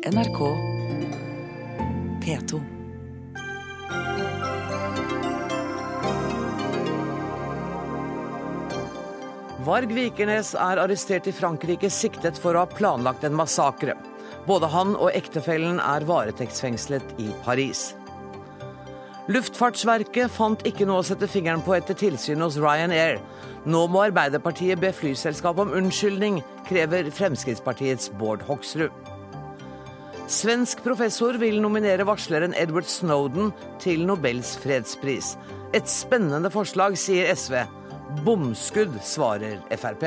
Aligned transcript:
NRK 0.00 0.38
P2. 2.24 2.60
Varg 9.66 9.92
Vikernes 9.92 10.54
er 10.56 10.80
arrestert 10.80 11.28
i 11.28 11.34
Frankrike 11.36 11.90
siktet 11.92 12.40
for 12.40 12.56
å 12.56 12.62
ha 12.64 12.70
planlagt 12.72 13.28
en 13.28 13.36
massakre. 13.36 13.98
Både 14.48 14.72
han 14.72 14.96
og 14.96 15.12
ektefellen 15.12 15.76
er 15.84 16.08
varetektsfengslet 16.08 17.20
i 17.20 17.28
Paris. 17.44 17.90
Luftfartsverket 19.28 20.32
fant 20.32 20.64
ikke 20.64 20.88
noe 20.88 21.04
å 21.04 21.08
sette 21.10 21.28
fingeren 21.28 21.60
på 21.60 21.76
etter 21.76 22.00
tilsyn 22.06 22.40
hos 22.40 22.56
Ryanair. 22.56 23.20
Nå 23.68 23.84
må 23.92 24.06
Arbeiderpartiet 24.08 24.80
be 24.80 24.96
flyselskapet 24.96 25.68
om 25.68 25.78
unnskyldning, 25.84 26.40
krever 26.72 27.12
Fremskrittspartiets 27.12 28.08
Bård 28.16 28.48
Hoksrud. 28.48 29.09
Svensk 30.30 30.84
professor 30.84 31.34
vil 31.42 31.56
nominere 31.58 32.04
varsleren 32.06 32.52
Edward 32.54 32.86
Snowden 32.86 33.48
til 33.82 34.04
Nobels 34.06 34.52
fredspris. 34.62 35.32
Et 35.74 35.90
spennende 35.90 36.52
forslag, 36.54 36.94
sier 36.94 37.32
SV. 37.34 37.56
Bomskudd, 38.22 38.94
svarer 39.02 39.58
Frp. 39.74 40.06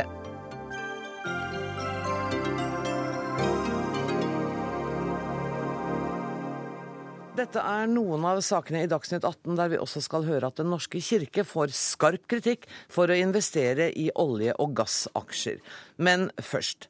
Dette 7.35 7.59
er 7.59 7.91
noen 7.91 8.23
av 8.23 8.39
sakene 8.47 8.85
i 8.85 8.87
Dagsnytt 8.87 9.27
18 9.27 9.59
der 9.59 9.75
vi 9.75 9.83
også 9.83 10.05
skal 10.07 10.23
høre 10.23 10.47
at 10.47 10.63
Den 10.63 10.71
norske 10.71 11.03
kirke 11.03 11.43
får 11.43 11.75
skarp 11.75 12.31
kritikk 12.31 12.69
for 12.87 13.11
å 13.11 13.19
investere 13.19 13.91
i 13.91 14.07
olje- 14.15 14.55
og 14.55 14.71
gassaksjer. 14.79 15.59
Men 15.99 16.29
først. 16.39 16.87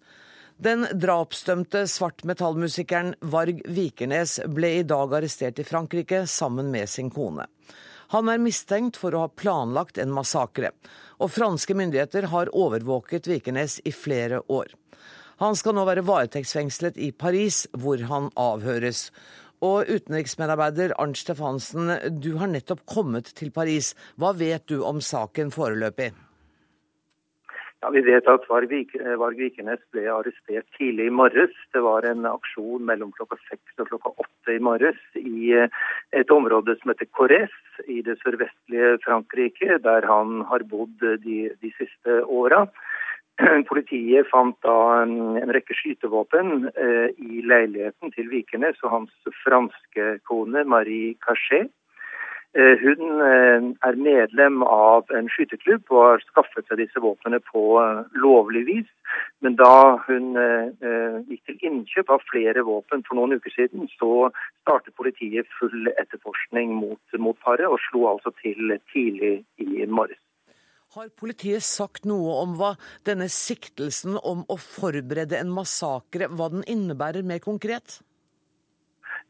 Den 0.63 0.85
drapsdømte 0.95 1.81
svartmetallmusikeren 1.91 3.15
Varg 3.33 3.57
Vikernes 3.67 4.37
ble 4.47 4.69
i 4.77 4.85
dag 4.87 5.11
arrestert 5.17 5.57
i 5.59 5.65
Frankrike 5.67 6.21
sammen 6.29 6.69
med 6.71 6.87
sin 6.87 7.09
kone. 7.11 7.49
Han 8.13 8.29
er 8.31 8.39
mistenkt 8.39 8.95
for 9.01 9.11
å 9.11 9.25
ha 9.25 9.31
planlagt 9.41 9.99
en 9.99 10.13
massakre, 10.15 10.71
og 11.19 11.33
franske 11.35 11.75
myndigheter 11.75 12.29
har 12.31 12.53
overvåket 12.55 13.27
Vikernes 13.27 13.81
i 13.83 13.91
flere 13.91 14.39
år. 14.47 14.71
Han 15.43 15.57
skal 15.59 15.75
nå 15.75 15.83
være 15.89 16.05
varetektsfengslet 16.07 17.01
i 17.01 17.11
Paris, 17.11 17.65
hvor 17.73 18.05
han 18.07 18.29
avhøres. 18.39 19.09
Og 19.59 19.89
utenriksmedarbeider 19.89 20.95
Arnt 21.01 21.19
Stefansen, 21.19 21.97
du 22.23 22.37
har 22.39 22.53
nettopp 22.53 22.85
kommet 22.87 23.33
til 23.35 23.51
Paris. 23.51 23.97
Hva 24.15 24.31
vet 24.37 24.69
du 24.71 24.79
om 24.85 25.03
saken 25.03 25.51
foreløpig? 25.51 26.13
Ja, 27.83 27.89
Vi 27.91 28.01
vet 28.01 28.27
at 28.31 28.45
Varg 28.47 28.69
Vikernes 28.71 29.81
ble 29.91 30.05
arrestert 30.07 30.63
tidlig 30.77 31.09
i 31.09 31.11
morges. 31.11 31.51
Det 31.75 31.81
var 31.83 32.05
en 32.07 32.23
aksjon 32.29 32.85
mellom 32.87 33.09
klokka 33.11 33.35
seks 33.49 33.81
og 33.83 33.89
klokka 33.89 34.13
åtte 34.23 34.55
i 34.55 34.61
morges 34.63 35.01
i 35.19 35.51
eh, 35.51 35.67
et 36.15 36.31
område 36.31 36.77
som 36.79 36.93
heter 36.93 37.09
Corres 37.11 37.51
i 37.91 37.99
det 38.07 38.15
sørvestlige 38.21 38.93
Frankrike, 39.03 39.81
der 39.83 40.07
han 40.07 40.45
har 40.47 40.63
bodd 40.71 40.95
de, 41.25 41.37
de 41.59 41.73
siste 41.75 42.21
åra. 42.23 42.63
Politiet 43.71 44.31
fant 44.31 44.55
da 44.63 44.79
en, 45.01 45.35
en 45.43 45.51
rekke 45.51 45.75
skytevåpen 45.75 46.69
eh, 46.71 47.11
i 47.19 47.43
leiligheten 47.43 48.15
til 48.15 48.31
Vikernes 48.31 48.79
og 48.87 48.95
hans 48.95 49.31
franske 49.43 50.21
kone 50.31 50.63
Marie 50.63 51.17
Cachet. 51.27 51.73
Eh, 52.53 52.77
hun 52.77 53.21
eh, 53.25 53.63
er 53.87 53.95
medlem 53.97 54.59
av 54.61 55.09
en 55.17 55.29
skytterklubb 55.33 55.89
og 55.89 56.03
har 56.05 56.25
skaffet 56.27 56.67
seg 56.69 56.83
disse 56.83 57.01
våpnene 57.01 57.39
på 57.47 57.63
eh, 57.81 58.03
lovlig 58.21 58.61
vis. 58.67 58.91
Men 59.45 59.55
da 59.57 59.97
hun 60.05 60.37
gikk 61.29 61.41
til 61.49 61.65
innkjøp 61.67 62.11
av 62.13 62.21
flere 62.29 62.63
våpen 62.65 63.03
for 63.05 63.17
noen 63.17 63.35
uker 63.37 63.53
siden, 63.53 63.85
så 63.97 64.29
startet 64.63 64.95
politiet 64.97 65.49
full 65.59 65.89
etterforskning 65.91 66.71
mot, 66.77 67.01
mot 67.21 67.37
paret, 67.45 67.67
og 67.67 67.81
slo 67.89 68.07
altså 68.09 68.33
til 68.39 68.73
tidlig 68.93 69.35
i 69.61 69.85
morges. 69.85 70.17
Har 70.95 71.11
politiet 71.19 71.65
sagt 71.65 72.07
noe 72.09 72.39
om 72.41 72.55
hva 72.57 72.73
denne 73.05 73.29
siktelsen 73.33 74.17
om 74.17 74.45
å 74.49 74.57
forberede 74.61 75.37
en 75.41 75.53
massakre, 75.53 76.29
hva 76.29 76.49
den 76.53 76.65
innebærer 76.69 77.25
mer 77.25 77.43
konkret? 77.43 77.99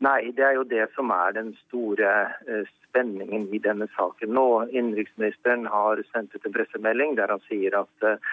Nei, 0.04 0.32
det 0.36 0.48
er 0.48 0.58
jo 0.60 0.68
det 0.68 0.88
som 0.96 1.12
er 1.16 1.36
den 1.36 1.52
store 1.66 2.14
spenningen 2.94 3.50
i 3.50 3.60
denne 3.64 3.90
saken 3.98 4.36
nå. 4.38 4.48
Innenriksministeren 4.70 5.66
har 5.66 6.02
sendt 6.12 6.36
ut 6.36 6.46
en 6.46 6.54
pressemelding 6.54 7.18
der 7.18 7.34
han 7.34 7.44
sier 7.50 7.82
at 7.82 8.08
uh, 8.08 8.32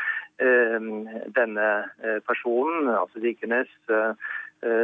denne 1.36 1.66
personen, 2.28 2.88
altså 2.92 3.20
Vikernes, 3.24 3.72
uh, 3.92 4.12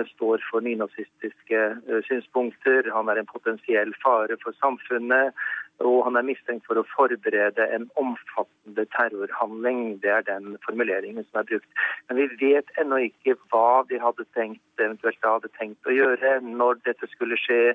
står 0.08 0.40
for 0.48 0.64
nynazistiske 0.64 1.62
synspunkter. 2.08 2.88
Han 2.94 3.10
er 3.12 3.20
en 3.20 3.28
potensiell 3.28 3.92
fare 4.00 4.38
for 4.40 4.56
samfunnet. 4.56 5.36
Og 5.84 6.06
han 6.06 6.16
er 6.16 6.24
mistenkt 6.24 6.64
for 6.64 6.80
å 6.80 6.86
forberede 6.88 7.66
en 7.76 7.84
omfattende 8.00 8.86
terrorhandling. 8.94 9.98
Det 10.00 10.12
er 10.12 10.24
den 10.24 10.56
formuleringen 10.64 11.26
som 11.26 11.42
er 11.42 11.48
brukt. 11.50 11.68
Men 12.08 12.20
vi 12.22 12.26
vet 12.40 12.70
ennå 12.80 13.02
ikke 13.10 13.36
hva 13.50 13.82
de 13.90 14.00
hadde 14.00 14.24
tenkt, 14.36 14.62
eventuelt 14.80 15.20
hadde 15.26 15.52
tenkt 15.58 15.88
å 15.88 15.92
gjøre, 15.92 16.38
når 16.40 16.80
dette 16.88 17.08
skulle 17.12 17.36
skje, 17.40 17.74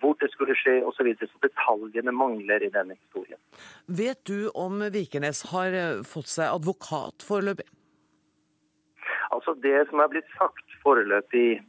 hvor 0.00 0.16
det 0.22 0.30
skulle 0.32 0.56
skje 0.56 0.80
osv. 0.80 1.02
Så, 1.02 1.06
videre. 1.08 1.26
så 1.26 1.42
detaljene 1.42 2.12
mangler 2.14 2.62
i 2.62 2.70
denne 2.70 2.94
historien. 2.94 3.38
Vet 3.90 4.20
du 4.30 4.52
om 4.54 4.84
Vikernes 4.94 5.42
har 5.50 5.74
fått 6.06 6.30
seg 6.30 6.46
advokat 6.46 7.26
foreløpig? 7.26 7.66
Altså 9.34 9.56
Det 9.64 9.80
som 9.90 9.98
er 9.98 10.12
blitt 10.12 10.30
sagt 10.38 10.76
foreløpig 10.84 11.62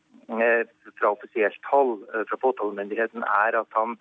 fra 0.99 1.09
offisielt 1.11 1.65
hold 1.71 2.03
fra 2.29 2.37
påtalemyndigheten, 2.39 3.23
er 3.23 3.57
at 3.59 3.75
han 3.77 3.97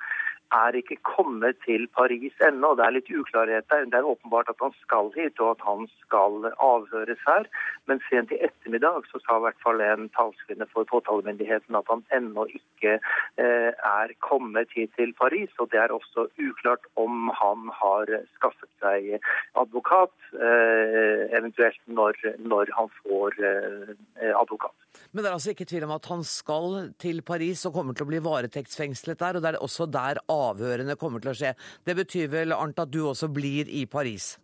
er 0.52 0.76
ikke 0.78 0.98
kommet 1.06 1.58
til 1.66 1.86
Paris 1.96 2.34
ennå. 2.44 2.74
Det 2.76 2.84
er 2.86 2.96
litt 2.96 3.10
uklarhet 3.10 3.68
der. 3.72 3.86
Det 3.90 3.98
er 3.98 4.08
åpenbart 4.08 4.50
at 4.52 4.60
han 4.62 4.74
skal 4.80 5.10
hit, 5.16 5.40
og 5.40 5.56
at 5.56 5.64
han 5.66 5.86
skal 6.02 6.50
avhøres 6.52 7.22
her. 7.26 7.48
Men 7.90 8.02
sent 8.08 8.34
i 8.34 8.40
ettermiddag 8.46 9.08
så 9.10 9.20
sa 9.24 9.38
i 9.38 9.44
hvert 9.46 9.62
fall 9.64 9.82
en 9.84 10.08
talskvinne 10.16 10.68
for 10.72 10.88
påtalemyndigheten 10.92 11.78
at 11.78 11.88
han 11.92 12.04
ennå 12.18 12.46
ikke 12.52 12.98
eh, 12.98 13.70
er 13.72 14.14
kommet 14.24 14.72
hit 14.76 14.92
til 14.98 15.14
Paris. 15.18 15.50
Og 15.58 15.72
det 15.72 15.80
er 15.82 15.94
også 15.94 16.28
uklart 16.48 16.86
om 17.00 17.32
han 17.40 17.72
har 17.80 18.12
skaffet 18.36 18.70
seg 18.82 19.16
advokat, 19.58 20.14
eh, 20.36 21.26
eventuelt 21.38 21.80
når, 21.86 22.18
når 22.44 22.72
han 22.76 22.92
får 23.02 23.38
eh, 23.40 24.32
advokat. 24.36 24.76
Men 25.12 25.24
det 25.24 25.30
er 25.30 25.36
altså 25.36 25.52
ikke 25.52 25.68
tvil 25.68 25.86
om 25.86 25.94
at 25.96 26.06
han 26.08 26.22
skal 26.24 26.92
til 27.00 27.22
Paris 27.26 27.64
og 27.68 27.74
kommer 27.76 27.96
til 27.96 28.06
å 28.06 28.10
bli 28.10 28.20
varetektsfengslet 28.24 29.20
der, 29.20 29.36
og 29.36 29.44
det 29.44 29.52
er 29.52 29.60
også 29.64 29.86
der 29.92 30.20
avhørene 30.50 30.98
kommer 31.00 31.22
til 31.22 31.34
å 31.34 31.36
skje. 31.38 31.54
Det 31.86 31.98
betyr 31.98 32.32
vel, 32.32 32.56
Arnt, 32.56 32.80
at 32.82 32.92
du 32.92 33.04
også 33.06 33.30
blir 33.32 33.70
i 33.70 33.86
Paris? 33.86 34.34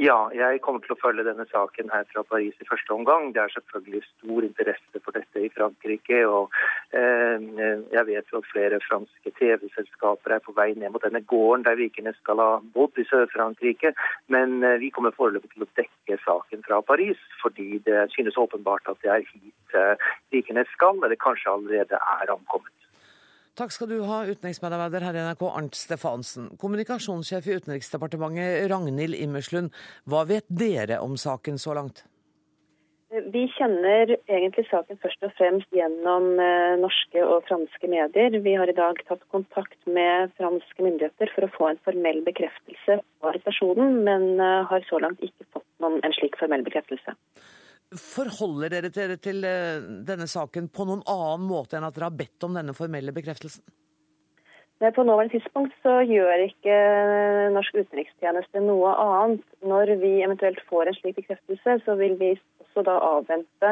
Ja, 0.00 0.30
jeg 0.32 0.60
kommer 0.64 0.80
til 0.80 0.94
å 0.94 1.00
følge 1.02 1.24
denne 1.26 1.44
saken 1.50 1.90
her 1.92 2.06
fra 2.08 2.22
Paris 2.24 2.56
i 2.62 2.66
første 2.68 2.94
omgang. 2.94 3.28
Det 3.34 3.42
er 3.42 3.52
selvfølgelig 3.52 4.00
stor 4.06 4.46
interesse 4.46 5.02
for 5.04 5.12
dette 5.16 5.42
i 5.44 5.50
Frankrike. 5.52 6.22
og 6.26 6.54
eh, 6.96 7.44
Jeg 7.92 8.06
vet 8.08 8.32
jo 8.32 8.40
at 8.40 8.48
flere 8.48 8.80
franske 8.86 9.34
TV-selskaper 9.36 10.36
er 10.36 10.44
på 10.44 10.56
vei 10.56 10.70
ned 10.72 10.94
mot 10.94 11.04
denne 11.04 11.20
gården 11.34 11.66
der 11.68 11.76
vikingene 11.76 12.16
skal 12.16 12.40
ha 12.40 12.50
bodd 12.74 12.96
i 12.96 13.06
Sør-Frankrike. 13.10 13.92
Men 14.32 14.62
eh, 14.64 14.80
vi 14.80 14.90
kommer 14.90 15.12
foreløpig 15.16 15.52
til 15.52 15.66
å 15.66 15.72
dekke 15.76 16.20
saken 16.24 16.64
fra 16.66 16.80
Paris, 16.88 17.20
fordi 17.44 17.82
det 17.84 18.08
synes 18.16 18.40
åpenbart 18.40 18.88
at 18.88 19.02
det 19.04 19.12
er 19.12 19.26
hit 19.28 19.76
eh, 19.76 20.08
vikingene 20.32 20.64
skal, 20.72 21.02
eller 21.02 21.20
kanskje 21.20 21.52
allerede 21.52 22.00
er 22.00 22.32
ankommet. 22.32 22.81
Takk 23.52 23.68
skal 23.74 23.90
du 23.90 23.98
ha, 24.08 24.22
utenriksmedarbeider 24.24 25.04
her 25.04 25.16
i 25.18 25.22
NRK 25.26 25.42
Arnt 25.50 25.76
Stefansen. 25.76 26.46
Kommunikasjonssjef 26.56 27.50
i 27.50 27.58
Utenriksdepartementet 27.60 28.64
Ragnhild 28.72 29.18
Immerslund, 29.18 29.74
hva 30.08 30.22
vet 30.24 30.46
dere 30.48 31.02
om 31.04 31.18
saken 31.20 31.60
så 31.60 31.76
langt? 31.76 32.00
Vi 33.12 33.42
kjenner 33.52 34.14
egentlig 34.24 34.64
saken 34.70 34.96
først 35.02 35.28
og 35.28 35.34
fremst 35.36 35.76
gjennom 35.76 36.30
norske 36.80 37.26
og 37.28 37.44
franske 37.44 37.92
medier. 37.92 38.40
Vi 38.40 38.56
har 38.56 38.72
i 38.72 38.78
dag 38.78 39.04
tatt 39.04 39.20
kontakt 39.34 39.76
med 39.84 40.32
franske 40.40 40.80
myndigheter 40.88 41.28
for 41.34 41.44
å 41.44 41.52
få 41.52 41.68
en 41.74 41.82
formell 41.84 42.22
bekreftelse 42.24 43.02
på 43.04 43.34
arrestasjonen, 43.34 44.00
men 44.08 44.40
har 44.40 44.88
så 44.88 45.02
langt 45.04 45.20
ikke 45.20 45.44
fått 45.50 45.68
noen, 45.84 46.00
en 46.00 46.16
slik 46.16 46.40
formell 46.40 46.64
bekreftelse. 46.64 47.12
Forholder 47.98 48.72
dere 48.72 48.90
dere 48.94 49.18
til 49.20 49.42
denne 49.42 50.26
saken 50.30 50.70
på 50.72 50.86
noen 50.88 51.04
annen 51.10 51.46
måte 51.48 51.76
enn 51.76 51.84
at 51.84 51.96
dere 51.96 52.08
har 52.08 52.18
bedt 52.18 52.46
om 52.46 52.56
denne 52.56 52.74
formelle 52.76 53.12
bekreftelsen? 53.12 53.64
På 54.90 55.02
nåværende 55.02 55.38
tidspunkt 55.38 55.74
så 55.82 56.00
gjør 56.02 56.40
ikke 56.42 56.76
norsk 57.54 57.76
utenrikstjeneste 57.76 58.62
noe 58.64 58.94
annet. 58.98 59.44
Når 59.62 59.92
vi 60.00 60.16
eventuelt 60.26 60.58
får 60.66 60.90
en 60.90 60.96
slik 60.96 61.20
bekreftelse, 61.20 61.76
så 61.84 61.94
vil 62.00 62.16
vi 62.18 62.32
også 62.64 62.82
da 62.88 62.96
avvente 63.06 63.70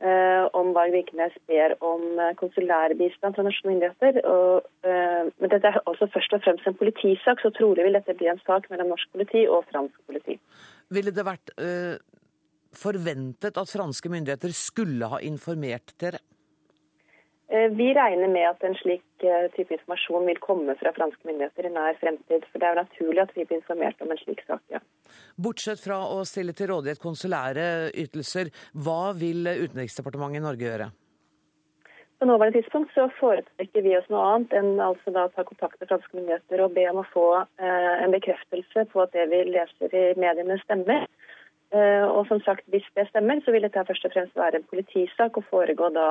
eh, 0.00 0.46
om 0.56 0.72
Varg 0.72 0.94
Vikernes 0.96 1.36
ber 1.50 1.74
om 1.84 2.06
konsulær 2.40 2.94
bistand 2.96 3.36
fra 3.36 3.44
norske 3.44 3.68
myndigheter. 3.68 4.22
Og, 4.24 4.64
eh, 4.88 5.28
men 5.28 5.52
dette 5.52 5.74
er 5.74 5.82
også 5.84 6.08
først 6.14 6.38
og 6.38 6.46
fremst 6.46 6.70
en 6.70 6.78
politisak, 6.80 7.44
så 7.44 7.52
trolig 7.58 7.84
vil 7.84 7.98
dette 7.98 8.16
bli 8.16 8.32
en 8.32 8.40
sak 8.46 8.70
mellom 8.72 8.94
norsk 8.94 9.12
politi 9.12 9.44
og 9.44 9.68
fransk 9.68 10.00
politi. 10.08 10.38
Ville 10.88 11.12
det 11.12 11.26
vært 11.28 11.52
eh, 11.60 12.00
forventet 12.76 13.58
at 13.58 13.70
franske 13.70 14.10
myndigheter 14.12 14.52
skulle 14.54 15.08
ha 15.10 15.20
informert 15.24 15.94
dere? 16.00 16.20
Eh, 17.50 17.68
vi 17.74 17.88
regner 17.94 18.28
med 18.30 18.46
at 18.46 18.62
en 18.62 18.76
slik 18.78 19.24
eh, 19.26 19.48
type 19.56 19.74
informasjon 19.74 20.28
vil 20.28 20.38
komme 20.38 20.76
fra 20.78 20.92
franske 20.94 21.26
myndigheter 21.26 21.66
i 21.66 21.72
nær 21.74 21.98
fremtid. 21.98 22.46
For 22.52 22.62
det 22.62 22.68
er 22.68 22.76
jo 22.76 22.84
naturlig 22.84 23.24
at 23.24 23.34
vi 23.34 23.44
blir 23.44 23.58
informert 23.58 24.04
om 24.04 24.14
en 24.14 24.20
slik 24.22 24.44
sak, 24.46 24.62
ja. 24.70 24.78
Bortsett 25.34 25.82
fra 25.82 25.98
å 26.14 26.22
stille 26.28 26.54
til 26.54 26.70
rådighet 26.70 27.02
konsulære 27.02 27.64
ytelser, 27.98 28.52
hva 28.78 29.10
vil 29.18 29.50
Utenriksdepartementet 29.50 30.38
i 30.38 30.46
Norge 30.46 30.68
gjøre? 30.68 30.90
På 32.20 32.26
nåværende 32.28 32.60
tidspunkt 32.60 32.94
så 32.94 33.08
foretrekker 33.16 33.82
vi 33.82 33.96
oss 33.96 34.08
noe 34.12 34.22
annet 34.28 34.50
enn 34.54 34.74
altså 34.84 35.10
da 35.14 35.22
ta 35.32 35.42
kontakt 35.48 35.80
med 35.80 35.88
franske 35.88 36.18
myndigheter 36.18 36.60
og 36.62 36.74
be 36.76 36.84
om 36.90 36.98
å 37.00 37.06
få 37.10 37.28
eh, 37.40 37.94
en 38.04 38.12
bekreftelse 38.12 38.84
på 38.92 39.02
at 39.02 39.14
det 39.16 39.24
vi 39.32 39.38
leser 39.48 39.96
i 39.96 40.02
mediene 40.20 40.58
stemmer. 40.62 41.08
Eh, 41.70 42.04
og 42.04 42.26
som 42.26 42.40
sagt, 42.42 42.66
hvis 42.72 42.86
det 42.98 43.06
stemmer, 43.08 43.42
så 43.44 43.54
vil 43.54 43.62
dette 43.62 43.86
først 43.86 44.08
og 44.08 44.14
fremst 44.14 44.36
være 44.36 44.58
en 44.58 44.70
politisak 44.70 45.38
og 45.38 45.46
foregå 45.50 45.92
da 45.94 46.08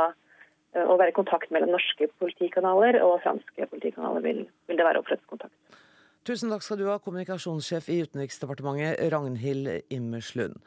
Eh, 0.78 0.86
å 0.86 0.98
være 1.00 1.14
i 1.14 1.18
kontakt 1.18 1.50
mellom 1.54 1.74
norske 1.74 2.10
politikanaler 2.22 3.00
og 3.02 3.18
franske 3.24 3.70
politikanaler 3.72 4.26
vil, 4.26 4.44
vil 4.70 4.78
det 4.78 4.86
være 4.86 5.02
opprettet 5.02 5.26
kontakt. 5.32 5.82
Tusen 6.28 6.52
takk 6.54 6.66
skal 6.66 6.78
du 6.78 6.86
ha, 6.92 7.00
kommunikasjonssjef 7.02 7.88
i 7.90 8.04
Utenriksdepartementet, 8.06 9.02
Ragnhild 9.10 9.72
Immerslund. 9.96 10.60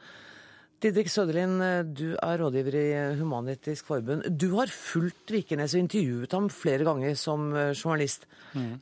Didrik 0.83 1.07
Søderlin, 1.07 1.61
du 1.95 2.17
er 2.17 2.41
rådgiver 2.41 2.75
i 2.75 2.87
Human-Etisk 3.15 3.87
Forbund. 3.87 4.25
Du 4.27 4.57
har 4.57 4.67
fulgt 4.67 5.31
Vikernes 5.31 5.77
og 5.77 5.85
intervjuet 5.85 6.35
ham 6.35 6.49
flere 6.51 6.83
ganger 6.83 7.15
som 7.15 7.53
eh, 7.55 7.71
journalist. 7.71 8.27
Mm. 8.51 8.81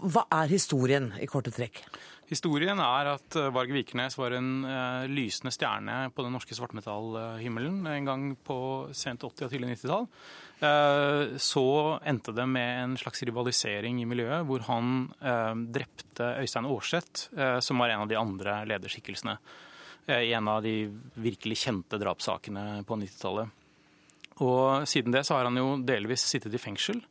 Hva 0.00 0.24
er 0.40 0.54
historien 0.54 1.10
i 1.20 1.28
korte 1.28 1.52
trekk? 1.52 1.82
Historien 2.30 2.78
er 2.78 3.08
at 3.10 3.36
eh, 3.38 3.48
Varg 3.50 3.72
Vikernes 3.74 4.14
var 4.14 4.36
en 4.36 4.62
uh, 4.62 5.06
lysende 5.10 5.50
stjerne 5.50 5.96
på 6.14 6.22
den 6.22 6.36
norske 6.36 6.54
svartmetallhimmelen 6.54 7.80
en 7.90 8.06
gang 8.06 8.28
på 8.46 8.58
sent 8.94 9.24
80- 9.26 9.48
og 9.48 9.50
tidlig 9.50 9.72
90-tall. 9.72 10.06
Uh, 10.60 11.34
så 11.42 11.64
endte 12.06 12.34
det 12.36 12.46
med 12.46 12.70
en 12.84 12.96
slags 13.00 13.24
rivalisering 13.26 13.98
i 13.98 14.06
miljøet, 14.06 14.46
hvor 14.46 14.62
han 14.68 15.08
drepte 15.74 16.36
Øystein 16.44 16.68
Aarseth, 16.70 17.30
som 17.64 17.82
var 17.82 17.90
en 17.90 18.04
av 18.04 18.10
de 18.10 18.18
andre 18.20 18.60
lederskikkelsene 18.68 19.36
i 20.10 20.30
en 20.34 20.48
av 20.48 20.62
de 20.64 20.74
virkelig 21.22 21.58
kjente 21.64 21.98
drapssakene 22.00 22.84
på 22.86 22.98
90-tallet. 23.00 23.56
Og 24.44 24.86
siden 24.88 25.14
det 25.14 25.24
så 25.26 25.36
har 25.36 25.48
han 25.48 25.58
jo 25.58 25.74
delvis 25.86 26.24
sittet 26.30 26.54
i 26.56 26.62
fengsel 26.62 27.02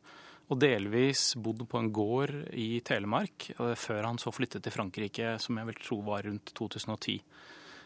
og 0.50 0.58
delvis 0.58 1.36
bodd 1.38 1.62
på 1.70 1.78
en 1.78 1.92
gård 1.94 2.32
i 2.58 2.80
Telemark, 2.86 3.52
eh, 3.54 3.76
før 3.78 4.08
han 4.08 4.18
så 4.18 4.32
flyttet 4.34 4.64
til 4.64 4.74
Frankrike, 4.74 5.36
som 5.38 5.58
jeg 5.60 5.68
vil 5.70 5.78
tro 5.78 6.00
var 6.06 6.26
rundt 6.26 6.52
2010. 6.58 7.20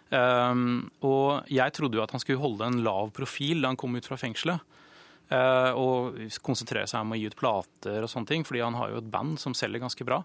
Um, 0.04 0.16
ehm, 0.18 0.80
og 1.04 1.48
jeg 1.52 1.72
trodde 1.76 1.98
jo 1.98 2.04
at 2.04 2.12
han 2.12 2.20
skulle 2.20 2.40
holde 2.40 2.66
en 2.68 2.82
lav 2.84 3.10
profil 3.16 3.62
da 3.62 3.72
han 3.72 3.80
kom 3.80 3.96
ut 3.96 4.08
fra 4.08 4.20
fengselet. 4.20 4.60
Uh, 5.24 5.72
og 5.80 6.18
konsentrere 6.44 6.84
seg 6.86 7.00
om 7.00 7.14
å 7.14 7.16
gi 7.16 7.30
ut 7.32 7.36
plater 7.36 8.04
og 8.04 8.10
sånne 8.12 8.28
ting, 8.28 8.44
fordi 8.44 8.60
han 8.60 8.76
har 8.76 8.92
jo 8.92 9.00
et 9.00 9.08
band 9.08 9.38
som 9.40 9.56
selger 9.56 9.80
ganske 9.80 10.04
bra. 10.04 10.20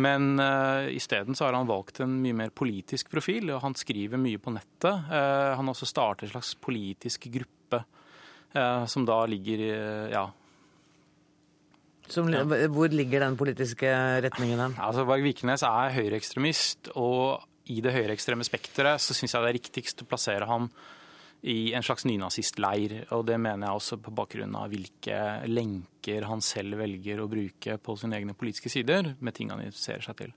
Men 0.00 0.40
uh, 0.40 0.88
isteden 0.92 1.36
har 1.40 1.56
han 1.56 1.68
valgt 1.68 2.00
en 2.00 2.20
mye 2.22 2.36
mer 2.36 2.52
politisk 2.54 3.10
profil, 3.12 3.50
og 3.52 3.62
han 3.64 3.76
skriver 3.76 4.20
mye 4.20 4.40
på 4.40 4.52
nettet. 4.54 5.08
Uh, 5.10 5.56
han 5.56 5.64
har 5.64 5.74
også 5.74 5.88
startet 5.88 6.28
en 6.28 6.34
slags 6.36 6.54
politisk 6.60 7.28
gruppe 7.32 7.82
uh, 8.56 8.86
som 8.88 9.04
da 9.08 9.22
ligger 9.28 9.64
ja, 10.12 10.24
som. 12.14 12.30
Hvor 12.74 12.92
ligger 12.92 13.24
den 13.24 13.36
politiske 13.40 13.90
retningen 14.26 14.60
hen? 14.64 14.78
Altså, 14.82 15.06
Varg 15.08 15.24
Viknes 15.26 15.64
er 15.66 15.94
høyreekstremist, 15.96 16.92
og 17.00 17.46
i 17.70 17.80
det 17.84 17.94
høyreekstreme 17.94 18.46
spekteret 18.46 19.02
så 19.02 19.14
syns 19.16 19.36
jeg 19.36 19.44
det 19.44 19.52
er 19.52 19.58
riktigst 19.60 20.02
å 20.02 20.08
plassere 20.10 20.48
ham 20.50 20.70
i 21.42 21.72
en 21.76 21.84
slags 21.84 22.04
nynazistleir. 22.08 22.96
Og 23.16 23.24
det 23.28 23.38
mener 23.40 23.66
jeg 23.66 23.80
også 23.80 24.00
på 24.04 24.14
bakgrunn 24.14 24.56
av 24.58 24.72
hvilke 24.72 25.20
lenker 25.48 26.28
han 26.28 26.44
selv 26.44 26.80
velger 26.80 27.20
å 27.20 27.30
bruke 27.30 27.76
på 27.80 27.96
sine 28.00 28.20
egne 28.20 28.36
politiske 28.36 28.72
sider, 28.72 29.14
med 29.20 29.36
ting 29.36 29.52
han 29.52 29.62
interesserer 29.64 30.04
seg 30.04 30.22
til. 30.24 30.36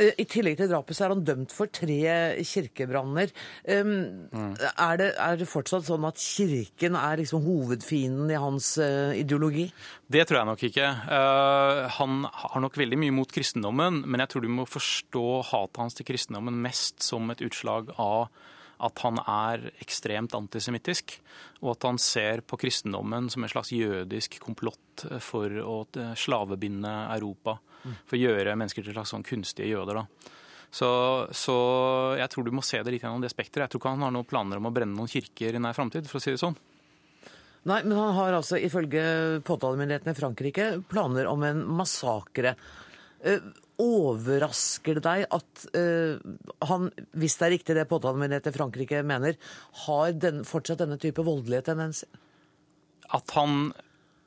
Eh, 0.00 0.14
I 0.22 0.24
tillegg 0.28 0.56
til 0.56 0.70
drapet 0.70 0.96
så 0.96 1.04
er 1.04 1.12
han 1.12 1.24
dømt 1.26 1.52
for 1.52 1.68
tre 1.68 1.98
kirkebranner. 2.48 3.32
Um, 3.66 3.90
mm. 4.32 4.54
er, 4.70 4.94
det, 5.00 5.08
er, 5.20 5.36
det, 5.40 5.48
fortsatt 5.50 5.84
sånn 5.88 6.06
at 6.08 6.20
kirken 6.20 6.96
er 6.96 7.20
liksom 7.20 7.44
hovedfienden 7.44 8.32
i 8.32 8.40
hans 8.40 8.74
uh, 8.80 9.12
ideologi? 9.18 9.66
Det 10.12 10.24
tror 10.28 10.40
jeg 10.40 10.50
nok 10.52 10.64
ikke. 10.70 10.88
Uh, 11.10 11.82
han 11.98 12.24
har 12.24 12.64
nok 12.64 12.80
veldig 12.80 13.00
mye 13.04 13.16
mot 13.20 13.36
kristendommen, 13.36 14.00
men 14.06 14.24
jeg 14.24 14.32
tror 14.32 14.46
du 14.46 14.52
må 14.56 14.68
forstå 14.68 15.26
hatet 15.52 15.84
hans 15.84 16.00
til 16.00 16.08
kristendommen 16.08 16.62
mest 16.64 17.04
som 17.04 17.28
et 17.34 17.44
utslag 17.44 17.92
av 18.00 18.32
at 18.82 19.02
han 19.04 19.20
er 19.22 19.68
ekstremt 19.82 20.34
antisemittisk, 20.36 21.16
og 21.62 21.74
at 21.76 21.86
han 21.86 22.00
ser 22.02 22.42
på 22.46 22.58
kristendommen 22.60 23.28
som 23.32 23.44
en 23.44 23.52
slags 23.52 23.72
jødisk 23.74 24.40
komplott 24.42 25.06
for 25.22 25.60
å 25.62 25.76
slavebinde 26.18 26.94
Europa 27.14 27.58
for 27.82 28.16
å 28.16 28.20
gjøre 28.20 28.56
mennesker 28.58 28.84
til 28.84 28.94
slags 28.94 29.12
sånn 29.14 29.26
kunstige 29.26 29.70
jøder. 29.72 30.02
da. 30.02 30.32
Så, 30.72 30.88
så, 31.36 31.56
jeg 32.16 32.30
tror 32.32 32.46
du 32.46 32.54
må 32.56 32.64
se 32.64 32.80
det 32.80 32.94
litt 32.94 33.02
gjennom 33.04 33.22
det 33.22 33.32
spekteret. 33.32 33.66
Jeg 33.66 33.74
tror 33.74 33.82
ikke 33.82 33.94
han 33.96 34.06
har 34.06 34.14
noen 34.14 34.28
planer 34.28 34.60
om 34.60 34.70
å 34.70 34.74
brenne 34.74 34.96
noen 34.96 35.10
kirker 35.10 35.58
i 35.58 35.60
nær 35.60 35.76
framtid, 35.76 36.08
for 36.08 36.20
å 36.20 36.24
si 36.24 36.32
det 36.32 36.40
sånn. 36.40 36.56
Nei, 37.68 37.82
men 37.84 37.94
han 37.94 38.16
har 38.16 38.34
altså 38.34 38.58
ifølge 38.58 39.02
påtalemyndighetene 39.46 40.14
i 40.14 40.18
Frankrike 40.18 40.70
planer 40.90 41.28
om 41.30 41.44
en 41.46 41.60
massakre. 41.78 42.56
Eh, 43.78 43.84
overrasker 43.84 44.98
det 44.98 45.04
deg 45.04 45.24
at 45.32 45.62
uh, 45.76 46.18
han, 46.68 46.90
hvis 47.18 47.38
det 47.38 47.46
er 47.46 47.54
riktig 47.56 47.76
det 47.76 47.88
påtalemyndigheten 47.90 48.52
i 48.52 48.56
Frankrike 48.56 49.02
mener, 49.06 49.38
har 49.86 50.12
den, 50.12 50.44
fortsatt 50.44 50.84
denne 50.84 50.98
type 51.00 51.24
voldelige 51.24 51.66
tendenser? 51.70 52.08
At 53.12 53.30
han 53.38 53.72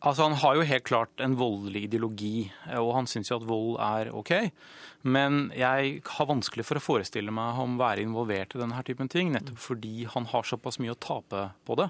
Altså, 0.06 0.28
Han 0.28 0.36
har 0.38 0.56
jo 0.56 0.66
helt 0.70 0.84
klart 0.86 1.22
en 1.24 1.34
voldelig 1.34 1.88
ideologi, 1.88 2.52
og 2.78 2.92
han 2.94 3.08
syns 3.10 3.32
jo 3.32 3.40
at 3.40 3.48
vold 3.48 3.80
er 3.82 4.12
OK. 4.14 4.52
Men 5.02 5.48
jeg 5.56 6.04
har 6.06 6.28
vanskelig 6.30 6.66
for 6.68 6.78
å 6.78 6.84
forestille 6.84 7.34
meg 7.34 7.56
ham 7.58 7.80
være 7.80 8.04
involvert 8.06 8.54
i 8.54 8.62
denne 8.62 8.84
typen 8.86 9.10
ting, 9.10 9.32
nettopp 9.34 9.58
fordi 9.58 10.06
han 10.12 10.28
har 10.30 10.46
såpass 10.46 10.78
mye 10.78 10.94
å 10.94 11.00
tape 11.02 11.48
på 11.66 11.80
det. 11.80 11.88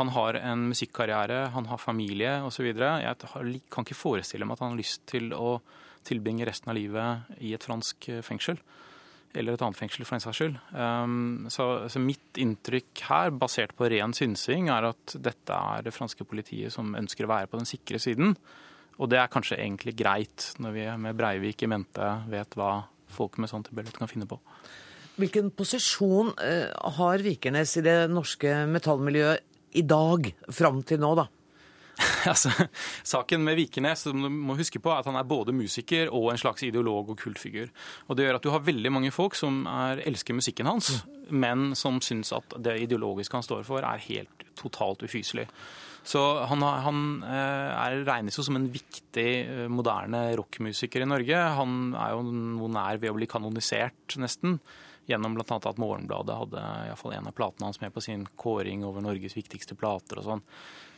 Han 0.00 0.10
har 0.16 0.34
en 0.40 0.66
musikkarriere, 0.72 1.52
han 1.54 1.70
har 1.70 1.78
familie 1.78 2.40
osv. 2.42 2.72
Jeg 2.74 3.16
kan 3.22 3.86
ikke 3.86 4.00
forestille 4.02 4.48
meg 4.48 4.56
at 4.56 4.64
han 4.64 4.74
har 4.74 4.80
lyst 4.80 5.04
til 5.06 5.30
å 5.36 5.60
tilbringe 6.06 6.46
resten 6.48 6.72
av 6.72 6.78
livet 6.78 7.40
i 7.40 7.54
et 7.56 7.64
fransk 7.64 8.10
fengsel 8.26 8.60
eller 9.34 9.56
et 9.56 9.64
annet 9.66 9.78
fengsel 9.78 10.06
for 10.06 10.16
den 10.16 10.22
saks 10.22 10.38
skyld. 10.38 10.58
Um, 10.74 11.46
så, 11.52 11.66
så, 11.90 12.02
mitt 12.02 12.38
inntrykk 12.40 13.02
her, 13.08 13.32
basert 13.34 13.74
på 13.76 13.88
ren 13.90 14.14
synsing, 14.16 14.70
er 14.72 14.90
at 14.92 15.16
dette 15.18 15.58
er 15.74 15.84
det 15.86 15.94
franske 15.94 16.26
politiet 16.28 16.74
som 16.74 16.94
ønsker 16.98 17.26
å 17.26 17.32
være 17.32 17.50
på 17.50 17.58
den 17.58 17.68
sikre 17.68 18.00
siden. 18.02 18.36
Og 19.02 19.10
det 19.10 19.18
er 19.18 19.32
kanskje 19.32 19.58
egentlig 19.58 19.96
greit, 19.98 20.52
når 20.62 20.76
vi 20.76 20.86
med 21.06 21.18
Breivik 21.18 21.64
i 21.66 21.70
mente 21.70 22.10
vet 22.30 22.54
hva 22.58 22.84
folk 23.14 23.40
med 23.42 23.50
sånn 23.50 23.66
tilbøyelighet 23.66 23.98
kan 23.98 24.10
finne 24.10 24.30
på. 24.30 24.38
Hvilken 25.18 25.50
posisjon 25.54 26.32
uh, 26.38 26.94
har 26.98 27.26
Vikernes 27.26 27.76
i 27.78 27.84
det 27.86 27.98
norske 28.10 28.64
metallmiljøet 28.70 29.50
i 29.74 29.82
dag, 29.82 30.28
fram 30.54 30.84
til 30.86 31.02
nå, 31.02 31.10
da? 31.18 31.26
altså, 32.32 32.50
saken 33.06 33.44
med 33.46 33.58
Vikernes 33.58 34.04
som 34.06 34.22
du 34.24 34.28
må 34.32 34.56
huske 34.58 34.80
på, 34.82 34.90
er 34.90 35.02
at 35.02 35.08
han 35.10 35.18
er 35.18 35.28
både 35.28 35.54
musiker 35.54 36.10
og 36.14 36.32
en 36.32 36.40
slags 36.40 36.64
ideolog 36.66 37.12
og 37.14 37.20
kultfigur. 37.20 37.70
Og 38.08 38.16
Det 38.16 38.26
gjør 38.26 38.40
at 38.40 38.46
du 38.46 38.52
har 38.54 38.66
veldig 38.66 38.92
mange 38.92 39.14
folk 39.14 39.38
som 39.38 39.64
er, 39.70 40.02
elsker 40.08 40.36
musikken 40.36 40.70
hans, 40.70 41.04
mm. 41.04 41.32
men 41.44 41.72
som 41.78 42.00
syns 42.04 42.34
at 42.36 42.56
det 42.64 42.80
ideologiske 42.86 43.38
han 43.38 43.46
står 43.46 43.66
for, 43.68 43.86
er 43.86 44.06
helt 44.08 44.46
totalt 44.58 45.04
ufyselig. 45.06 45.48
Så 46.04 46.20
han, 46.50 46.60
han 46.60 47.04
eh, 47.24 47.70
er, 47.72 48.02
regnes 48.04 48.36
jo 48.36 48.44
som 48.44 48.58
en 48.58 48.66
viktig, 48.68 49.28
eh, 49.40 49.68
moderne 49.72 50.26
rockmusiker 50.36 51.00
i 51.00 51.08
Norge. 51.08 51.38
Han 51.56 51.94
er 51.96 52.12
jo 52.12 52.26
noe 52.28 52.68
nær 52.74 53.00
ved 53.00 53.14
å 53.14 53.16
bli 53.16 53.28
kanonisert, 53.30 54.18
nesten 54.20 54.58
gjennom 55.08 55.36
bl.a. 55.36 55.56
at 55.56 55.80
Morgenbladet 55.80 56.36
hadde 56.38 56.64
i 56.88 56.96
fall 56.96 57.16
en 57.16 57.28
av 57.28 57.36
platene 57.36 57.68
hans 57.68 57.80
med 57.82 57.92
på 57.92 58.02
sin 58.04 58.24
kåring 58.40 58.84
over 58.88 59.04
Norges 59.04 59.36
viktigste 59.36 59.76
plater 59.76 60.20
og 60.20 60.28
sånn. 60.28 60.44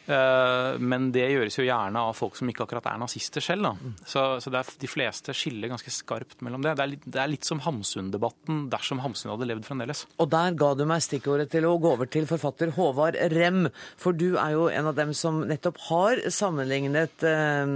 Eh, 0.07 0.77
men 0.79 1.09
det 1.15 1.25
gjøres 1.33 1.57
jo 1.59 1.65
gjerne 1.67 2.03
av 2.09 2.15
folk 2.15 2.37
som 2.39 2.51
ikke 2.51 2.63
akkurat 2.67 2.87
er 2.93 3.01
nazister 3.03 3.43
selv. 3.43 3.67
Da. 3.67 3.93
Så, 4.07 4.25
så 4.43 4.53
er, 4.53 4.69
de 4.83 4.91
fleste 4.91 5.35
skiller 5.35 5.73
ganske 5.73 5.91
skarpt 5.93 6.45
mellom 6.47 6.63
det. 6.63 6.77
Det 6.79 6.85
er 6.85 6.93
litt, 6.93 7.07
det 7.17 7.23
er 7.23 7.33
litt 7.33 7.49
som 7.49 7.63
Hamsun-debatten 7.65 8.67
dersom 8.73 9.03
Hamsun 9.03 9.33
hadde 9.35 9.49
levd 9.51 9.67
fremdeles. 9.67 10.05
Og 10.23 10.31
der 10.33 10.55
ga 10.59 10.73
du 10.79 10.85
meg 10.89 11.03
stikkordet 11.05 11.51
til 11.55 11.67
å 11.67 11.75
gå 11.83 11.95
over 11.97 12.11
til 12.11 12.29
forfatter 12.31 12.75
Håvard 12.77 13.19
Rem. 13.35 13.67
For 13.99 14.15
du 14.17 14.37
er 14.39 14.55
jo 14.55 14.69
en 14.71 14.93
av 14.93 14.99
dem 14.99 15.15
som 15.17 15.43
nettopp 15.49 15.81
har 15.89 16.23
sammenlignet 16.35 17.27
eh, 17.27 17.75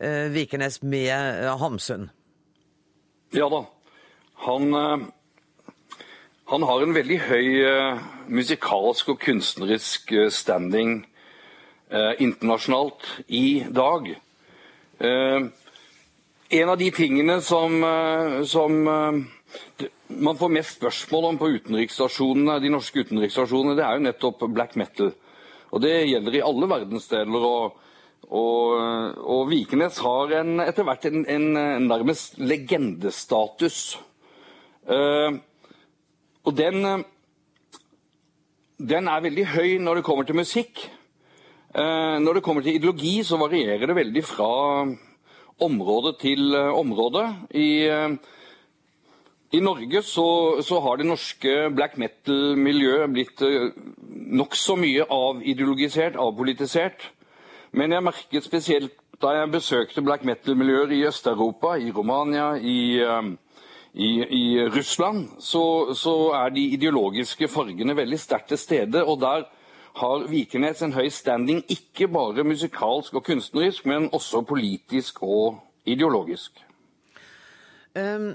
eh 0.00 0.24
Vikernes 0.32 0.80
med 0.82 1.12
eh, 1.12 1.52
Hamsun. 1.60 2.08
Ja 3.36 3.50
da. 3.52 3.66
Han, 4.46 4.72
eh, 4.74 5.04
han 6.52 6.64
har 6.70 6.82
en 6.82 6.96
veldig 6.96 7.20
høy 7.26 7.46
eh, 7.66 8.08
musikalsk 8.32 9.12
og 9.12 9.20
kunstnerisk 9.26 10.14
standing 10.32 11.02
internasjonalt 11.92 13.04
i 13.28 13.64
dag. 13.70 14.08
Eh, 14.98 15.40
en 16.48 16.68
av 16.68 16.78
de 16.78 16.90
tingene 16.90 17.40
som, 17.40 17.84
eh, 17.84 18.42
som 18.44 18.82
man 20.06 20.38
får 20.38 20.48
mest 20.48 20.76
spørsmål 20.78 21.24
om 21.24 21.38
på 21.38 21.50
utenriksstasjonene, 21.58 22.60
de 22.60 22.70
norske 22.70 23.04
utenriksstasjonene, 23.04 23.76
det 23.76 23.84
er 23.84 23.96
jo 23.96 24.06
nettopp 24.06 24.46
black 24.54 24.76
metal. 24.76 25.12
Og 25.72 25.82
det 25.82 26.08
gjelder 26.08 26.34
i 26.34 26.46
alle 26.46 26.70
verdensdeler. 26.70 27.42
og 27.42 27.82
og, 28.26 28.74
og 29.22 29.50
Vikenes 29.50 30.00
har 30.02 30.32
en, 30.40 30.56
etter 30.58 30.82
hvert 30.82 31.04
en, 31.06 31.20
en, 31.30 31.44
en 31.56 31.84
nærmest 31.86 32.40
legendestatus. 32.42 34.00
Uh, 34.90 35.38
og 36.42 36.56
den, 36.58 37.04
den 38.82 39.10
er 39.10 39.22
veldig 39.22 39.46
høy 39.54 39.76
når 39.78 40.00
det 40.00 40.06
kommer 40.08 40.26
til 40.26 40.40
musikk. 40.40 40.88
Uh, 41.76 42.16
når 42.22 42.38
det 42.38 42.42
kommer 42.46 42.64
til 42.64 42.78
ideologi, 42.78 43.20
så 43.26 43.36
varierer 43.40 43.84
det 43.86 43.98
veldig 43.98 44.24
fra 44.24 44.48
område 45.60 46.14
til 46.20 46.54
uh, 46.56 46.72
område. 46.78 47.28
I 47.52 47.68
i 49.54 49.60
Norge 49.62 50.02
så, 50.02 50.58
så, 50.60 50.80
har 50.82 50.98
det 50.98 51.06
norske 51.06 51.52
black 51.72 51.94
metal-miljøet 52.02 53.12
blitt 53.14 53.42
nokså 54.10 54.74
mye 54.76 55.06
avideologisert, 55.06 56.18
avpolitisert. 56.18 57.06
Men 57.70 57.94
jeg 57.94 58.04
merket 58.04 58.44
spesielt 58.44 58.96
da 59.22 59.32
jeg 59.32 59.52
besøkte 59.52 60.04
black 60.04 60.24
metal-miljøer 60.28 60.92
i 60.92 61.04
Øst-Europa, 61.08 61.76
i 61.80 61.90
Romania, 61.90 62.56
i, 62.56 63.00
i, 63.94 64.10
i 64.40 64.44
Russland, 64.68 65.28
så, 65.40 65.94
så, 65.94 66.16
er 66.36 66.52
de 66.52 66.66
ideologiske 66.76 67.48
fargene 67.48 67.96
veldig 67.96 68.18
sterkt 68.20 68.50
til 68.52 68.60
stede. 68.60 69.04
Og 69.04 69.20
der 69.20 69.46
har 69.96 70.26
Vikenes 70.28 70.82
en 70.84 70.92
høy 70.92 71.08
standing, 71.12 71.62
ikke 71.72 72.08
bare 72.12 72.44
musikalsk 72.44 73.14
og 73.16 73.24
kunstnerisk, 73.24 73.86
men 73.86 74.10
også 74.12 74.42
politisk 74.46 75.22
og 75.22 75.60
ideologisk. 75.86 76.64
Um 77.96 78.34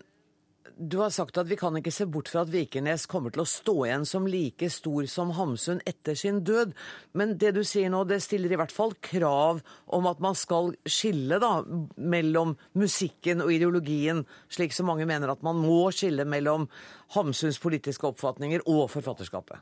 du 0.81 0.97
har 0.97 1.11
sagt 1.13 1.37
at 1.37 1.45
vi 1.45 1.57
kan 1.59 1.75
ikke 1.77 1.91
se 1.93 2.07
bort 2.09 2.29
fra 2.31 2.41
at 2.41 2.49
Vikernes 2.49 3.03
kommer 3.09 3.33
til 3.33 3.43
å 3.43 3.49
stå 3.49 3.75
igjen 3.85 4.05
som 4.09 4.25
like 4.25 4.69
stor 4.73 5.05
som 5.11 5.33
Hamsun 5.37 5.81
etter 5.85 6.17
sin 6.17 6.39
død. 6.47 6.73
Men 7.13 7.35
det 7.41 7.51
du 7.53 7.61
sier 7.67 7.91
nå, 7.93 8.01
det 8.09 8.21
stiller 8.25 8.49
i 8.49 8.57
hvert 8.57 8.73
fall 8.73 8.95
krav 9.03 9.61
om 9.93 10.09
at 10.09 10.23
man 10.23 10.37
skal 10.37 10.73
skille 10.89 11.37
da, 11.43 11.59
mellom 11.97 12.55
musikken 12.81 13.43
og 13.45 13.53
ideologien, 13.53 14.23
slik 14.49 14.73
som 14.73 14.89
mange 14.89 15.05
mener 15.05 15.29
at 15.29 15.45
man 15.45 15.61
må 15.61 15.83
skille 15.93 16.25
mellom 16.25 16.65
Hamsuns 17.13 17.61
politiske 17.61 18.09
oppfatninger 18.09 18.65
og 18.65 18.87
forfatterskapet. 18.95 19.61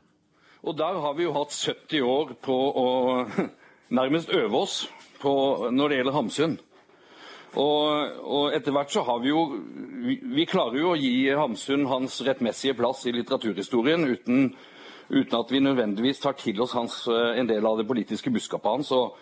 Og 0.60 0.76
der 0.76 0.98
har 1.00 1.14
vi 1.16 1.24
jo 1.24 1.36
hatt 1.36 1.54
70 1.56 2.02
år 2.04 2.34
på 2.44 2.56
å 2.56 2.88
nærmest 3.98 4.32
øve 4.36 4.64
oss 4.64 4.82
på, 5.20 5.32
når 5.72 5.88
det 5.88 6.00
gjelder 6.00 6.16
Hamsun. 6.18 6.58
Og, 7.58 7.86
og, 8.22 8.52
etter 8.54 8.74
hvert 8.74 8.92
så 8.92 9.02
har 9.02 9.22
vi 9.24 9.32
jo 9.32 9.40
vi, 10.04 10.20
vi, 10.22 10.44
klarer 10.46 10.78
jo 10.78 10.92
å 10.92 10.98
gi 10.98 11.32
Hamsun 11.34 11.88
hans 11.90 12.20
rettmessige 12.22 12.76
plass 12.78 13.02
i 13.10 13.14
litteraturhistorien 13.16 14.04
uten, 14.06 14.52
uten 15.10 15.38
at 15.40 15.50
vi 15.50 15.62
nødvendigvis 15.64 16.22
tar 16.22 16.36
til 16.38 16.60
oss 16.62 16.76
hans, 16.78 17.02
eh, 17.10 17.40
en 17.40 17.50
del 17.50 17.66
av 17.66 17.80
det 17.80 17.88
politiske 17.88 18.30
budskapet 18.30 18.70
hans. 18.70 18.92
Og, 18.94 19.16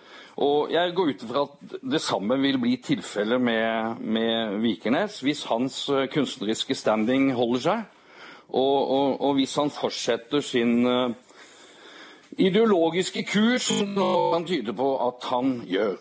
og 0.44 0.74
jeg 0.74 0.92
går 0.94 1.14
ut 1.14 1.24
ifra 1.24 1.46
at 1.46 1.78
det 1.94 2.02
samme 2.04 2.36
vil 2.42 2.60
bli 2.60 2.74
tilfellet 2.84 3.40
med, 3.40 4.02
med 4.04 4.58
Vikernes, 4.66 5.22
hvis 5.24 5.46
hans 5.48 5.86
eh, 5.88 6.04
kunstneriske 6.12 6.76
standing 6.76 7.30
holder 7.38 7.64
seg, 7.64 7.88
og, 8.48 9.16
og 9.24 9.34
hvis 9.36 9.56
han 9.60 9.68
fortsetter 9.68 10.40
sin 10.40 10.86
uh, 10.88 11.10
ideologiske 12.38 13.24
kurs, 13.28 13.68
som 13.68 13.94
kan 14.32 14.46
tyde 14.46 14.74
på 14.76 14.88
at 15.08 15.30
han 15.32 15.58
gjør. 15.68 15.96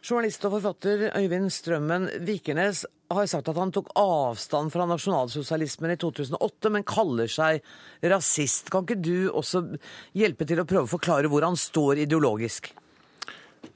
Journalist 0.00 0.44
og 0.48 0.54
forfatter 0.54 1.10
Øyvind 1.18 1.50
Strømmen 1.52 2.06
Vikernes 2.24 2.86
har 3.12 3.26
sagt 3.28 3.50
at 3.50 3.58
han 3.58 3.72
tok 3.74 3.90
avstand 3.98 4.72
fra 4.72 4.86
nasjonalsosialismen 4.88 5.92
i 5.92 5.98
2008, 6.00 6.70
men 6.72 6.86
kaller 6.88 7.28
seg 7.28 7.60
rasist. 8.08 8.70
Kan 8.72 8.86
ikke 8.86 8.96
du 9.02 9.28
også 9.28 9.64
hjelpe 10.16 10.46
til 10.48 10.62
å 10.62 10.68
prøve 10.68 10.88
å 10.88 10.94
forklare 10.94 11.28
hvor 11.28 11.44
han 11.44 11.58
står 11.58 12.06
ideologisk? 12.06 12.70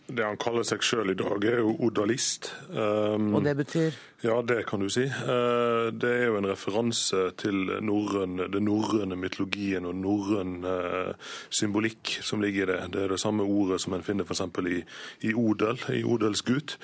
Det 0.04 0.24
han 0.24 0.36
kaller 0.36 0.66
seg 0.68 0.82
sjøl 0.84 1.14
i 1.14 1.16
dag, 1.16 1.44
er 1.48 1.62
jo 1.62 1.72
odalist. 1.86 2.50
Um, 2.68 3.32
og 3.34 3.44
det 3.46 3.54
betyr? 3.56 3.96
Ja, 4.24 4.36
det 4.44 4.60
kan 4.68 4.84
du 4.84 4.90
si. 4.92 5.06
Uh, 5.08 5.88
det 5.96 6.10
er 6.10 6.26
jo 6.28 6.36
en 6.38 6.48
referanse 6.48 7.30
til 7.40 7.72
norrøn, 7.84 8.36
den 8.52 8.68
norrøne 8.68 9.16
mytologien 9.16 9.88
og 9.88 9.96
norrøn 9.96 10.58
uh, 10.68 11.32
symbolikk 11.48 12.18
som 12.20 12.44
ligger 12.44 12.68
i 12.68 12.70
det. 12.74 12.78
Det 12.94 13.02
er 13.04 13.16
det 13.16 13.20
samme 13.24 13.48
ordet 13.48 13.80
som 13.80 13.96
en 13.96 14.04
finner 14.04 14.28
f.eks. 14.28 14.44
I, 14.68 14.84
i 15.30 15.34
odel, 15.34 15.80
i 15.96 16.04
odelsgut. 16.04 16.78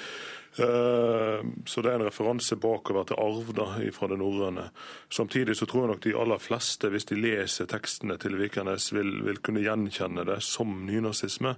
Eh, 0.59 1.47
så 1.67 1.83
det 1.83 1.93
er 1.93 2.01
en 2.01 2.07
referanse 2.09 2.57
bakover 2.59 3.07
til 3.07 3.19
arv 3.23 3.53
da, 3.55 3.69
fra 3.95 4.09
det 4.11 4.19
norrøne. 4.19 4.67
Samtidig 5.13 5.55
så 5.57 5.67
tror 5.71 5.85
jeg 5.85 5.93
nok 5.93 6.03
de 6.03 6.15
aller 6.19 6.43
fleste, 6.43 6.91
hvis 6.91 7.07
de 7.07 7.19
leser 7.21 7.69
tekstene 7.71 8.17
til 8.21 8.35
Vikernes, 8.41 8.91
vil, 8.95 9.21
vil 9.27 9.39
kunne 9.45 9.63
gjenkjenne 9.63 10.27
det 10.27 10.41
som 10.43 10.73
nynazisme. 10.89 11.55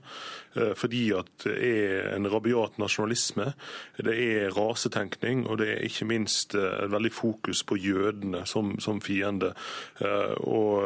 Eh, 0.56 0.74
fordi 0.76 1.06
at 1.16 1.32
det 1.46 1.56
er 1.56 2.10
en 2.12 2.28
rabiat 2.28 2.76
nasjonalisme, 2.82 3.52
det 3.96 4.16
er 4.18 4.52
rasetenkning, 4.56 5.46
og 5.48 5.62
det 5.62 5.70
er 5.72 5.88
ikke 5.88 6.10
minst 6.12 6.56
eh, 6.58 6.84
veldig 6.92 7.12
fokus 7.16 7.64
på 7.64 7.80
jødene 7.80 8.44
som, 8.48 8.76
som 8.80 9.00
fiende. 9.02 9.52
Og 10.42 10.82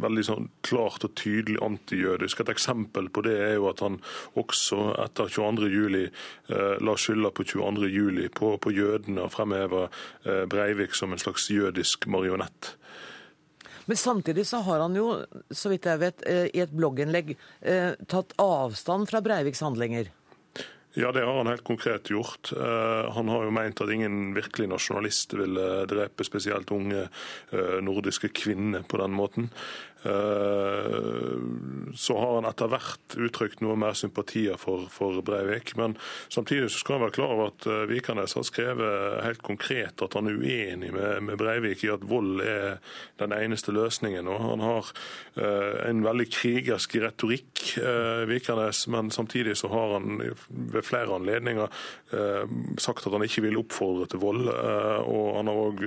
veldig 0.00 0.22
sånn 0.24 0.46
klart 0.64 1.04
og 1.06 1.12
tydelig 1.18 1.58
antijødisk. 1.62 2.40
Et 2.42 2.52
eksempel 2.52 3.08
på 3.12 3.22
det 3.26 3.34
er 3.44 3.54
jo 3.58 3.68
at 3.70 3.82
han 3.84 3.98
også 4.38 4.94
etter 5.04 5.30
22.07 5.32 6.78
la 6.84 6.94
skylda 6.98 7.27
skylda 7.28 7.30
på 7.30 7.42
22.07 7.42 8.28
på, 8.28 8.58
på 8.58 8.72
jødene 8.72 9.22
og 9.22 9.32
fremheva 9.32 9.88
eh, 10.24 10.46
Breivik 10.46 10.94
som 10.94 11.12
en 11.12 11.18
slags 11.18 11.50
jødisk 11.50 12.06
marionett. 12.06 12.76
Men 13.86 13.96
samtidig 13.96 14.46
så 14.46 14.58
har 14.58 14.80
han 14.80 14.94
jo, 14.96 15.24
så 15.50 15.70
vidt 15.70 15.86
jeg 15.86 15.98
vet, 15.98 16.22
eh, 16.26 16.48
i 16.52 16.60
et 16.60 16.70
blogginnlegg 16.70 17.36
eh, 17.62 17.94
tatt 18.06 18.34
avstand 18.38 19.08
fra 19.08 19.20
Breiviks 19.20 19.60
handlinger. 19.60 20.10
Ja, 20.96 21.12
det 21.12 21.22
har 21.22 21.36
han 21.36 21.46
helt 21.46 21.64
konkret 21.64 22.08
gjort. 22.10 22.50
Han 22.58 23.28
har 23.28 23.44
jo 23.44 23.52
meint 23.54 23.78
at 23.78 23.90
ingen 23.92 24.32
virkelig 24.34 24.66
nasjonalist 24.72 25.34
ville 25.36 25.84
drepe 25.86 26.24
spesielt 26.26 26.72
unge 26.74 27.04
nordiske 27.84 28.32
kvinner 28.34 28.82
på 28.88 28.98
den 28.98 29.14
måten. 29.14 29.50
Eh, 30.02 31.38
så 31.94 32.18
har 32.18 32.34
han 32.34 32.46
etter 32.46 32.70
hvert 32.70 33.16
uttrykt 33.18 33.62
noe 33.64 33.74
mer 33.78 33.96
sympatier 33.98 34.58
for, 34.60 34.86
for, 34.92 35.18
Breivik. 35.26 35.74
Men 35.76 35.96
samtidig 36.30 36.70
så 36.70 36.82
skal 36.82 36.98
han 36.98 37.06
være 37.06 37.16
klar 37.16 37.34
over 37.34 37.50
at 37.50 37.66
Vikernes 37.90 38.36
har 38.38 38.46
skrevet 38.46 39.24
helt 39.24 39.42
konkret 39.42 40.04
at 40.04 40.14
han 40.14 40.30
er 40.30 40.38
uenig 40.38 40.92
med, 40.94 41.24
med 41.26 41.40
Breivik 41.40 41.82
i 41.84 41.90
at 41.90 42.06
vold 42.06 42.44
er 42.44 42.78
den 43.18 43.34
eneste 43.34 43.74
løsningen. 43.74 44.28
Og 44.30 44.38
han 44.44 44.62
har 44.62 44.92
uh, 45.40 45.88
en 45.88 46.04
veldig 46.04 46.28
krigersk 46.30 46.98
retorikk, 47.02 47.64
Vikernes, 48.28 48.84
men 48.92 49.10
samtidig 49.14 49.56
så 49.58 49.68
har 49.72 49.96
han 49.96 50.20
ved 50.48 50.84
flere 50.86 51.14
anledninger 51.14 51.68
sagt 52.80 53.06
at 53.06 53.12
han 53.12 53.24
ikke 53.24 53.42
vil 53.44 53.58
oppfordre 53.60 54.06
til 54.08 54.22
vold. 54.22 54.48
og 54.48 55.36
han 55.36 55.50
har 55.50 55.58
òg 55.62 55.82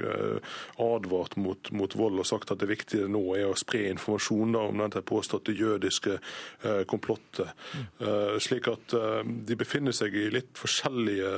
advart 0.82 1.38
mot, 1.42 1.72
mot, 1.72 1.96
vold 1.98 2.22
og 2.22 2.28
sagt 2.28 2.52
at 2.54 2.62
det 2.62 2.70
viktige 2.70 3.10
nå 3.12 3.24
er 3.38 3.50
å 3.50 3.58
spre 3.58 3.88
informasjon 3.90 4.01
informasjon 4.02 4.56
om 4.56 4.82
dette 4.82 5.02
påståtte 5.06 5.54
jødiske 5.54 6.18
eh, 6.64 6.84
komplottet. 6.90 7.52
Mm. 8.00 8.40
Slik 8.42 8.68
at 8.72 8.94
eh, 8.98 9.22
de 9.48 9.56
befinner 9.56 9.94
seg 9.96 10.16
i 10.18 10.30
litt 10.34 10.58
forskjellige 10.58 11.30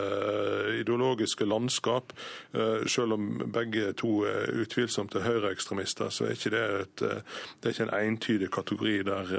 ideologiske 0.80 1.46
landskap. 1.46 2.14
Selv 2.90 3.16
om 3.16 3.28
begge 3.54 3.92
to 3.98 4.24
er 4.28 4.52
utvilsomt 4.64 5.16
høyreekstremister, 5.24 6.10
så 6.14 6.28
er 6.28 6.36
ikke 6.36 6.52
det, 6.54 6.64
et, 6.82 7.04
det 7.62 7.70
er 7.70 7.74
ikke 7.74 7.88
en 7.88 7.96
entydig 7.98 8.50
kategori 8.54 8.96
der. 9.08 9.34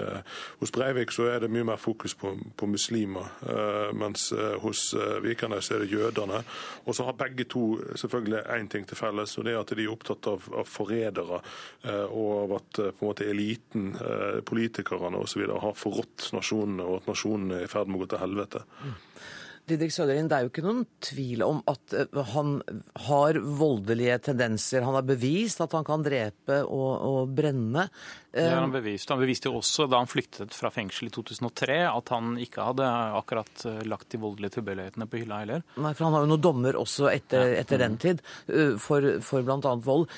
Hos 0.60 0.72
Breivik 0.74 1.12
så 1.14 1.28
er 1.30 1.44
det 1.44 1.50
mye 1.52 1.66
mer 1.66 1.80
fokus 1.80 2.14
på, 2.18 2.34
på 2.56 2.68
muslimer, 2.70 3.30
mens 3.96 4.28
hos 4.62 4.86
Vikernes 5.24 5.70
er 5.70 5.84
det 5.84 5.92
jødene. 5.92 6.42
Og 6.84 6.96
så 6.96 7.06
har 7.08 7.18
begge 7.18 7.46
to 7.50 7.64
selvfølgelig 7.94 8.44
én 8.58 8.68
ting 8.72 8.88
til 8.88 8.98
felles, 8.98 9.38
og 9.38 9.46
det 9.46 9.54
er 9.54 9.62
at 9.62 9.74
de 9.76 9.86
er 9.86 9.94
opptatt 9.94 10.30
av, 10.30 10.48
av 10.54 10.68
forrædere. 10.68 11.40
Og 12.10 12.56
at 12.58 12.74
på 12.74 13.04
en 13.04 13.08
måte 13.08 13.13
eliten, 13.20 13.94
eh, 13.94 14.40
politikerne 14.46 15.20
osv. 15.22 15.46
har 15.60 15.78
forrådt 15.78 16.32
nasjonene, 16.34 16.82
og 16.82 17.02
at 17.02 17.06
nasjonene 17.12 17.60
er 17.60 17.68
i 17.68 17.70
ferd 17.70 17.88
med 17.88 18.00
å 18.00 18.04
gå 18.04 18.12
til 18.14 18.24
helvete. 18.24 18.64
Mm. 18.82 18.94
Didrik 19.64 19.94
Søderlin, 19.94 20.28
Det 20.28 20.36
er 20.36 20.44
jo 20.44 20.50
ikke 20.50 20.64
noen 20.64 20.82
tvil 21.00 21.42
om 21.46 21.62
at 21.70 21.94
eh, 21.96 22.18
han 22.34 22.58
har 23.06 23.38
voldelige 23.40 24.18
tendenser. 24.26 24.84
Han 24.84 24.98
har 24.98 25.06
bevist 25.08 25.62
at 25.64 25.72
han 25.72 25.86
kan 25.88 26.04
drepe 26.04 26.58
og, 26.66 26.90
og 27.08 27.32
brenne. 27.32 27.86
Det 28.28 28.44
har 28.44 28.60
han 28.60 28.74
bevist. 28.74 29.08
Han 29.08 29.22
beviste 29.22 29.48
jo 29.48 29.62
også 29.62 29.86
da 29.88 30.02
han 30.02 30.10
flyktet 30.10 30.52
fra 30.52 30.68
fengsel 30.74 31.08
i 31.08 31.14
2003 31.14 31.78
at 31.88 32.12
han 32.12 32.34
ikke 32.44 32.68
hadde 32.68 32.90
akkurat 33.22 33.64
eh, 33.70 33.80
lagt 33.88 34.10
de 34.12 34.20
voldelige 34.20 34.58
tilbøyelighetene 34.58 35.08
på 35.08 35.22
hylla 35.22 35.40
heller. 35.46 35.64
Nei, 35.78 35.94
for 35.94 36.10
han 36.10 36.18
har 36.18 36.26
jo 36.26 36.32
noen 36.34 36.44
dommer 36.44 36.80
også 36.82 37.08
etter, 37.14 37.56
etter 37.62 37.80
den 37.80 37.96
tid 38.02 38.20
for, 38.82 39.14
for 39.24 39.46
bl.a. 39.46 39.74
vold. 39.80 40.10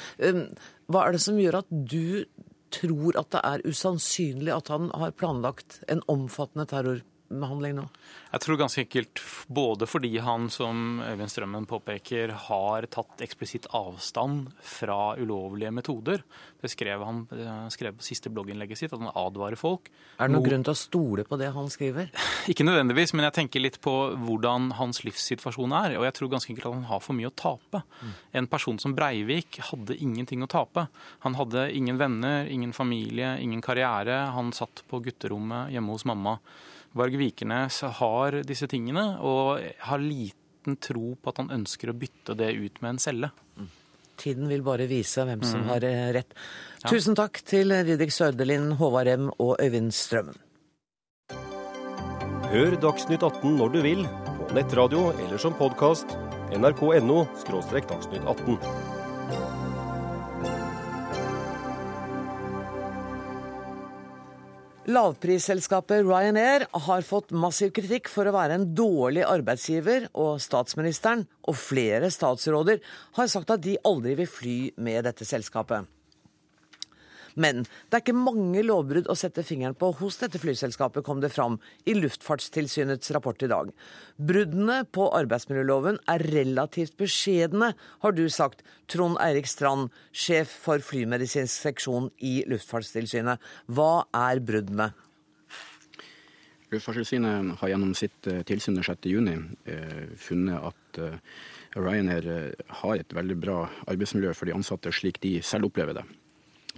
Hva 0.91 1.07
er 1.07 1.15
det 1.15 1.23
som 1.23 1.39
gjør 1.39 1.61
at 1.63 1.71
du 1.71 2.27
tror 2.75 3.19
at 3.19 3.31
det 3.35 3.43
er 3.45 3.67
usannsynlig 3.69 4.53
at 4.55 4.71
han 4.73 4.91
har 4.95 5.15
planlagt 5.17 5.81
en 5.93 6.03
omfattende 6.13 6.67
terror 6.71 7.03
behandling 7.29 7.77
nå? 7.79 7.87
Jeg 8.33 8.43
tror 8.45 8.59
ganske 8.61 8.83
enkelt 8.85 9.23
både 9.49 9.89
fordi 9.89 10.13
han, 10.23 10.49
som 10.53 11.01
Øyvind 11.05 11.33
Strømmen 11.33 11.69
påpeker, 11.69 12.35
har 12.49 12.87
tatt 12.93 13.23
eksplisitt 13.25 13.69
avstand 13.77 14.51
fra 14.61 15.15
ulovlige 15.19 15.73
metoder. 15.75 16.25
Det 16.61 16.71
skrev 16.73 17.05
han 17.07 17.25
skrev 17.73 17.97
på 17.97 18.05
siste 18.07 18.31
blogginnlegget 18.33 18.81
sitt, 18.81 18.93
at 18.93 19.01
han 19.03 19.13
advarer 19.15 19.59
folk. 19.59 19.91
Er 20.19 20.29
det 20.29 20.35
noen 20.35 20.47
grunn 20.47 20.67
til 20.67 20.75
å 20.75 20.79
stole 20.79 21.27
på 21.29 21.39
det 21.41 21.51
han 21.55 21.69
skriver? 21.73 22.11
Ikke 22.53 22.67
nødvendigvis, 22.67 23.15
men 23.17 23.27
jeg 23.29 23.37
tenker 23.41 23.63
litt 23.63 23.81
på 23.85 23.95
hvordan 24.27 24.73
hans 24.81 25.03
livssituasjon 25.07 25.75
er. 25.77 25.97
Og 26.01 26.07
jeg 26.09 26.17
tror 26.19 26.33
ganske 26.35 26.53
enkelt 26.53 26.71
at 26.71 26.79
han 26.79 26.89
har 26.91 27.03
for 27.05 27.19
mye 27.19 27.31
å 27.31 27.37
tape. 27.37 27.83
Mm. 28.01 28.15
En 28.43 28.51
person 28.53 28.81
som 28.83 28.95
Breivik 28.97 29.61
hadde 29.71 29.99
ingenting 30.03 30.45
å 30.45 30.51
tape. 30.51 30.87
Han 31.27 31.39
hadde 31.39 31.69
ingen 31.77 32.01
venner, 32.01 32.49
ingen 32.51 32.75
familie, 32.77 33.37
ingen 33.43 33.65
karriere. 33.65 34.27
Han 34.37 34.53
satt 34.57 34.85
på 34.91 35.03
gutterommet 35.05 35.75
hjemme 35.75 35.97
hos 35.97 36.07
mamma. 36.09 36.39
Varg 36.97 37.17
Vikernes 37.21 37.83
har 38.01 38.41
disse 38.47 38.69
tingene, 38.71 39.05
og 39.21 39.61
har 39.89 40.03
liten 40.03 40.79
tro 40.83 41.15
på 41.21 41.33
at 41.33 41.43
han 41.43 41.53
ønsker 41.61 41.93
å 41.93 41.97
bytte 41.97 42.37
det 42.39 42.53
ut 42.57 42.81
med 42.83 42.95
en 42.95 43.03
celle. 43.03 43.31
Mm. 43.57 43.69
Tiden 44.17 44.49
vil 44.49 44.65
bare 44.65 44.89
vise 44.89 45.27
hvem 45.29 45.45
som 45.45 45.67
mm. 45.67 45.69
har 45.75 45.85
eh, 45.85 46.09
rett. 46.17 46.33
Ja. 46.81 46.89
Tusen 46.89 47.17
takk 47.19 47.43
til 47.47 47.75
Didrik 47.87 48.15
Sørdelin, 48.15 48.73
Håvard 48.81 49.11
Rem 49.11 49.29
og 49.37 49.57
Øyvind 49.61 49.93
Strømmen. 49.95 50.41
Hør 52.47 52.77
Dagsnytt 52.81 53.25
18 53.27 53.57
når 53.59 53.73
du 53.75 53.81
vil, 53.85 54.05
på 54.47 54.55
nettradio 54.57 55.11
eller 55.27 55.41
som 55.43 55.57
podkast. 55.59 56.17
nrk.no– 56.55 57.25
dagsnytt 57.91 58.23
18. 58.23 58.86
Lavprisselskapet 64.87 66.05
Ryanair 66.07 66.69
har 66.71 67.03
fått 67.03 67.33
massiv 67.35 67.73
kritikk 67.75 68.07
for 68.07 68.29
å 68.29 68.35
være 68.37 68.55
en 68.55 68.69
dårlig 68.79 69.25
arbeidsgiver, 69.27 70.07
og 70.15 70.39
statsministeren 70.39 71.25
og 71.43 71.59
flere 71.59 72.07
statsråder 72.15 72.79
har 73.19 73.33
sagt 73.33 73.51
at 73.51 73.65
de 73.65 73.75
aldri 73.83 74.15
vil 74.21 74.31
fly 74.31 74.59
med 74.79 75.09
dette 75.09 75.27
selskapet. 75.27 75.91
Men 77.37 77.65
det 77.67 77.99
er 77.99 78.03
ikke 78.05 78.17
mange 78.17 78.63
lovbrudd 78.65 79.11
å 79.13 79.17
sette 79.19 79.45
fingeren 79.47 79.77
på 79.77 79.91
hos 80.01 80.17
dette 80.23 80.41
flyselskapet, 80.41 81.05
kom 81.05 81.21
det 81.21 81.33
fram 81.35 81.59
i 81.85 81.95
Luftfartstilsynets 81.99 83.13
rapport 83.17 83.43
i 83.45 83.51
dag. 83.53 83.73
Bruddene 84.17 84.83
på 84.89 85.11
arbeidsmiljøloven 85.19 86.01
er 86.13 86.25
relativt 86.33 86.97
beskjedne, 87.01 87.75
har 87.77 88.17
du 88.17 88.25
sagt, 88.33 88.65
Trond 88.89 89.21
Eirik 89.21 89.51
Strand, 89.51 89.93
sjef 90.17 90.53
for 90.65 90.81
flymedisinsk 90.81 91.69
seksjon 91.69 92.09
i 92.25 92.39
Luftfartstilsynet. 92.49 93.43
Hva 93.69 94.07
er 94.17 94.41
bruddene? 94.41 94.95
Luftfartstilsynet 96.73 97.61
har 97.61 97.71
gjennom 97.71 97.93
sitt 97.95 98.27
eh, 98.27 98.43
tilsyn 98.49 98.81
6.6 98.81 99.45
eh, 99.71 100.07
funnet 100.19 100.71
at 100.73 100.99
eh, 101.05 101.19
Ryanair 101.77 102.27
har 102.81 102.97
et 102.97 103.13
veldig 103.15 103.37
bra 103.39 103.59
arbeidsmiljø 103.87 104.33
for 104.35 104.49
de 104.49 104.57
ansatte, 104.57 104.91
slik 104.91 105.21
de 105.23 105.37
selv 105.45 105.69
opplever 105.69 106.01
det. 106.01 106.07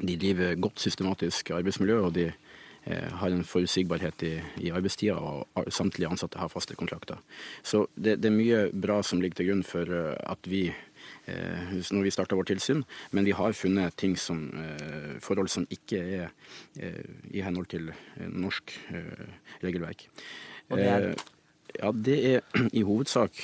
De 0.00 0.16
driver 0.16 0.58
godt 0.60 0.80
systematisk 0.80 1.50
arbeidsmiljø, 1.56 2.00
og 2.06 2.12
de 2.14 2.26
eh, 2.28 3.08
har 3.20 3.34
en 3.34 3.44
forutsigbarhet 3.44 4.22
i, 4.26 4.34
i 4.68 4.70
arbeidstida, 4.70 5.16
og 5.18 5.72
samtlige 5.74 6.10
ansatte 6.10 6.38
har 6.38 6.50
faste 6.52 6.76
kontrakter. 6.78 7.18
Så 7.62 7.86
det, 7.96 8.18
det, 8.22 8.30
er 8.30 8.36
mye 8.36 8.60
bra 8.72 9.00
som 9.02 9.22
ligger 9.22 9.40
til 9.40 9.50
grunn 9.50 9.64
for 9.66 9.90
eh, 9.90 10.12
at 10.30 10.50
vi 10.50 10.66
eh, 10.70 11.74
når 11.90 12.06
vi 12.06 12.14
starta 12.14 12.38
vårt 12.38 12.52
tilsyn, 12.52 12.84
men 13.10 13.26
vi 13.26 13.34
har 13.36 13.56
funnet 13.58 13.96
ting 13.98 14.16
som, 14.18 14.46
forhold 15.24 15.50
som 15.52 15.66
ikke 15.70 15.98
er 15.98 16.30
i 17.30 17.42
henhold 17.42 17.68
til 17.68 17.90
norsk 18.28 18.72
regelverk. 19.64 20.06
Og 20.70 20.78
det 20.78 20.86
er? 20.88 21.10
Ja, 21.78 21.90
Det 21.92 22.18
er 22.34 22.40
i 22.80 22.82
hovedsak 22.82 23.42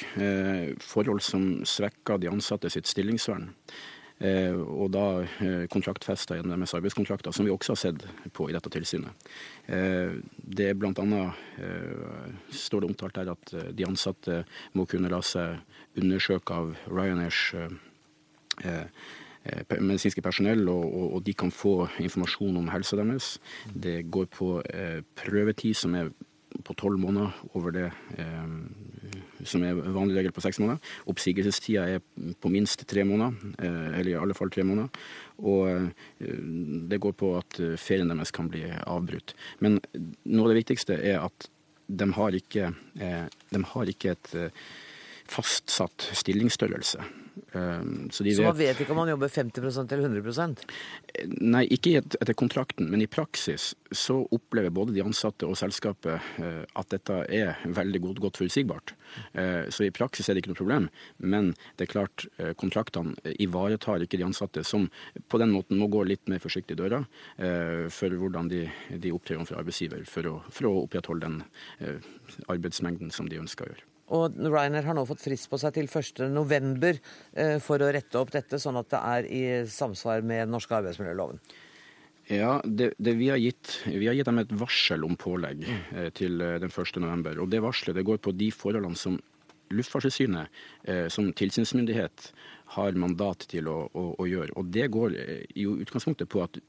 forhold 0.81 1.21
som 1.21 1.65
svekker 1.69 2.23
de 2.23 2.31
ansatte 2.33 2.71
sitt 2.73 2.89
stillingsvern. 2.89 3.51
Eh, 4.23 4.55
og 4.55 4.93
da 4.95 5.25
eh, 5.43 5.65
kontraktfesta 5.73 6.37
gjennom 6.39 6.55
deres 6.55 6.75
arbeidskontrakter, 6.79 7.35
som 7.35 7.49
vi 7.49 7.53
også 7.53 7.75
har 7.75 7.81
sett 7.81 8.05
på 8.37 8.47
i 8.47 8.55
dette 8.55 8.71
tilsynet. 8.71 9.27
Eh, 9.67 10.15
det 10.39 10.71
er 10.71 10.87
annet, 10.87 11.43
står 12.55 12.85
det 12.85 12.91
omtalt 12.93 13.19
der 13.19 13.33
at 13.33 13.55
de 13.75 13.87
ansatte 13.89 14.45
må 14.79 14.87
kunne 14.87 15.11
la 15.11 15.21
seg 15.25 15.59
undersøke 15.99 16.55
av 16.55 16.75
Ryanairs 16.91 17.53
medisinske 19.81 20.23
personell, 20.25 20.69
og, 20.71 21.19
de 21.27 21.35
kan 21.37 21.51
få 21.53 21.89
informasjon 22.01 22.57
om 22.57 22.71
helsa 22.73 22.97
deres. 22.97 23.35
Det 23.75 24.07
går 24.09 24.31
på 24.33 24.49
prøvetid 25.19 25.77
som 25.77 25.97
er 25.99 26.13
på 26.63 26.75
tolv 26.79 27.01
måneder 27.03 27.33
over 27.59 27.75
det 27.75 27.87
eh, 28.21 28.53
som 29.45 29.65
er 29.67 29.81
vanlig 29.95 30.19
regel 30.19 30.35
på 30.35 30.45
seks 30.45 30.61
måneder. 30.63 30.93
Oppsigelsestida 31.11 31.87
er 31.97 32.05
på 32.41 32.53
minst 32.53 32.87
tre 32.89 33.05
måneder, 33.09 33.35
eh, 33.59 33.99
eller 33.99 34.13
i 34.13 34.19
alle 34.21 34.37
fall 34.39 34.53
tre 34.55 34.65
måneder. 34.67 35.03
Og 35.43 35.67
eh, 35.73 36.39
det 36.91 37.01
går 37.03 37.17
på 37.19 37.35
at 37.41 37.61
ferien 37.81 38.13
deres 38.13 38.33
kan 38.35 38.49
bli 38.53 38.65
avbrutt. 38.71 39.35
Men 39.65 39.81
noe 40.25 40.47
av 40.47 40.55
det 40.55 40.63
viktigste 40.63 41.01
er 41.01 41.21
at 41.25 41.51
de 41.85 42.07
har 42.17 42.33
ikke, 42.33 42.71
de 42.97 43.61
har 43.75 43.91
ikke 43.93 44.15
et 44.15 44.31
fastsatt 45.29 46.07
stillingsstørrelse. 46.17 47.05
Ehm, 47.53 48.11
så, 48.11 48.25
så 48.25 48.43
man 48.43 48.57
vet 48.59 48.81
ikke 48.81 48.95
om 48.95 49.01
man 49.03 49.11
jobber 49.11 49.29
50% 49.29 49.93
eller 49.95 50.09
100% 50.09 50.61
Nei, 51.43 51.65
ikke 51.75 51.97
etter 51.99 52.35
kontrakten, 52.39 52.87
men 52.91 53.03
i 53.03 53.09
praksis 53.11 53.73
så 53.95 54.21
opplever 54.35 54.71
både 54.75 54.95
de 54.95 55.03
ansatte 55.03 55.47
og 55.47 55.57
selskapet 55.59 56.43
eh, 56.43 56.63
at 56.79 56.91
dette 56.95 57.17
er 57.35 57.63
veldig 57.67 58.01
godt, 58.05 58.21
godt 58.25 58.41
forutsigbart. 58.41 58.95
Eh, 59.33 59.71
så 59.75 59.87
i 59.87 59.93
praksis 59.95 60.29
er 60.29 60.35
det 60.35 60.45
ikke 60.45 60.53
noe 60.53 60.61
problem, 60.61 60.89
men 61.23 61.53
det 61.79 61.87
er 61.87 61.93
klart 61.95 62.27
eh, 62.39 62.53
kontraktene 62.59 63.35
ivaretar 63.39 64.03
ikke 64.05 64.19
de 64.21 64.27
ansatte, 64.27 64.65
som 64.67 64.89
på 65.31 65.41
den 65.43 65.55
måten 65.55 65.79
må 65.81 65.91
gå 65.93 66.05
litt 66.07 66.31
mer 66.31 66.43
forsiktig 66.43 66.77
i 66.77 66.83
døra 66.83 67.03
for 67.95 68.15
hvordan 68.19 68.49
de, 68.51 68.65
de 69.01 69.13
opptrer 69.15 69.39
overfor 69.39 69.61
arbeidsgiver 69.61 70.05
for 70.09 70.31
å, 70.31 70.37
for 70.51 70.69
å 70.69 70.77
opprettholde 70.85 71.29
den 71.29 71.99
arbeidsmengden 72.51 73.13
som 73.15 73.29
de 73.31 73.41
ønsker 73.43 73.67
å 73.67 73.73
gjøre. 73.75 73.94
Og 74.13 74.37
Ryanair 74.37 74.85
har 74.85 74.97
nå 74.97 75.05
fått 75.09 75.23
frist 75.25 75.49
på 75.49 75.59
seg 75.61 75.77
til 75.79 75.89
1.11 75.89 76.99
eh, 77.41 77.57
for 77.65 77.81
å 77.81 77.93
rette 77.95 78.21
opp 78.21 78.35
dette, 78.35 78.61
sånn 78.61 78.77
at 78.81 78.91
det 78.93 79.01
er 79.01 79.29
i 79.29 79.45
samsvar 79.71 80.25
med 80.27 80.45
den 80.45 80.53
norske 80.53 80.77
arbeidsmiljøloven. 80.77 81.41
Ja, 82.29 82.59
det, 82.65 82.93
det 82.97 83.15
vi, 83.21 83.31
har 83.33 83.41
gitt, 83.41 83.79
vi, 83.87 84.07
har 84.09 84.17
gitt, 84.17 84.29
dem 84.29 84.41
et 84.41 84.53
varsel 84.61 85.05
om 85.05 85.17
pålegg 85.21 85.65
eh, 85.69 86.11
til 86.17 86.41
eh, 86.45 86.59
den 86.61 86.73
1.11. 86.73 87.41
Og 87.41 87.49
det 87.53 87.63
varselet 87.65 88.01
det 88.01 88.07
går 88.09 88.21
på 88.25 88.37
de 88.37 88.51
forholdene 88.53 89.01
som 89.01 89.21
Luftfartstilsynet 89.75 90.53
som 91.11 91.31
tilsynsmyndighet 91.35 92.27
har 92.77 92.99
mandat 93.01 93.47
til 93.49 93.67
å, 93.73 93.79
å, 93.97 94.03
å 94.21 94.27
gjøre. 94.29 94.53
Og 94.61 94.69
det 94.71 94.85
går 94.93 95.17
i 95.17 95.65
utgangspunktet 95.65 96.29
på 96.31 96.43
at 96.45 96.61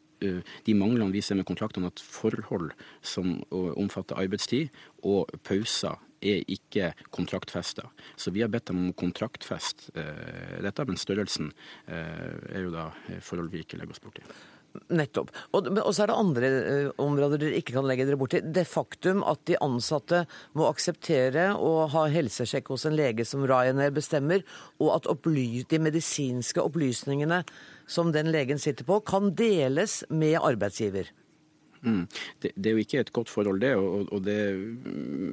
de 0.66 0.78
manglene 0.78 1.14
vi 1.14 1.24
ser 1.26 1.40
med 1.40 1.48
kontraktene, 1.50 1.92
at 1.92 2.02
forhold 2.02 2.74
som 3.06 3.38
omfatter 3.52 4.20
arbeidstid 4.22 4.74
og 5.06 5.32
pauser 5.46 6.00
er 6.26 6.44
ikke 6.52 6.92
kontraktfesta. 7.14 7.90
Så 8.16 8.34
vi 8.34 8.44
har 8.44 8.52
bedt 8.54 8.72
dem 8.72 8.82
om 8.82 8.92
å 8.92 8.98
kontraktfeste 8.98 9.94
eh, 10.00 10.58
dette, 10.66 10.88
men 10.88 11.00
størrelsen 11.00 11.52
eh, 11.86 12.36
er 12.56 12.66
jo 12.66 12.74
da 12.74 12.90
forhold 13.22 13.54
vi 13.54 13.66
ikke 13.66 13.80
legger 13.80 13.96
oss 13.96 14.04
borti. 14.04 14.26
Nettopp. 14.92 15.30
Og, 15.56 15.70
og, 15.72 15.92
så 15.96 16.04
er 16.04 16.12
det 16.12 16.18
andre 16.20 16.48
eh, 16.52 16.88
områder 17.02 17.40
dere 17.40 17.60
ikke 17.62 17.78
kan 17.78 17.88
legge 17.88 18.08
dere 18.08 18.20
borti. 18.20 18.42
Det 18.44 18.66
faktum 18.68 19.24
at 19.28 19.46
de 19.48 19.60
ansatte 19.64 20.26
må 20.58 20.68
akseptere 20.68 21.52
å 21.56 21.88
ha 21.94 22.08
helsesjekk 22.12 22.74
hos 22.74 22.88
en 22.90 22.98
lege 22.98 23.26
som 23.28 23.46
Ryanair 23.48 23.96
bestemmer, 23.96 24.44
og 24.84 24.98
at 24.98 25.32
de 25.72 25.82
medisinske 25.82 26.64
opplysningene 26.64 27.44
som 27.88 28.12
den 28.16 28.32
legen 28.34 28.60
sitter 28.62 28.88
på, 28.88 29.02
kan 29.06 29.34
deles 29.38 30.04
med 30.10 30.40
arbeidsgiver. 30.42 31.12
Mm. 31.86 32.08
Det, 32.42 32.52
det, 32.56 32.70
er 32.70 32.74
jo 32.74 32.82
ikke 32.82 33.02
et 33.04 33.12
godt 33.14 33.30
forhold, 33.30 33.62
det, 33.62 33.76
og, 33.78 34.10
og, 34.10 34.24
det 34.26 34.38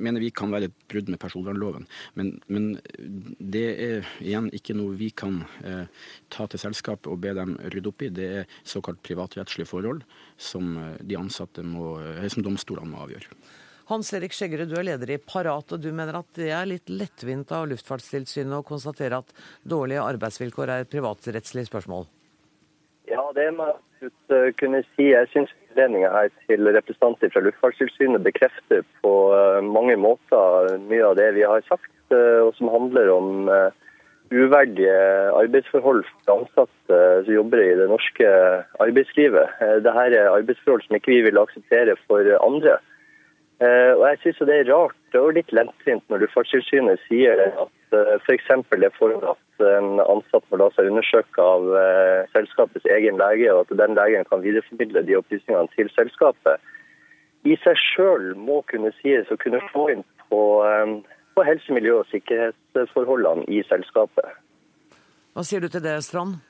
mener 0.04 0.20
vi 0.20 0.28
kan 0.36 0.52
være 0.52 0.68
et 0.68 0.84
brudd 0.90 1.08
med 1.08 1.20
personvernloven. 1.22 1.86
Men, 2.18 2.34
men, 2.52 2.68
det 3.40 3.64
er 3.72 4.12
igjen 4.20 4.50
ikke 4.52 4.76
noe 4.76 4.98
vi 5.00 5.10
kan 5.16 5.40
eh, 5.64 5.88
ta 6.32 6.46
til 6.50 6.60
selskapet 6.60 7.08
og 7.12 7.22
be 7.24 7.32
dem 7.38 7.56
rydde 7.72 7.92
opp 7.92 8.04
i. 8.04 8.12
Det 8.12 8.30
er 8.42 8.56
såkalt 8.68 9.02
privatrettslige 9.06 9.70
forhold 9.70 10.04
som 10.36 10.76
eh, 10.76 10.94
de 11.00 11.18
ansatte 11.18 11.64
må, 11.64 11.96
eh, 12.04 12.28
som 12.32 12.44
domstolene 12.44 12.92
må 12.92 13.04
avgjøre. 13.06 13.32
Hans 13.88 14.12
Erik 14.14 14.34
Skjeggerud, 14.36 14.70
du 14.70 14.76
er 14.78 14.86
leder 14.92 15.10
i 15.16 15.20
Parat, 15.20 15.72
og 15.74 15.80
du 15.82 15.90
mener 15.92 16.20
at 16.20 16.28
det 16.38 16.52
er 16.54 16.68
litt 16.68 16.92
lettvint 16.92 17.50
av 17.52 17.66
Luftfartstilsynet 17.72 18.60
å 18.60 18.66
konstatere 18.66 19.18
at 19.24 19.32
dårlige 19.68 20.04
arbeidsvilkår 20.04 20.70
er 20.70 20.84
et 20.84 20.92
privatrettslig 20.92 21.66
spørsmål? 21.68 22.06
Ja, 23.12 23.24
det 23.36 23.50
må 23.52 23.66
jeg 24.00 24.10
eh, 24.32 24.50
kunne 24.56 24.80
si. 24.94 25.10
Jeg 25.10 25.28
syns 25.32 25.52
innledninga 25.68 26.08
her 26.14 26.30
til 26.46 26.68
representanter 26.76 27.32
fra 27.34 27.42
Luftfartstilsynet 27.44 28.24
bekrefter 28.24 28.84
på 29.04 29.12
eh, 29.36 29.60
mange 29.66 29.98
måter 30.00 30.78
mye 30.88 31.10
av 31.10 31.18
det 31.20 31.28
vi 31.36 31.44
har 31.44 31.64
sagt, 31.68 31.92
eh, 32.14 32.40
og 32.40 32.54
som 32.56 32.72
handler 32.72 33.12
om 33.12 33.50
uverdige 34.32 34.96
arbeidsforhold 35.36 36.06
for 36.08 36.38
ansatte 36.38 37.00
som 37.26 37.34
jobber 37.34 37.60
i 37.60 37.74
det 37.76 37.90
norske 37.90 38.30
arbeidslivet. 38.80 39.58
Dette 39.84 40.06
er 40.06 40.30
arbeidsforhold 40.30 40.86
som 40.86 40.96
ikke 40.96 41.12
vi 41.12 41.20
vil 41.26 41.40
akseptere 41.42 41.98
for 42.06 42.32
andre. 42.38 42.78
Eh, 43.62 43.92
og 43.94 44.02
jeg 44.08 44.18
synes 44.20 44.40
det 44.48 44.54
er 44.56 44.70
rart 44.72 45.16
og 45.20 45.34
litt 45.36 45.52
lettvint 45.54 46.02
når 46.10 46.24
Luftfartstilsynet 46.24 47.02
sier 47.06 47.38
at 47.46 47.96
f.eks. 48.24 48.48
For 48.66 48.80
det 48.80 48.90
forhold 48.96 49.26
at 49.34 49.64
en 49.68 50.00
ansatt 50.02 50.46
må 50.50 50.58
la 50.58 50.70
seg 50.74 50.88
undersøke 50.90 51.44
av 51.44 51.68
uh, 51.70 52.24
selskapets 52.32 52.88
egen 52.90 53.20
lege, 53.20 53.52
og 53.52 53.66
at 53.66 53.76
den 53.78 53.94
legen 53.98 54.26
kan 54.26 54.42
videreformidle 54.42 55.04
de 55.06 55.18
opplysningene 55.20 55.70
til 55.76 55.92
selskapet, 55.94 56.64
i 57.46 57.54
seg 57.62 57.78
sjøl 57.78 58.32
må 58.38 58.62
kunne 58.72 58.90
sies 59.00 59.30
å 59.30 59.38
kunne 59.38 59.60
få 59.70 59.88
inn 59.92 60.02
på, 60.30 60.42
på 61.36 61.44
helse, 61.46 61.74
miljø 61.74 62.00
og 62.00 62.08
sikkerhetsforholdene 62.10 63.44
i 63.50 63.60
selskapet. 63.68 64.40
Hva 65.36 65.44
sier 65.46 65.62
du 65.62 65.68
til 65.70 65.84
det, 65.84 65.98
Strand? 66.06 66.40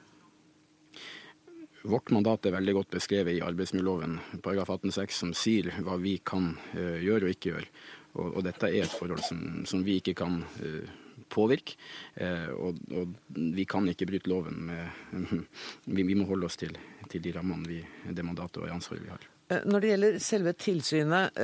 Vårt 1.82 2.12
mandat 2.14 2.46
er 2.46 2.54
veldig 2.54 2.74
godt 2.76 2.92
beskrevet 2.94 3.34
i 3.34 3.42
arbeidsmiljøloven, 3.42 4.18
paragraf 4.42 4.70
18-6, 4.70 5.16
som 5.18 5.32
sier 5.34 5.72
hva 5.82 5.96
vi 5.98 6.14
kan 6.22 6.52
uh, 6.76 6.98
gjøre 7.02 7.26
og 7.26 7.34
ikke 7.34 7.50
gjøre. 7.50 7.70
Og, 8.12 8.26
og, 8.28 8.42
dette 8.46 8.68
er 8.68 8.84
et 8.84 8.94
forhold 8.94 9.22
som, 9.26 9.40
som 9.66 9.82
vi 9.82 9.96
ikke 9.98 10.14
kan 10.20 10.44
uh, 10.44 10.92
påvirke. 11.32 11.74
Uh, 12.14 12.52
og, 12.54 12.78
og, 12.94 13.16
vi 13.34 13.64
kan 13.66 13.88
ikke 13.90 14.06
bryte 14.12 14.30
loven. 14.30 14.60
Med, 14.68 15.24
vi, 15.96 16.04
vi, 16.06 16.16
må 16.18 16.28
holde 16.28 16.46
oss 16.46 16.60
til, 16.60 16.78
til 17.10 17.24
de 17.24 17.34
rammene, 17.34 17.66
vi, 17.66 17.80
det 18.14 18.26
mandatet 18.26 18.62
og 18.62 18.70
ansvaret 18.70 19.02
vi 19.02 19.10
har. 19.14 19.26
Når 19.66 19.82
det 19.82 19.88
gjelder 19.90 20.14
selve 20.22 20.52
tilsynet, 20.56 21.40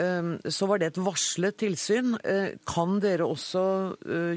så 0.49 0.69
var 0.71 0.81
det 0.81 0.87
et 0.95 1.01
varslet 1.05 1.59
tilsyn. 1.61 2.15
Kan 2.65 3.03
dere 3.05 3.27
også 3.29 3.65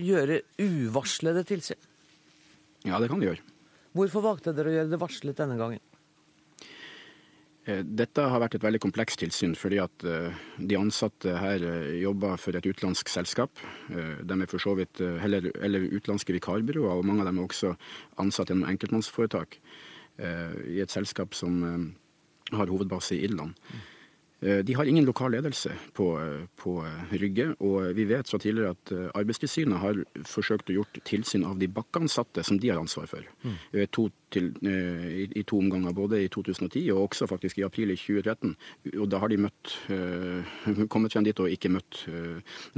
gjøre 0.01 0.41
uvarslede 0.59 1.45
tilsyn? 1.47 1.79
Ja, 2.83 2.99
det 2.99 3.07
kan 3.07 3.21
vi 3.21 3.29
gjøre. 3.29 3.45
Hvorfor 3.95 4.25
valgte 4.25 4.51
dere 4.57 4.73
å 4.73 4.75
gjøre 4.75 4.91
det 4.91 4.99
varslet 4.99 5.39
denne 5.39 5.55
gangen? 5.61 5.79
Eh, 7.69 7.83
dette 7.85 8.23
har 8.25 8.41
vært 8.41 8.55
et 8.57 8.63
veldig 8.65 8.81
komplekst 8.81 9.21
tilsyn, 9.21 9.53
fordi 9.57 9.77
at 9.83 10.05
eh, 10.07 10.33
de 10.57 10.77
ansatte 10.79 11.35
her 11.37 11.61
eh, 11.61 11.99
jobber 12.01 12.39
for 12.41 12.57
et 12.57 12.65
utenlandsk 12.65 13.11
selskap. 13.13 13.61
De 13.91 14.37
er 14.37 14.49
for 14.49 14.63
så 14.63 14.73
vidt 14.79 15.01
heller, 15.21 15.51
eller 15.61 15.85
utenlandske 15.91 16.33
vikarbyråer, 16.39 16.97
og 16.97 17.05
mange 17.05 17.21
av 17.21 17.29
dem 17.29 17.41
er 17.41 17.47
også 17.47 17.75
ansatt 18.21 18.49
gjennom 18.49 18.69
enkeltmannsforetak 18.71 19.59
i 20.21 20.77
et 20.83 20.91
selskap 20.91 21.33
som 21.33 21.61
har 22.51 22.69
hovedbase 22.69 23.15
i 23.15 23.23
Irland. 23.25 23.55
Eh, 24.41 24.57
de 24.57 24.73
har 24.73 24.85
ingen 24.85 25.05
lokal 25.05 25.31
ledelse 25.31 25.71
på, 25.93 26.19
eh, 26.19 26.45
på, 26.55 26.85
eh, 26.85 27.13
Rygge, 27.17 27.55
og 27.59 27.95
vi 27.95 28.05
vet 28.05 28.29
fra 28.29 28.39
tidligere 28.39 28.71
at 28.71 29.13
Arbeidstilsynet 29.13 29.77
har 29.77 29.93
forsøkt 30.25 30.69
å 30.69 30.81
gjort 30.81 30.97
tilsyn 31.05 31.45
av 31.45 31.59
de 31.59 31.67
bakkeansatte 31.67 32.43
som 32.43 32.57
de 32.57 32.69
har 32.69 32.79
ansvar 32.79 33.07
for. 33.07 33.21
Mm. 33.45 33.87
To 33.91 34.09
til, 34.31 34.53
i, 34.63 35.27
i, 35.35 35.43
to 35.43 35.57
omganger, 35.59 35.91
både 35.91 36.23
i 36.23 36.29
2010 36.29 36.89
og 36.93 37.09
også 37.09 37.27
faktisk 37.27 37.57
i 37.59 37.65
april 37.67 37.91
i 37.91 37.97
2013. 37.97 38.55
Og 38.97 39.09
da 39.09 39.19
har 39.19 39.27
de 39.27 39.35
møtt, 39.35 39.73
kommet 40.93 41.11
frem 41.11 41.25
dit 41.25 41.37
og 41.37 41.51
ikke 41.51 41.69
møtt 41.69 42.05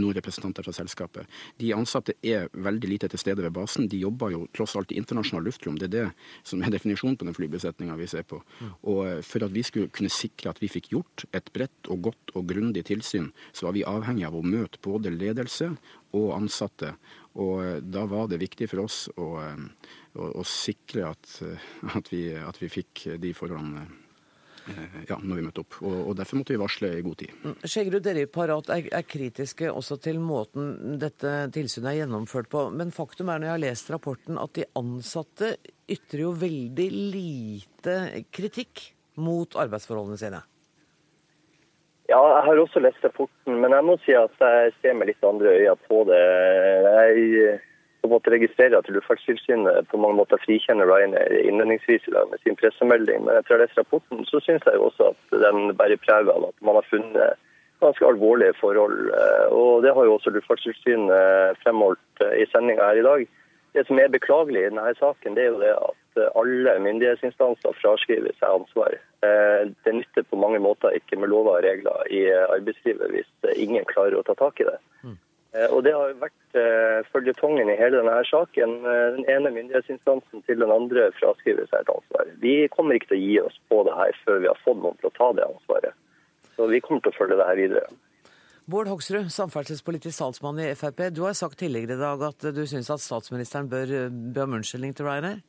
noen 0.02 0.16
representanter 0.18 0.64
fra 0.64 0.74
selskapet. 0.74 1.28
De 1.60 1.70
ansatte 1.72 2.16
er 2.24 2.50
veldig 2.54 2.90
lite 2.90 3.08
til 3.08 3.20
stede 3.20 3.44
ved 3.44 3.54
basen. 3.54 3.88
De 3.88 4.02
jobber 4.02 4.32
jo 4.32 4.48
tross 4.52 4.76
alt 4.76 4.92
i 4.92 4.98
internasjonalt 4.98 5.46
luftrom. 5.46 5.78
Det 5.78 5.92
er 5.92 5.94
det 5.94 6.08
som 6.44 6.64
er 6.64 6.74
definisjonen 6.74 7.18
på 7.18 7.26
den 7.30 7.38
flybesetninga 7.38 8.00
vi 8.02 8.08
ser 8.08 8.26
på. 8.26 8.42
Mm. 8.60 8.74
Og 8.90 9.24
for 9.24 9.46
at 9.46 9.54
vi 9.54 9.62
skulle 9.62 9.94
kunne 9.94 10.10
sikre 10.10 10.50
at 10.50 10.60
vi 10.60 10.72
fikk 10.74 10.90
gjort 10.96 11.28
et 11.38 11.53
bredt 11.54 11.90
og 11.94 12.08
godt 12.10 12.34
og 12.38 12.48
grundig 12.50 12.86
tilsyn, 12.90 13.32
så 13.54 13.68
var 13.68 13.78
vi 13.78 13.86
avhengig 13.88 14.28
av 14.28 14.38
å 14.38 14.46
møte 14.46 14.82
både 14.84 15.14
ledelse 15.14 15.74
og 16.18 16.32
ansatte. 16.38 16.94
Og 17.40 17.64
eh, 17.66 17.82
da 17.82 18.06
var 18.10 18.30
det 18.32 18.42
viktig 18.44 18.70
for 18.72 18.86
oss 18.86 19.08
å, 19.18 19.34
eh, 19.42 19.92
å, 20.20 20.30
å 20.42 20.46
sikre 20.48 21.10
at, 21.10 21.36
eh, 21.46 21.68
at, 21.98 22.14
vi, 22.14 22.28
at, 22.38 22.62
vi, 22.62 22.72
fikk 22.72 23.08
de 23.22 23.34
forholdene 23.38 23.88
ja, 25.10 25.18
når 25.20 25.36
vi 25.36 25.44
møtte 25.44 25.64
opp. 25.66 25.76
Og, 25.82 25.96
og, 26.06 26.14
Derfor 26.16 26.40
måtte 26.40 26.54
vi 26.54 26.62
varsle 26.62 26.94
i 26.96 27.02
god 27.04 27.18
tid. 27.20 27.34
Mm, 27.44 27.98
dere 28.06 28.24
i 28.24 28.30
Parat 28.32 28.70
er, 28.72 28.86
er, 28.96 29.04
kritiske 29.04 29.68
også 29.68 29.98
til 30.06 30.22
måten 30.24 30.96
dette 31.02 31.34
tilsynet 31.52 31.90
er 31.92 31.98
gjennomført 32.04 32.48
på. 32.54 32.70
Men 32.72 32.94
faktum 32.96 33.28
er 33.34 33.42
når 33.42 33.50
jeg 33.50 33.56
har 33.58 33.64
lest 33.66 33.92
rapporten 33.92 34.40
at 34.40 34.56
de 34.56 34.70
ansatte 34.80 35.56
ytrer 35.92 36.24
jo 36.24 36.32
veldig 36.46 36.90
lite 36.96 37.98
kritikk 38.32 38.88
mot 39.20 39.60
arbeidsforholdene 39.60 40.22
sine. 40.22 40.40
Ja, 42.12 42.20
jeg 42.20 42.44
har 42.46 42.60
også 42.60 42.82
lest 42.84 43.04
rapporten, 43.06 43.60
men 43.64 43.72
jeg 43.72 43.86
må 43.88 43.96
si 44.04 44.16
at 44.18 44.42
jeg 44.44 44.74
ser 44.82 44.98
med 44.98 45.08
litt 45.08 45.24
andre 45.24 45.54
øyne 45.56 45.76
på 45.88 46.02
det. 46.10 46.20
Jeg 46.20 47.62
på 48.04 48.10
en 48.10 48.12
måte 48.18 48.34
registrerer 48.34 48.76
at 48.76 48.90
Luftfartstilsynet 48.92 49.88
på 49.88 49.98
mange 50.04 50.18
måter 50.18 50.42
frikjenner 50.44 50.90
Ryanair 50.90 51.32
innledningsvis 51.48 52.10
med 52.12 52.36
sin 52.44 52.58
pressemelding. 52.60 53.24
Men 53.24 53.40
etter 53.40 53.56
å 53.56 53.58
ha 53.58 53.64
lest 53.64 53.80
rapporten, 53.80 54.26
så 54.28 54.42
syns 54.44 54.68
jeg 54.68 54.82
også 54.84 55.14
at 55.14 55.38
den 55.46 55.72
bærer 55.80 56.02
preg 56.04 56.28
av 56.28 56.50
at 56.50 56.58
man 56.68 56.76
har 56.82 56.90
funnet 56.90 57.40
ganske 57.80 58.10
alvorlige 58.10 58.58
forhold. 58.60 59.14
Og 59.56 59.88
det 59.88 59.96
har 59.96 60.10
jo 60.10 60.18
også 60.18 60.36
Luftfartstilsynet 60.36 61.64
fremholdt 61.64 62.28
i 62.36 62.44
sendinga 62.52 62.92
her 62.92 63.00
i 63.00 63.08
dag. 63.08 63.26
Det 63.74 63.88
som 63.88 64.04
er 64.04 64.12
beklagelig 64.12 64.66
i 64.66 64.68
denne 64.68 64.92
saken, 65.00 65.40
det 65.40 65.48
er 65.48 65.54
jo 65.54 65.64
det 65.64 65.72
at 65.72 66.36
alle 66.36 66.76
myndighetsinstanser 66.84 67.80
fraskriver 67.80 68.36
seg 68.36 68.60
ansvar. 68.60 69.00
Eh, 69.24 69.68
det 69.86 69.94
nytter 69.94 70.26
på 70.28 70.40
mange 70.40 70.60
måter 70.60 70.96
ikke 70.98 71.20
med 71.22 71.32
lover 71.32 71.60
og 71.60 71.64
regler 71.64 72.08
i 72.12 72.26
arbeidslivet 72.34 73.14
hvis 73.14 73.30
ingen 73.54 73.86
klarer 73.88 74.18
å 74.20 74.26
ta 74.28 74.36
tak 74.36 74.60
i 74.60 74.68
det. 74.68 74.80
Mm. 75.06 75.18
Eh, 75.54 75.68
og 75.70 75.84
Det 75.86 75.94
har 75.96 76.16
vært 76.20 76.40
følgetongen 76.54 77.12
føljetongen 77.14 77.70
i 77.72 77.78
hele 77.80 78.02
denne 78.02 78.18
saken. 78.30 78.74
Den 79.16 79.30
ene 79.32 79.54
myndighetsinstansen 79.56 80.44
til 80.48 80.60
den 80.60 80.74
andre 80.74 81.08
fraskriver 81.20 81.70
seg 81.70 81.86
et 81.86 81.94
ansvar. 81.94 82.34
Vi 82.42 82.56
kommer 82.74 83.00
ikke 83.00 83.14
til 83.14 83.22
å 83.22 83.28
gi 83.28 83.38
oss 83.46 83.60
på 83.72 83.84
det 83.88 83.96
her 83.98 84.18
før 84.26 84.42
vi 84.44 84.52
har 84.52 84.60
fått 84.66 84.82
noen 84.82 85.00
til 85.00 85.12
å 85.12 85.18
ta 85.18 85.30
det 85.38 85.48
ansvaret. 85.48 85.96
Så 86.58 86.68
vi 86.70 86.82
kommer 86.84 87.06
til 87.06 87.14
å 87.14 87.18
følge 87.18 87.40
det 87.40 87.48
her 87.48 87.62
videre. 87.62 87.88
Bård 88.70 88.88
Hoksrud, 88.88 89.32
samferdselspolitisk 89.34 90.16
salgsmann 90.16 90.62
i 90.64 90.70
Frp. 90.80 91.10
Du 91.12 91.26
har 91.26 91.34
sagt 91.36 91.60
tidligere 91.60 91.98
i 91.98 92.04
dag 92.04 92.22
at 92.30 92.46
du 92.56 92.62
syns 92.70 92.92
at 92.94 93.02
statsministeren 93.04 93.72
bør 93.72 93.98
be 94.10 94.46
om 94.46 94.60
unnskyldning 94.60 94.94
til 94.96 95.10
Ryanair? 95.10 95.42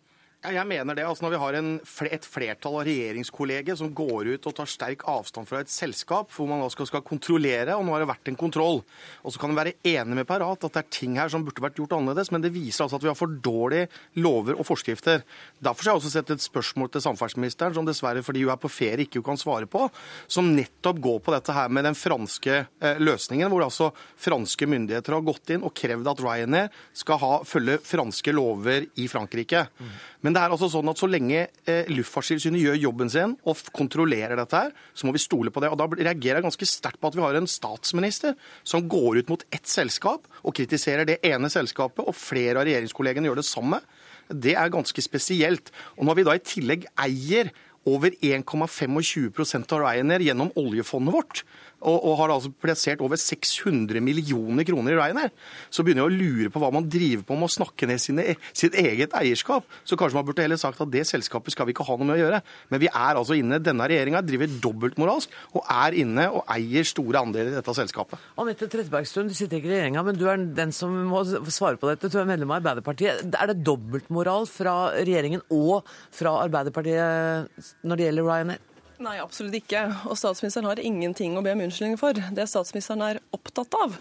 Ja, 0.44 0.50
jeg 0.58 0.68
mener 0.68 0.92
det. 0.92 1.06
Altså, 1.08 1.24
når 1.24 1.32
vi 1.32 1.38
har 1.40 1.56
en, 1.56 1.68
et 2.12 2.26
flertall 2.28 2.74
av 2.76 2.82
regjeringskolleger 2.84 3.78
som 3.80 3.88
går 3.96 4.34
ut 4.34 4.48
og 4.50 4.52
tar 4.58 4.68
sterk 4.68 5.06
avstand 5.08 5.48
fra 5.48 5.62
et 5.64 5.70
selskap 5.72 6.34
hvor 6.34 6.50
man 6.50 6.60
skal, 6.68 6.84
skal, 6.90 7.00
kontrollere, 7.06 7.72
og 7.72 7.86
nå 7.86 7.94
har 7.94 8.04
det 8.04 8.10
vært 8.10 8.28
en 8.28 8.36
kontroll. 8.36 8.82
Og 9.24 9.32
så 9.32 9.40
kan 9.40 9.54
en 9.54 9.56
være 9.56 9.72
enig 9.88 10.18
med 10.18 10.28
Parat 10.28 10.66
at 10.68 10.76
det 10.76 10.82
er 10.82 10.90
ting 10.92 11.16
her 11.16 11.32
som 11.32 11.46
burde 11.46 11.64
vært 11.64 11.80
gjort 11.80 11.94
annerledes, 11.96 12.28
men 12.34 12.44
det 12.44 12.52
viser 12.52 12.84
altså 12.84 13.00
at 13.00 13.06
vi 13.06 13.08
har 13.08 13.16
for 13.16 13.32
dårlige 13.46 13.88
lover 14.20 14.58
og 14.58 14.68
forskrifter. 14.68 15.24
Derfor 15.64 15.88
har 15.88 15.96
jeg 15.96 16.02
også 16.02 16.12
sett 16.12 16.34
et 16.36 16.44
spørsmål 16.44 16.92
til 16.92 17.06
samferdselsministeren, 17.06 17.78
som 17.78 17.88
dessverre 17.88 18.24
fordi 18.26 18.44
hun 18.44 18.52
er 18.52 18.60
på 18.60 18.72
ferie 18.72 19.08
ikke 19.08 19.24
kan 19.24 19.40
svare 19.40 19.70
på, 19.70 19.86
som 20.28 20.52
nettopp 20.52 21.00
går 21.08 21.24
på 21.24 21.36
dette 21.38 21.56
her 21.56 21.72
med 21.72 21.88
den 21.88 21.96
franske 21.96 22.58
eh, 22.66 23.00
løsningen, 23.00 23.48
hvor 23.48 23.64
altså 23.64 23.94
franske 23.96 24.68
myndigheter 24.68 25.16
har 25.16 25.24
gått 25.24 25.56
inn 25.56 25.64
og 25.64 25.72
krevd 25.72 26.12
at 26.12 26.20
Ryanair 26.20 26.84
skal 26.92 27.22
ha, 27.24 27.32
følge 27.48 27.80
franske 27.80 28.36
lover 28.36 28.90
i 29.00 29.08
Frankrike. 29.08 29.64
Mm. 29.80 29.96
Men 30.34 30.40
det 30.40 30.48
er 30.48 30.54
altså 30.56 30.66
sånn 30.66 30.88
at 30.90 30.98
så 30.98 31.06
lenge 31.06 31.44
eh, 31.70 31.90
Luftfartstilsynet 31.94 32.58
gjør 32.58 32.78
jobben 32.88 33.10
sin 33.12 33.36
og 33.46 33.60
kontrollerer 33.70 34.34
dette, 34.34 34.62
her, 34.64 34.72
så 34.90 35.06
må 35.06 35.12
vi 35.14 35.20
stole 35.22 35.52
på 35.54 35.62
det. 35.62 35.68
Og 35.70 35.78
Da 35.78 35.86
reagerer 35.86 36.40
jeg 36.40 36.46
ganske 36.48 36.66
sterkt 36.66 36.98
på 36.98 37.06
at 37.06 37.14
vi 37.14 37.22
har 37.22 37.38
en 37.38 37.46
statsminister 37.46 38.34
som 38.66 38.82
går 38.90 39.20
ut 39.20 39.30
mot 39.30 39.44
ett 39.54 39.70
selskap 39.70 40.26
og 40.42 40.56
kritiserer 40.58 41.06
det 41.06 41.20
ene 41.22 41.46
selskapet, 41.54 42.02
og 42.02 42.18
flere 42.18 42.58
av 42.58 42.66
regjeringskollegene 42.66 43.30
gjør 43.30 43.38
det 43.38 43.46
samme. 43.46 43.78
Det 44.26 44.56
er 44.58 44.74
ganske 44.74 45.06
spesielt. 45.06 45.70
Og 45.94 46.10
når 46.10 46.18
vi 46.18 46.26
da 46.26 46.34
i 46.34 46.42
tillegg 46.50 46.90
eier 47.06 47.54
over 47.86 48.18
1,25 48.18 49.70
av 49.70 49.84
Ryanair 49.84 50.26
gjennom 50.26 50.50
oljefondet 50.58 51.14
vårt, 51.14 51.44
og, 51.84 51.98
og 52.00 52.16
har 52.22 52.32
altså 52.34 52.50
plassert 52.50 53.02
over 53.04 53.20
600 53.20 54.00
millioner 54.04 54.66
kroner 54.66 54.94
i 54.94 54.98
Ryanair, 54.98 55.32
så 55.70 55.84
begynner 55.84 56.04
jeg 56.04 56.12
å 56.12 56.18
lure 56.22 56.52
på 56.52 56.62
hva 56.62 56.70
man 56.74 56.88
driver 56.90 57.26
på 57.28 57.38
med 57.38 57.48
å 57.48 57.54
snakke 57.54 57.88
ned 57.90 58.02
sine, 58.02 58.26
sitt 58.56 58.76
eget 58.80 59.14
eierskap. 59.18 59.68
Så 59.84 59.98
kanskje 60.00 60.18
man 60.18 60.26
burde 60.28 60.44
heller 60.44 60.60
sagt 60.60 60.80
at 60.82 60.92
det 60.92 61.04
selskapet 61.08 61.54
skal 61.54 61.68
vi 61.68 61.74
ikke 61.76 61.86
ha 61.86 61.98
noe 61.98 62.08
med 62.08 62.16
å 62.16 62.20
gjøre. 62.22 62.40
Men 62.72 62.82
vi 62.82 62.90
er 62.90 63.20
altså 63.20 63.38
inne, 63.38 63.60
denne 63.62 63.88
regjeringa 63.90 64.24
driver 64.24 64.58
dobbeltmoralsk 64.64 65.38
og 65.54 65.62
er 65.76 65.98
inne 66.04 66.28
og 66.32 66.44
eier 66.54 66.88
store 66.88 67.24
andeler 67.24 67.52
i 67.52 67.58
dette 67.58 67.76
selskapet. 67.76 68.20
Anette 68.40 68.68
Trettebergstuen, 68.70 69.30
du 69.30 69.36
sitter 69.36 69.60
ikke 69.60 69.70
i 69.70 69.74
regjeringa, 69.76 70.04
men 70.06 70.18
du 70.18 70.26
er 70.30 70.44
den 70.56 70.74
som 70.74 70.94
må 71.10 71.24
svare 71.24 71.80
på 71.80 71.90
dette. 71.90 72.10
Du 72.12 72.20
er 72.20 72.28
medlem 72.28 72.52
av 72.52 72.62
Arbeiderpartiet. 72.62 73.26
Er 73.34 73.50
det 73.50 73.62
dobbeltmoral 73.66 74.48
fra 74.50 74.76
regjeringen 74.96 75.44
og 75.54 75.84
fra 76.14 76.38
Arbeiderpartiet 76.44 77.74
når 77.84 78.00
det 78.00 78.08
gjelder 78.08 78.30
Ryanair? 78.30 78.70
Nei, 79.04 79.18
absolutt 79.20 79.56
ikke. 79.58 79.82
Og 80.08 80.16
statsministeren 80.16 80.68
har 80.68 80.80
ingenting 80.80 81.34
å 81.36 81.42
be 81.44 81.52
om 81.52 81.60
unnskyldning 81.66 81.98
for. 82.00 82.16
Det 82.16 82.46
statsministeren 82.48 83.02
er 83.04 83.20
opptatt 83.36 83.74
av, 83.76 83.98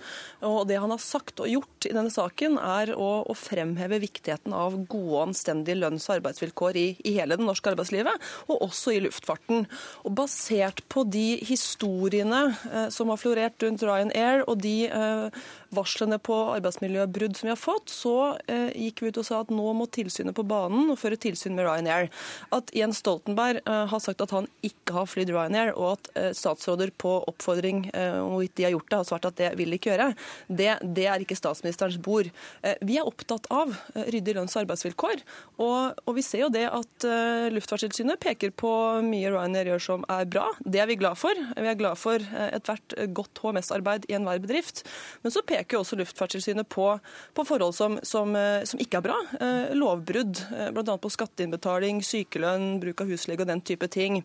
og 0.48 0.62
det 0.70 0.78
han 0.80 0.94
har 0.94 1.02
sagt 1.02 1.42
og 1.44 1.50
gjort 1.50 1.88
i 1.90 1.92
denne 1.96 2.14
saken, 2.14 2.56
er 2.62 2.94
å, 2.96 3.10
å 3.28 3.36
fremheve 3.36 4.00
viktigheten 4.04 4.56
av 4.56 4.78
gode 4.92 5.26
anstendige 5.28 5.82
lønns- 5.82 6.08
og 6.08 6.20
arbeidsvilkår 6.20 6.80
i, 6.80 6.86
i, 7.04 7.16
hele 7.18 7.36
det 7.40 7.44
norske 7.44 7.74
arbeidslivet, 7.74 8.30
og 8.48 8.64
også 8.70 8.96
i 8.96 9.02
luftfarten. 9.04 9.68
Og 10.08 10.16
basert 10.22 10.84
på 10.94 11.04
de 11.04 11.42
historiene 11.44 12.46
eh, 12.72 12.88
som 12.94 13.12
har 13.12 13.20
florert 13.20 13.66
rundt 13.66 13.84
Ryanair, 13.84 14.46
og 14.48 14.62
de 14.64 14.78
eh, 14.88 15.44
varslene 15.76 16.20
på 16.22 16.36
arbeidsmiljøbrudd 16.56 17.38
som 17.38 17.48
vi 17.48 17.54
har 17.54 17.60
fått, 17.60 17.92
så 17.92 18.16
eh, 18.52 18.70
gikk 18.86 19.04
vi 19.04 19.12
ut 19.12 19.20
og 19.22 19.28
sa 19.28 19.42
at 19.44 19.52
nå 19.54 19.74
må 19.78 19.88
tilsynet 19.94 20.36
på 20.38 20.46
banen 20.48 20.92
og 20.94 21.00
føre 21.02 21.20
tilsyn 21.20 21.56
med 21.58 21.68
Ryanair. 21.68 22.10
At 22.56 22.72
Jens 22.76 23.02
Stoltenberg 23.04 23.62
eh, 23.64 23.84
har 23.92 24.04
sagt 24.04 24.24
at 24.24 24.34
han 24.36 24.48
ikke 24.66 24.96
har 24.98 25.10
flydd 25.10 25.34
Ryanair, 25.34 25.74
og 25.78 25.96
at 25.96 26.12
eh, 26.20 26.30
statsråder 26.38 26.94
på 27.02 27.16
oppfordring 27.32 27.86
eh, 27.94 28.20
om 28.22 28.36
hvorvidt 28.36 28.56
de 28.60 28.68
har 28.68 28.76
gjort 28.76 28.90
det, 28.90 29.00
har 29.02 29.10
svart 29.10 29.30
at 29.30 29.40
det 29.40 29.52
vil 29.60 29.74
de 29.74 29.80
ikke 29.80 29.94
gjøre, 29.94 30.10
det, 30.48 30.70
det 30.98 31.08
er 31.10 31.26
ikke 31.26 31.38
statsministerens 31.40 32.00
bord. 32.04 32.30
Eh, 32.62 32.78
Vi 32.84 33.00
er 33.00 33.10
opptatt 33.10 33.50
av 33.54 33.74
eh, 33.96 34.08
ryddige 34.14 34.38
lønns- 34.40 34.58
og 34.58 34.64
arbeidsvilkår, 34.66 35.24
og, 35.58 36.04
og 36.06 36.18
vi 36.18 36.26
ser 36.26 36.46
jo 36.46 36.52
det 36.54 36.66
at 36.70 37.06
Luftfartstilsynet 37.54 38.20
peker 38.22 38.52
på 38.58 38.70
mye 39.06 39.32
Ryanair 39.32 39.70
gjør 39.72 39.84
som 39.84 40.06
er 40.12 40.28
bra. 40.30 40.46
Det 40.60 40.82
er 40.82 40.88
vi 40.90 40.98
glad 41.00 41.18
for. 41.20 41.38
Vi 41.58 41.70
er 41.70 41.78
glad 41.80 42.00
for 42.00 42.24
ethvert 42.48 42.96
godt 43.16 43.42
HMS-arbeid 43.44 44.08
i 44.10 44.16
enhver 44.18 44.42
bedrift. 44.44 44.84
Men 45.24 45.34
så 45.34 45.44
peker 45.46 45.63
jo 45.72 45.82
også 45.84 45.98
Luftfartstilsynet 46.00 46.68
på, 46.70 46.88
på 47.34 47.46
forhold 47.48 47.76
som, 47.78 47.96
som, 48.04 48.36
eh, 48.36 48.64
som 48.68 48.82
ikke 48.84 49.00
er 49.00 49.06
bra. 49.06 49.20
Eh, 49.40 49.74
Lovbrudd, 49.78 50.42
eh, 50.52 50.72
bl.a. 50.76 50.98
på 51.00 51.12
skatteinnbetaling, 51.14 52.02
sykelønn, 52.06 52.82
bruk 52.84 53.06
av 53.06 53.14
huslege 53.14 53.46
og 53.46 53.52
den 53.52 53.64
type 53.66 53.88
ting. 53.88 54.22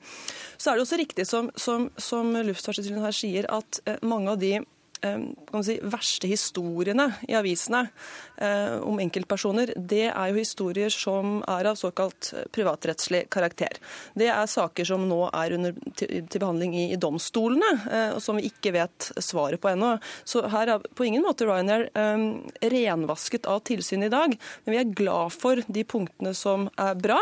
Så 0.57 0.73
er 0.73 0.79
det 0.79 0.87
også 0.87 0.99
riktig 1.01 1.29
som, 1.29 1.53
som, 1.55 2.35
Luftfartstilsynet 2.49 3.05
her 3.05 3.15
sier, 3.15 3.49
at 3.53 3.81
mange 4.03 4.35
av 4.35 4.43
de 4.43 4.59
si, 5.65 5.79
verste 5.83 6.29
historiene 6.31 7.09
i 7.29 7.37
avisene 7.39 7.85
eh, 8.37 8.77
om 8.83 8.99
enkeltpersoner, 9.03 9.73
det 9.77 10.09
er 10.11 10.31
jo 10.31 10.39
historier 10.41 10.93
som 10.93 11.41
er 11.49 11.71
av 11.71 11.79
såkalt 11.79 12.33
eh, 12.35 12.47
privatrettslig 12.55 13.25
karakter. 13.33 13.79
Det 14.19 14.31
er 14.33 14.51
saker 14.51 14.89
som 14.89 15.07
nå 15.09 15.21
er 15.31 15.55
under, 15.57 15.77
til, 15.99 16.25
behandling 16.39 16.77
i, 16.79 16.87
domstolene, 17.01 17.73
eh, 17.87 18.11
og 18.17 18.23
som 18.25 18.39
vi 18.39 18.49
ikke 18.51 18.75
vet 18.77 19.11
svaret 19.23 19.61
på 19.63 19.73
ennå. 19.73 19.97
Så 20.29 20.45
her 20.51 20.75
er 20.75 20.89
på 20.95 21.07
ingen 21.09 21.25
måte 21.27 21.47
Ryanair 21.49 21.89
eh, 21.93 22.27
renvasket 22.75 23.49
av 23.51 23.63
tilsyn 23.69 24.07
i 24.07 24.13
dag, 24.13 24.35
men 24.65 24.75
vi 24.75 24.81
er 24.83 24.97
glad 24.99 25.35
for 25.37 25.63
de 25.67 25.85
punktene 25.89 26.35
som 26.37 26.69
er 26.79 26.99
bra. 26.99 27.19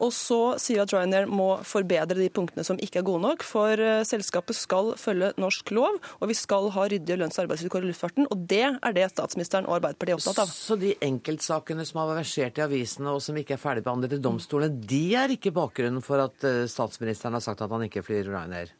Og 0.00 0.12
så 0.16 0.40
sier 0.60 0.80
vi 0.80 0.84
at 0.84 0.94
Ryanair 0.94 1.30
må 1.30 1.52
forbedre 1.66 2.18
de 2.20 2.30
punktene 2.32 2.66
som 2.66 2.80
ikke 2.80 3.02
er 3.02 3.08
gode 3.08 3.24
nok, 3.28 3.46
for 3.46 3.80
eh, 3.80 4.02
selskapet 4.08 4.58
skal 4.58 4.94
følge 5.00 5.32
norsk 5.40 5.74
lov, 5.76 6.00
og 6.20 6.30
vi 6.30 6.38
skal 6.38 6.70
ha 6.74 6.86
ryddige 6.90 7.19
lønns- 7.20 7.38
og 7.38 7.44
arbeidsvilkår 7.46 7.86
i 7.86 7.90
luftfarten. 7.90 8.28
Og 8.32 8.46
det 8.50 8.64
er 8.70 8.96
det 8.96 9.06
statsministeren 9.12 9.68
og 9.68 9.78
Arbeiderpartiet 9.78 10.16
er 10.16 10.20
opptatt 10.20 10.42
av. 10.44 10.52
Så 10.52 10.78
de 10.80 10.94
enkeltsakene 11.06 11.86
som 11.88 12.02
har 12.02 12.14
versert 12.18 12.58
i 12.58 12.66
avisene 12.66 13.14
og 13.14 13.22
som 13.24 13.38
ikke 13.40 13.56
er 13.56 13.62
ferdigbehandlet 13.62 14.18
i 14.18 14.22
domstolene, 14.24 14.82
de 14.90 15.04
er 15.20 15.36
ikke 15.36 15.54
bakgrunnen 15.54 16.04
for 16.04 16.24
at 16.24 16.48
eh, 16.48 16.66
statsministeren 16.70 17.38
har 17.38 17.44
sagt 17.44 17.62
at 17.64 17.72
han 17.72 17.86
ikke 17.86 18.04
flyr 18.06 18.30
Ryanair? 18.32 18.74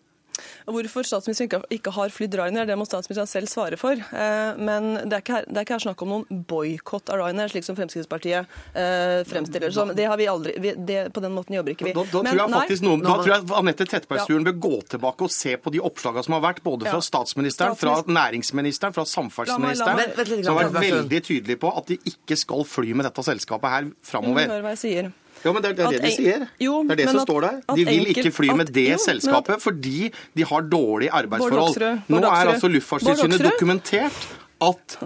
Hvorfor 0.71 1.07
statsministeren 1.07 1.49
ikke, 1.49 1.61
ikke 1.77 1.93
har 1.95 2.13
flydd 2.15 2.37
Ryanair, 2.39 2.69
det 2.69 2.77
må 2.79 2.87
statsministeren 2.89 3.29
selv 3.31 3.51
svare 3.51 3.79
for. 3.81 3.99
Eh, 3.99 4.61
men 4.61 4.93
det 5.05 5.19
er 5.19 5.25
ikke 5.25 5.37
her, 5.39 5.49
det 5.49 5.61
er 5.61 5.67
ikke 5.67 5.77
her 5.77 5.85
snakk 5.87 6.05
om 6.05 6.13
noen 6.15 6.43
boikott 6.51 7.13
av 7.13 7.21
Ryanair, 7.21 7.53
slik 7.53 7.67
som 7.67 7.79
Fremskrittspartiet 7.79 8.51
eh, 8.75 9.21
fremstiller 9.29 9.69
det 9.69 9.77
som. 9.77 9.93
Det 9.97 10.09
har 10.11 10.21
vi 10.21 10.29
aldri, 10.31 10.57
vi, 10.63 10.75
det, 10.89 11.01
På 11.15 11.23
den 11.25 11.35
måten 11.37 11.57
jobber 11.59 11.75
ikke 11.75 11.91
vi. 11.91 11.95
Da, 11.97 12.05
da, 12.13 12.25
Men 12.27 12.33
tror 12.33 12.43
jeg 12.45 12.55
faktisk 12.57 12.87
noen, 12.87 13.05
da 13.07 13.17
tror 13.21 13.33
jeg 13.35 13.47
Anette 13.61 13.89
Trettebergstuen 13.91 14.47
bør 14.51 14.59
gå 14.69 14.75
tilbake 14.97 15.27
og 15.27 15.35
se 15.35 15.57
på 15.61 15.75
de 15.75 15.83
oppslagene 15.91 16.27
som 16.27 16.39
har 16.39 16.45
vært, 16.49 16.63
både 16.67 16.91
fra 16.91 17.01
statsministeren, 17.05 17.79
fra 17.81 18.01
næringsministeren, 18.07 18.97
fra 18.97 19.07
samferdselsministeren, 19.09 20.45
som 20.45 20.55
har 20.55 20.71
vært 20.71 20.79
veldig 20.91 21.25
tydelige 21.27 21.61
på 21.61 21.73
at 21.81 21.91
de 21.91 21.99
ikke 22.13 22.39
skal 22.39 22.65
fly 22.69 22.95
med 22.95 23.09
dette 23.09 23.27
selskapet 23.27 23.77
her 23.77 23.91
framover. 24.07 25.11
Ja, 25.45 25.53
men 25.53 25.63
det 25.63 25.71
er 25.71 25.75
det, 25.79 25.91
det 25.95 26.03
de 26.03 26.11
sier. 26.17 26.49
Jo, 26.61 26.83
det 26.85 26.93
er 26.93 26.97
det 26.97 27.09
som 27.09 27.21
at- 27.21 27.27
står 27.29 27.41
der. 27.41 27.61
De 27.75 27.85
vil 27.85 27.95
enkelt- 28.07 28.17
ikke 28.27 28.33
fly 28.33 28.49
med 28.53 28.69
at- 28.69 28.75
det 28.75 28.89
jo, 28.91 28.99
selskapet 28.99 29.55
at- 29.57 29.63
fordi 29.63 30.13
de 30.37 30.45
har 30.45 30.61
dårlige 30.63 31.11
arbeidsforhold. 31.11 31.75
Bård 32.09 32.21
Nå 32.21 32.27
er 32.27 32.53
altså 32.53 32.69
Luftfartstilsynet 32.69 33.41
dokumentert 33.41 34.27
at 34.63 34.99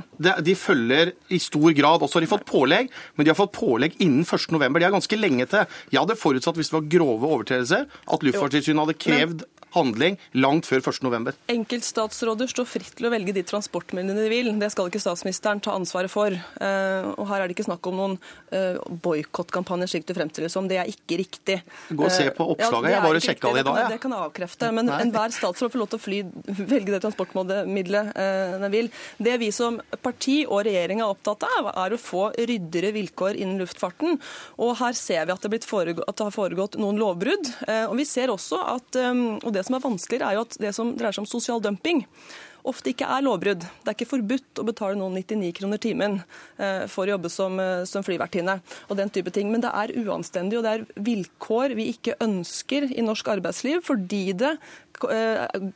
de 0.44 0.54
følger 0.56 1.12
i 1.30 1.38
stor 1.38 1.70
grad 1.78 2.00
Også 2.02 2.14
har 2.14 2.20
de 2.22 2.26
fått 2.26 2.44
pålegg, 2.44 2.88
men 3.16 3.24
de 3.24 3.30
har 3.30 3.36
fått 3.38 3.52
pålegg 3.52 3.94
innen 4.00 4.24
1.11. 4.24 4.80
De 4.80 4.84
er 4.84 4.90
ganske 4.90 5.16
lenge 5.16 5.46
til. 5.46 5.66
Jeg 5.92 6.00
hadde 6.00 6.16
forutsatt, 6.18 6.56
hvis 6.58 6.70
det 6.70 6.72
var 6.72 6.88
grove 6.98 7.22
overtredelser, 7.22 7.86
at 8.12 8.20
Luftfartstilsynet 8.20 8.84
hadde 8.84 8.98
krevd 8.98 9.44
handling 9.74 10.18
langt 10.38 10.68
før 10.70 10.84
1.11. 10.92 11.34
Enkeltstatsråder 11.52 12.50
står 12.50 12.68
fritt 12.68 12.94
til 12.98 13.08
å 13.08 13.12
velge 13.12 13.34
de 13.37 13.44
transportmidlene 13.46 14.24
de 14.24 14.30
vil. 14.32 14.52
Det 14.60 14.70
skal 14.72 14.90
ikke 14.90 15.02
statsministeren 15.02 15.62
ta 15.64 15.74
ansvaret 15.76 16.12
for. 16.12 16.34
Eh, 16.34 17.10
og 17.14 17.26
her 17.30 17.42
er 17.42 17.50
det 17.50 17.56
ikke 17.56 17.68
snakk 17.68 17.87
om 17.90 17.98
noen 17.98 18.16
uh, 18.54 18.78
boikottkampanje, 19.04 19.90
slik 19.90 20.06
det 20.08 20.16
fremstilles 20.16 20.54
som. 20.54 20.68
Det 20.70 20.78
er 20.80 20.90
ikke 20.90 21.18
riktig. 21.20 21.60
Gå 21.90 22.06
og 22.06 22.14
se 22.14 22.30
på 22.34 22.44
Eh, 22.44 22.52
oppslaget. 22.52 22.90
Ja, 22.90 22.96
Jeg 22.96 23.04
bare 23.04 23.22
sjekka 23.22 23.52
det 23.52 23.60
i 23.60 23.66
dag, 23.68 23.90
Det 23.90 24.00
kan 24.00 24.14
jeg 24.14 24.20
avkrefte. 24.28 24.70
Men 24.72 24.88
enhver 24.88 25.32
statsråd 25.34 25.72
får 25.72 25.80
lov 25.80 25.88
til 25.92 25.98
å 25.98 26.04
fly, 26.04 26.18
velge 26.44 26.92
det 26.92 27.00
transportmiddelet 27.04 28.14
den 28.60 28.70
vil. 28.72 28.90
Det 29.18 29.38
vi 29.40 29.50
som 29.54 29.80
parti 30.02 30.44
og 30.46 30.64
regjering 30.66 31.00
er 31.00 31.10
opptatt 31.10 31.44
av, 31.48 31.72
er 31.74 31.94
å 31.94 32.00
få 32.00 32.30
ryddigere 32.37 32.92
vilkår 32.94 33.38
innen 33.40 33.58
luftfarten. 33.62 34.18
Og 34.58 34.76
her 34.78 34.92
ser 34.92 35.26
vi 35.26 35.32
at 35.32 35.42
det, 35.42 35.64
har 36.24 36.30
foregått 36.30 36.78
noen 36.80 36.98
lovbrudd. 37.00 37.50
Eh, 37.68 37.87
og 37.88 37.96
vi 37.96 38.04
ser 38.04 38.32
også 38.32 38.60
at, 38.76 38.96
og 38.96 39.50
det 39.52 39.63
som 39.66 39.77
er 39.77 39.85
vanskeligere, 39.85 40.31
er 40.31 40.38
jo 40.38 40.46
at 40.46 40.59
det 40.62 40.74
som 40.77 40.92
dreier 40.96 41.16
seg 41.16 41.24
om 41.24 41.31
sosial 41.31 41.62
dumping, 41.64 42.05
ofte 42.64 42.94
ikke 42.94 43.09
er 43.11 43.24
lovbrudd. 43.24 43.64
Det 43.64 43.90
er 43.90 43.96
ikke 43.96 44.09
forbudt 44.09 44.61
å 44.61 44.66
betale 44.66 44.96
noen 44.98 45.18
99 45.18 45.53
kroner 45.59 45.81
timen 45.83 46.18
eh, 46.57 46.85
for 46.90 47.05
å 47.05 47.14
jobbe 47.14 47.31
som, 47.33 47.59
eh, 47.61 47.85
som 47.88 48.05
flyvertinne 48.07 48.57
og 48.88 48.98
den 49.00 49.12
type 49.12 49.33
ting. 49.35 49.50
Men 49.53 49.64
det 49.64 49.72
er 49.72 49.94
uanstendig, 50.00 50.59
og 50.59 50.64
det 50.64 50.72
er 50.72 51.05
vilkår 51.11 51.77
vi 51.77 51.90
ikke 51.92 52.16
ønsker 52.24 52.88
i 52.88 53.05
norsk 53.05 53.29
arbeidsliv, 53.37 53.85
fordi 53.85 54.24
det 54.40 54.55
eh, 55.11 55.68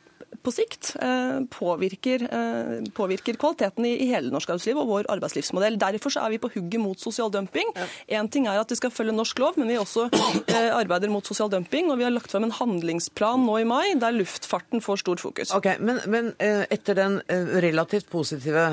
på 0.43 0.51
sikt 0.53 0.93
eh, 1.01 1.39
påvirker, 1.51 2.23
eh, 2.23 2.71
påvirker 2.95 3.37
kvaliteten 3.39 3.85
i, 3.87 3.93
i 4.05 4.09
hele 4.11 4.31
norsk 4.33 4.51
arbeidsliv 4.53 4.79
og 4.81 4.89
vår 4.89 5.09
arbeidslivsmodell. 5.15 5.77
Derfor 5.81 6.13
så 6.13 6.23
er 6.25 6.33
vi 6.33 6.41
på 6.41 6.51
hugget 6.53 6.81
mot 6.81 6.99
sosial 7.01 7.31
dumping. 7.33 7.71
Én 8.07 8.29
ting 8.31 8.47
er 8.47 8.59
at 8.61 8.71
vi 8.71 8.79
skal 8.79 8.93
følge 8.93 9.15
norsk 9.15 9.39
lov, 9.41 9.59
men 9.59 9.71
vi 9.71 9.79
også 9.81 10.07
eh, 10.53 10.69
arbeider 10.75 11.11
mot 11.11 11.25
sosial 11.27 11.51
dumping. 11.51 11.91
Og 11.91 11.99
vi 11.99 12.07
har 12.07 12.13
lagt 12.15 12.31
frem 12.31 12.47
en 12.47 12.55
handlingsplan 12.55 13.45
nå 13.45 13.59
i 13.61 13.67
mai 13.67 13.95
der 13.99 14.15
luftfarten 14.15 14.83
får 14.83 15.03
stort 15.03 15.23
fokus. 15.23 15.53
Ok, 15.55 15.71
Men, 15.79 16.01
men 16.11 16.31
etter 16.39 16.97
den 16.97 17.19
relativt 17.63 18.09
positive 18.11 18.65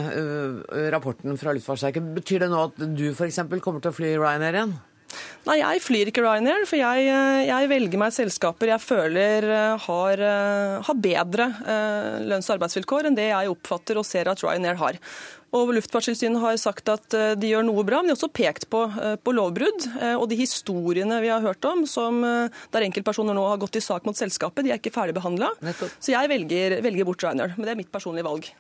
rapporten 0.92 1.38
fra 1.40 1.54
Luftfartsverket, 1.56 2.12
betyr 2.16 2.44
det 2.44 2.50
nå 2.52 2.66
at 2.68 2.84
du 2.98 3.08
f.eks. 3.12 3.40
kommer 3.64 3.82
til 3.82 3.92
å 3.92 3.96
fly 3.96 4.12
Ryanair 4.16 4.60
igjen? 4.60 4.76
Nei, 5.46 5.60
jeg 5.60 5.82
flyr 5.84 6.08
ikke 6.10 6.24
Ryanair, 6.24 6.64
for 6.66 6.80
jeg, 6.80 7.06
eh, 7.06 7.44
jeg 7.46 7.68
velger 7.70 8.00
meg 8.02 8.14
selskaper 8.14 8.72
jeg 8.72 8.82
føler 8.82 9.44
eh, 9.46 9.84
har, 9.84 10.22
eh, 10.26 10.80
har 10.88 10.98
bedre 10.98 11.46
lønns- 12.26 12.48
og 12.50 12.56
arbeidsvilkår 12.56 13.06
enn 13.06 13.18
det 13.18 13.28
jeg 13.28 13.52
oppfatter 13.52 14.00
og 14.00 14.06
ser 14.08 14.26
at 14.32 14.42
Ryanair 14.42 14.80
har. 14.80 14.98
Og 15.54 15.70
Luftfartstilsynet 15.76 16.42
har 16.42 16.58
sagt 16.58 16.90
at 16.90 17.14
de 17.38 17.52
gjør 17.52 17.62
noe 17.68 17.86
bra, 17.86 18.02
men 18.02 18.10
de 18.10 18.16
har 18.16 18.18
også 18.18 18.32
pekt 18.34 18.66
på, 18.68 18.82
på 19.24 19.32
lovbrudd. 19.32 19.86
Og 20.18 20.26
de 20.28 20.36
historiene 20.36 21.22
vi 21.22 21.30
har 21.32 21.40
hørt 21.40 21.64
om, 21.70 21.86
som, 21.88 22.18
der 22.20 22.88
enkeltpersoner 22.90 23.38
nå 23.38 23.46
har 23.46 23.62
gått 23.62 23.78
i 23.78 23.84
sak 23.86 24.04
mot 24.04 24.18
selskapet, 24.18 24.66
de 24.66 24.74
er 24.74 24.82
ikke 24.82 24.92
ferdig 24.92 25.16
behandla. 25.16 25.54
Så 25.96 26.12
jeg 26.12 26.34
velger, 26.34 26.80
velger 26.84 27.08
bort 27.08 27.24
Ryanair. 27.24 27.54
Men 27.56 27.70
det 27.70 27.76
er 27.76 27.84
mitt 27.86 27.94
personlige 27.94 28.26
valg. 28.26 28.50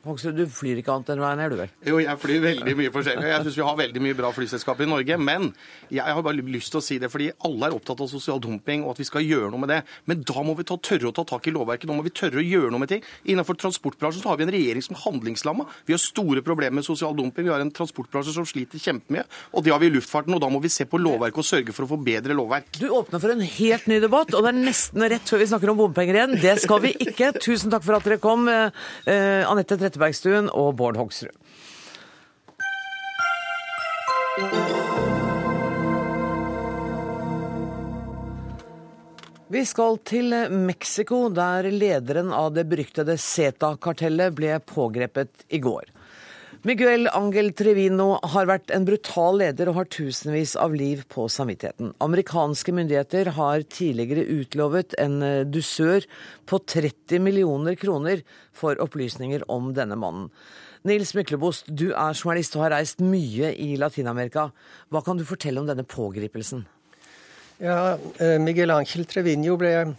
Hoksrud, 0.00 0.32
du 0.32 0.46
flyr 0.48 0.78
ikke 0.80 0.94
annet 0.94 1.10
enn 1.12 1.20
Ryanair, 1.20 1.52
du 1.52 1.58
vel? 1.58 1.72
Jo, 1.84 1.98
jeg 2.00 2.16
flyr 2.22 2.38
veldig 2.40 2.72
mye 2.78 2.92
forskjellig. 2.94 3.26
Jeg 3.28 3.44
syns 3.44 3.56
vi 3.58 3.64
har 3.66 3.74
veldig 3.76 4.00
mye 4.00 4.16
bra 4.16 4.30
flyselskaper 4.32 4.86
i 4.86 4.88
Norge. 4.88 5.18
Men 5.20 5.50
jeg 5.92 6.14
har 6.16 6.22
bare 6.24 6.40
lyst 6.40 6.72
til 6.72 6.80
å 6.80 6.84
si 6.84 6.96
det, 7.02 7.10
fordi 7.12 7.26
alle 7.44 7.68
er 7.68 7.76
opptatt 7.76 8.00
av 8.00 8.08
sosial 8.08 8.40
dumping 8.40 8.86
og 8.86 8.94
at 8.94 9.02
vi 9.02 9.06
skal 9.10 9.26
gjøre 9.26 9.50
noe 9.52 9.60
med 9.60 9.72
det. 9.74 9.80
Men 10.08 10.22
da 10.24 10.44
må 10.46 10.54
vi 10.56 10.64
ta, 10.70 10.78
tørre 10.80 11.10
å 11.10 11.12
ta 11.18 11.26
tak 11.28 11.50
i 11.50 11.52
lovverket. 11.52 11.84
Da 11.90 11.96
må 11.98 12.04
vi 12.06 12.14
tørre 12.16 12.40
å 12.40 12.44
gjøre 12.46 12.70
noe 12.72 12.80
med 12.80 12.92
ting. 12.94 13.04
Innenfor 13.28 13.58
transportbransjen 13.60 14.24
så 14.24 14.32
har 14.32 14.40
vi 14.40 14.46
en 14.46 14.54
regjering 14.56 14.86
som 14.86 14.96
er 14.96 15.02
handlingslamma. 15.04 15.68
Vi 15.84 15.96
har 15.96 16.00
store 16.00 16.44
problemer 16.48 16.78
med 16.80 16.88
sosial 16.88 17.12
dumping. 17.18 17.50
Vi 17.50 17.52
har 17.52 17.60
en 17.60 17.74
transportbransje 17.76 18.38
som 18.38 18.48
sliter 18.48 18.80
kjempemye. 18.80 19.26
Og 19.52 19.68
det 19.68 19.74
har 19.74 19.84
vi 19.84 19.92
i 19.92 19.94
luftfarten. 19.98 20.32
Og 20.32 20.40
da 20.40 20.48
må 20.48 20.62
vi 20.64 20.72
se 20.72 20.88
på 20.88 21.02
lovverket 21.02 21.44
og 21.44 21.48
sørge 21.50 21.76
for 21.76 21.84
å 21.84 21.90
få 21.92 22.00
bedre 22.08 22.38
lovverk. 22.40 22.72
Du 22.80 22.88
åpner 22.88 23.20
for 23.20 23.36
en 23.36 23.44
helt 23.44 23.92
ny 23.92 24.00
debatt, 24.00 24.32
og 24.32 24.48
det 24.48 24.54
er 24.54 24.64
nesten 24.64 25.04
rett 25.12 25.28
før 25.28 25.44
vi 25.44 25.52
snakker 25.52 25.74
om 25.74 25.84
bompenger 25.84 26.22
igjen. 26.22 26.40
Det 26.40 26.56
skal 26.64 26.80
vi 26.88 26.96
ikke. 26.96 27.34
Tusen 27.36 27.68
takk 27.76 27.84
for 27.84 28.00
at 28.00 28.08
dere 28.08 28.22
kom, 28.22 28.48
eh, 28.48 28.72
eh, 29.04 29.44
Anette 29.44 29.89
Trettebergstuen 29.90 30.50
og 30.54 30.76
Bård 30.78 30.96
Hoksrud. 30.96 31.34
Vi 39.50 39.64
skal 39.66 39.98
til 40.06 40.30
Mexico, 40.54 41.24
der 41.34 41.66
lederen 41.74 42.30
av 42.30 42.52
det 42.54 42.68
beryktede 42.70 43.18
Zeta-kartellet 43.18 44.36
ble 44.38 44.60
pågrepet 44.62 45.42
i 45.50 45.58
går. 45.58 45.90
Miguel 46.60 47.08
Angel 47.16 47.54
Trevino 47.56 48.18
har 48.34 48.44
vært 48.44 48.68
en 48.76 48.84
brutal 48.84 49.38
leder 49.40 49.70
og 49.70 49.78
har 49.78 49.86
tusenvis 49.88 50.52
av 50.60 50.74
liv 50.76 51.06
på 51.08 51.24
samvittigheten. 51.32 51.94
Amerikanske 52.04 52.74
myndigheter 52.76 53.30
har 53.38 53.64
tidligere 53.72 54.26
utlovet 54.28 54.92
en 55.00 55.22
dusør 55.48 56.04
på 56.44 56.60
30 56.60 57.22
millioner 57.24 57.78
kroner 57.80 58.20
for 58.52 58.76
opplysninger 58.84 59.46
om 59.48 59.70
denne 59.78 59.96
mannen. 59.96 60.28
Nils 60.84 61.14
Myklebost, 61.16 61.72
du 61.72 61.94
er 61.94 62.12
journalist 62.12 62.54
og 62.58 62.66
har 62.66 62.74
reist 62.76 63.00
mye 63.00 63.54
i 63.56 63.72
Latin-Amerika. 63.80 64.50
Hva 64.92 65.00
kan 65.04 65.16
du 65.16 65.24
fortelle 65.28 65.64
om 65.64 65.68
denne 65.68 65.88
pågripelsen? 65.88 66.66
Ja, 67.60 67.96
eh, 68.20 68.36
Miguel 68.40 68.72
Angel 68.72 69.08
Trevino 69.08 69.56
ble, 69.60 69.94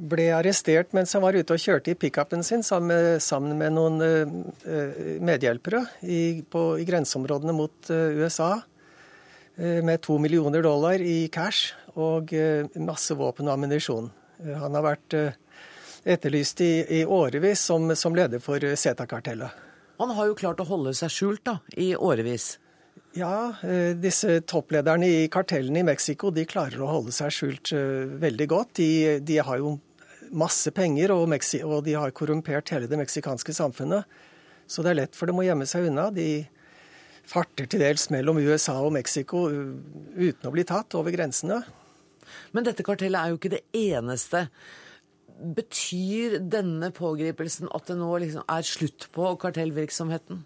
ble 0.00 0.30
arrestert 0.32 0.94
mens 0.96 1.12
han 1.14 1.22
var 1.24 1.36
ute 1.36 1.54
og 1.54 1.60
kjørte 1.60 1.92
i 1.92 1.98
pickupen 1.98 2.44
sin 2.46 2.64
sammen 2.66 2.90
med, 2.92 3.22
sammen 3.24 3.58
med 3.60 3.74
noen 3.76 4.00
uh, 4.00 5.18
medhjelpere 5.20 5.84
i, 6.02 6.40
på, 6.48 6.64
i 6.80 6.86
grenseområdene 6.88 7.54
mot 7.56 7.92
uh, 7.92 8.16
USA. 8.16 8.54
Uh, 9.60 9.80
med 9.84 10.00
to 10.04 10.16
millioner 10.22 10.64
dollar 10.64 11.02
i 11.04 11.28
cash 11.32 11.74
og 12.00 12.30
masse 12.78 13.16
våpen 13.18 13.48
og 13.48 13.56
ammunisjon. 13.56 14.06
Han 14.46 14.76
har 14.78 14.84
vært 14.84 15.14
etterlyst 16.06 16.62
i, 16.62 16.68
i 16.86 17.00
årevis 17.02 17.64
som, 17.66 17.90
som, 17.98 18.14
leder 18.14 18.38
for 18.40 18.62
Zeta-kartellet. 18.62 19.66
Han 19.98 20.12
har 20.14 20.30
jo 20.30 20.36
klart 20.38 20.62
å 20.62 20.68
holde 20.68 20.94
seg 20.96 21.10
skjult 21.12 21.42
da, 21.50 21.56
i 21.74 21.90
årevis. 21.98 22.54
Ja, 23.18 23.50
disse 23.98 24.38
topplederne 24.46 25.10
i 25.10 25.26
kartellene 25.34 25.82
i 25.82 25.88
Mexico 25.90 26.30
de 26.30 26.46
klarer 26.48 26.86
å 26.86 26.92
holde 26.94 27.12
seg 27.12 27.34
skjult 27.34 27.74
veldig 28.22 28.48
godt. 28.54 28.76
De, 28.78 29.18
de 29.18 29.40
har 29.42 29.58
jo 29.60 29.74
masse 30.30 30.70
penger, 30.74 31.12
og, 31.14 31.30
og 31.64 31.84
de 31.86 31.96
har 31.98 32.14
korrumpert 32.16 32.72
hele 32.74 32.88
det 32.90 32.98
meksikanske 33.00 33.54
samfunnet. 33.56 34.08
Så 34.70 34.84
det 34.86 34.92
er 34.92 35.00
lett 35.02 35.18
for 35.18 35.30
dem 35.30 35.40
å 35.42 35.46
gjemme 35.46 35.66
seg 35.66 35.88
unna. 35.88 36.08
De 36.14 36.44
farter 37.26 37.66
til 37.70 37.82
dels 37.82 38.08
mellom 38.14 38.38
USA 38.42 38.76
og 38.82 38.94
Mexico 38.94 39.48
uten 39.50 40.46
å 40.46 40.54
bli 40.54 40.66
tatt 40.66 40.94
over 40.98 41.14
grensene. 41.14 41.60
Men 42.54 42.66
dette 42.66 42.86
kartellet 42.86 43.18
er 43.18 43.32
jo 43.32 43.40
ikke 43.40 43.54
det 43.56 43.64
eneste. 43.76 44.46
Betyr 45.40 46.38
denne 46.52 46.90
pågripelsen 46.94 47.70
at 47.74 47.90
det 47.90 47.98
nå 47.98 48.10
liksom 48.22 48.46
er 48.46 48.66
slutt 48.66 49.08
på 49.14 49.34
kartellvirksomheten? 49.42 50.44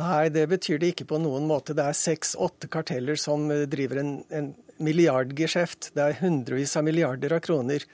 Nei, 0.00 0.28
det 0.30 0.44
betyr 0.52 0.78
det 0.78 0.92
ikke 0.92 1.08
på 1.10 1.18
noen 1.18 1.48
måte. 1.50 1.74
Det 1.74 1.82
er 1.82 1.96
seks-åtte 1.98 2.68
karteller 2.70 3.18
som 3.18 3.48
driver 3.70 4.02
en, 4.02 4.12
en 4.30 4.52
milliardgeskjeft. 4.78 5.90
Det 5.96 6.04
er 6.04 6.20
hundrevis 6.20 6.76
av 6.78 6.86
milliarder 6.86 7.34
av 7.34 7.42
kroner 7.42 7.86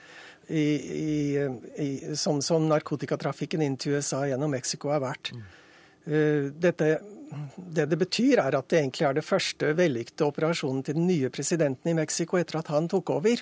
i, 0.47 1.37
i, 1.83 2.15
som, 2.15 2.41
som, 2.41 2.67
narkotikatrafikken 2.69 3.63
inn 3.65 3.77
til 3.79 3.97
USA 3.97 4.23
gjennom 4.29 4.53
Mexico 4.55 4.93
er 4.93 5.03
verdt. 5.03 5.33
Mm. 5.35 5.45
Dette, 6.55 6.85
det 7.55 7.87
det 7.91 7.97
betyr, 7.99 8.39
er 8.39 8.55
at 8.55 8.69
det 8.71 8.79
egentlig 8.79 9.07
er 9.07 9.17
det 9.17 9.25
første 9.27 9.73
vellykkede 9.77 10.27
operasjonen 10.29 10.83
til 10.85 10.95
den 10.95 11.07
nye 11.09 11.31
presidenten 11.33 11.91
i 11.91 11.97
Mexico 11.97 12.39
etter 12.39 12.61
at 12.61 12.71
han 12.71 12.87
tok 12.91 13.11
over, 13.17 13.41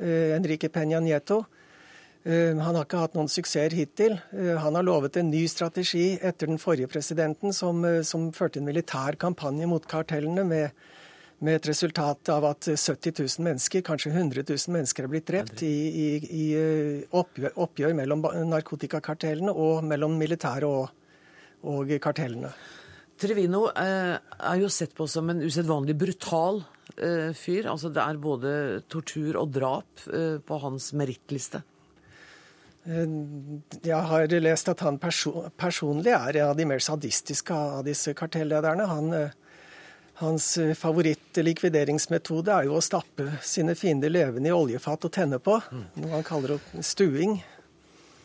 uh, 0.00 0.30
Enrique 0.34 0.70
Peña 0.74 1.00
Nieto. 1.02 1.44
Uh, 2.24 2.56
han 2.58 2.74
har 2.74 2.82
ikke 2.82 3.04
hatt 3.04 3.14
noen 3.14 3.30
suksess 3.30 3.76
hittil. 3.76 4.16
Han 4.32 4.74
har 4.74 4.86
lovet 4.86 5.20
en 5.20 5.30
ny 5.30 5.44
strategi 5.50 6.16
etter 6.18 6.50
den 6.50 6.58
forrige 6.58 6.90
presidenten, 6.90 7.54
som, 7.54 7.84
som 8.02 8.32
førte 8.34 8.58
en 8.58 8.66
militær 8.66 9.18
kampanje 9.20 9.68
mot 9.70 9.86
kartellene 9.86 10.46
med 10.48 10.84
med 11.42 11.58
et 11.58 11.68
resultat 11.68 12.30
av 12.32 12.46
at 12.48 12.68
70 12.70 13.16
000 13.18 13.44
mennesker, 13.46 13.82
kanskje 13.84 14.12
100 14.12 14.44
000 14.48 14.74
mennesker 14.76 15.06
er 15.06 15.10
blitt 15.10 15.26
drept 15.28 15.64
i, 15.66 15.72
i, 15.72 16.06
i 16.22 16.44
eh, 16.58 17.16
oppgjør, 17.16 17.56
oppgjør, 17.64 17.96
mellom 17.98 18.24
narkotikakartellene 18.52 19.52
og 19.52 19.84
mellom 19.88 20.16
militæret 20.20 20.68
og, 20.68 20.88
og, 21.66 21.92
kartellene. 22.02 22.52
Trevino 23.20 23.66
eh, 23.78 24.14
er 24.16 24.62
jo 24.62 24.70
sett 24.72 24.94
på 24.96 25.06
som 25.10 25.28
en 25.30 25.42
usedvanlig 25.44 25.94
brutal 25.98 26.62
eh, 26.96 27.30
fyr. 27.36 27.68
Altså 27.70 27.90
Det 27.94 28.02
er 28.02 28.22
både 28.22 28.56
tortur 28.90 29.38
og 29.42 29.54
drap 29.54 30.08
eh, 30.10 30.40
på 30.42 30.58
hans 30.64 30.90
merittliste. 30.98 31.62
Eh, 32.84 33.14
jeg 33.84 34.02
har 34.10 34.34
lest 34.42 34.72
at 34.72 34.82
han 34.86 34.98
perso 35.02 35.46
personlig 35.60 36.14
er 36.16 36.40
en 36.42 36.52
av 36.52 36.58
de 36.58 36.66
mer 36.68 36.82
sadistiske 36.82 37.54
av 37.54 37.84
disse 37.86 38.16
kartellederne. 38.18 38.90
Han 38.90 39.16
hans 40.20 40.56
eh, 40.58 40.74
favorittlikvideringsmetode 40.78 42.52
er 42.54 42.68
jo 42.68 42.78
å 42.78 42.84
stappe 42.84 43.38
sine 43.44 43.74
fiender 43.78 44.12
levende 44.12 44.50
i 44.50 44.54
oljefat 44.54 45.08
og 45.08 45.14
tenne 45.14 45.40
på, 45.42 45.58
noe 45.72 46.14
han 46.14 46.26
kaller 46.26 46.60
stuing. 46.84 47.40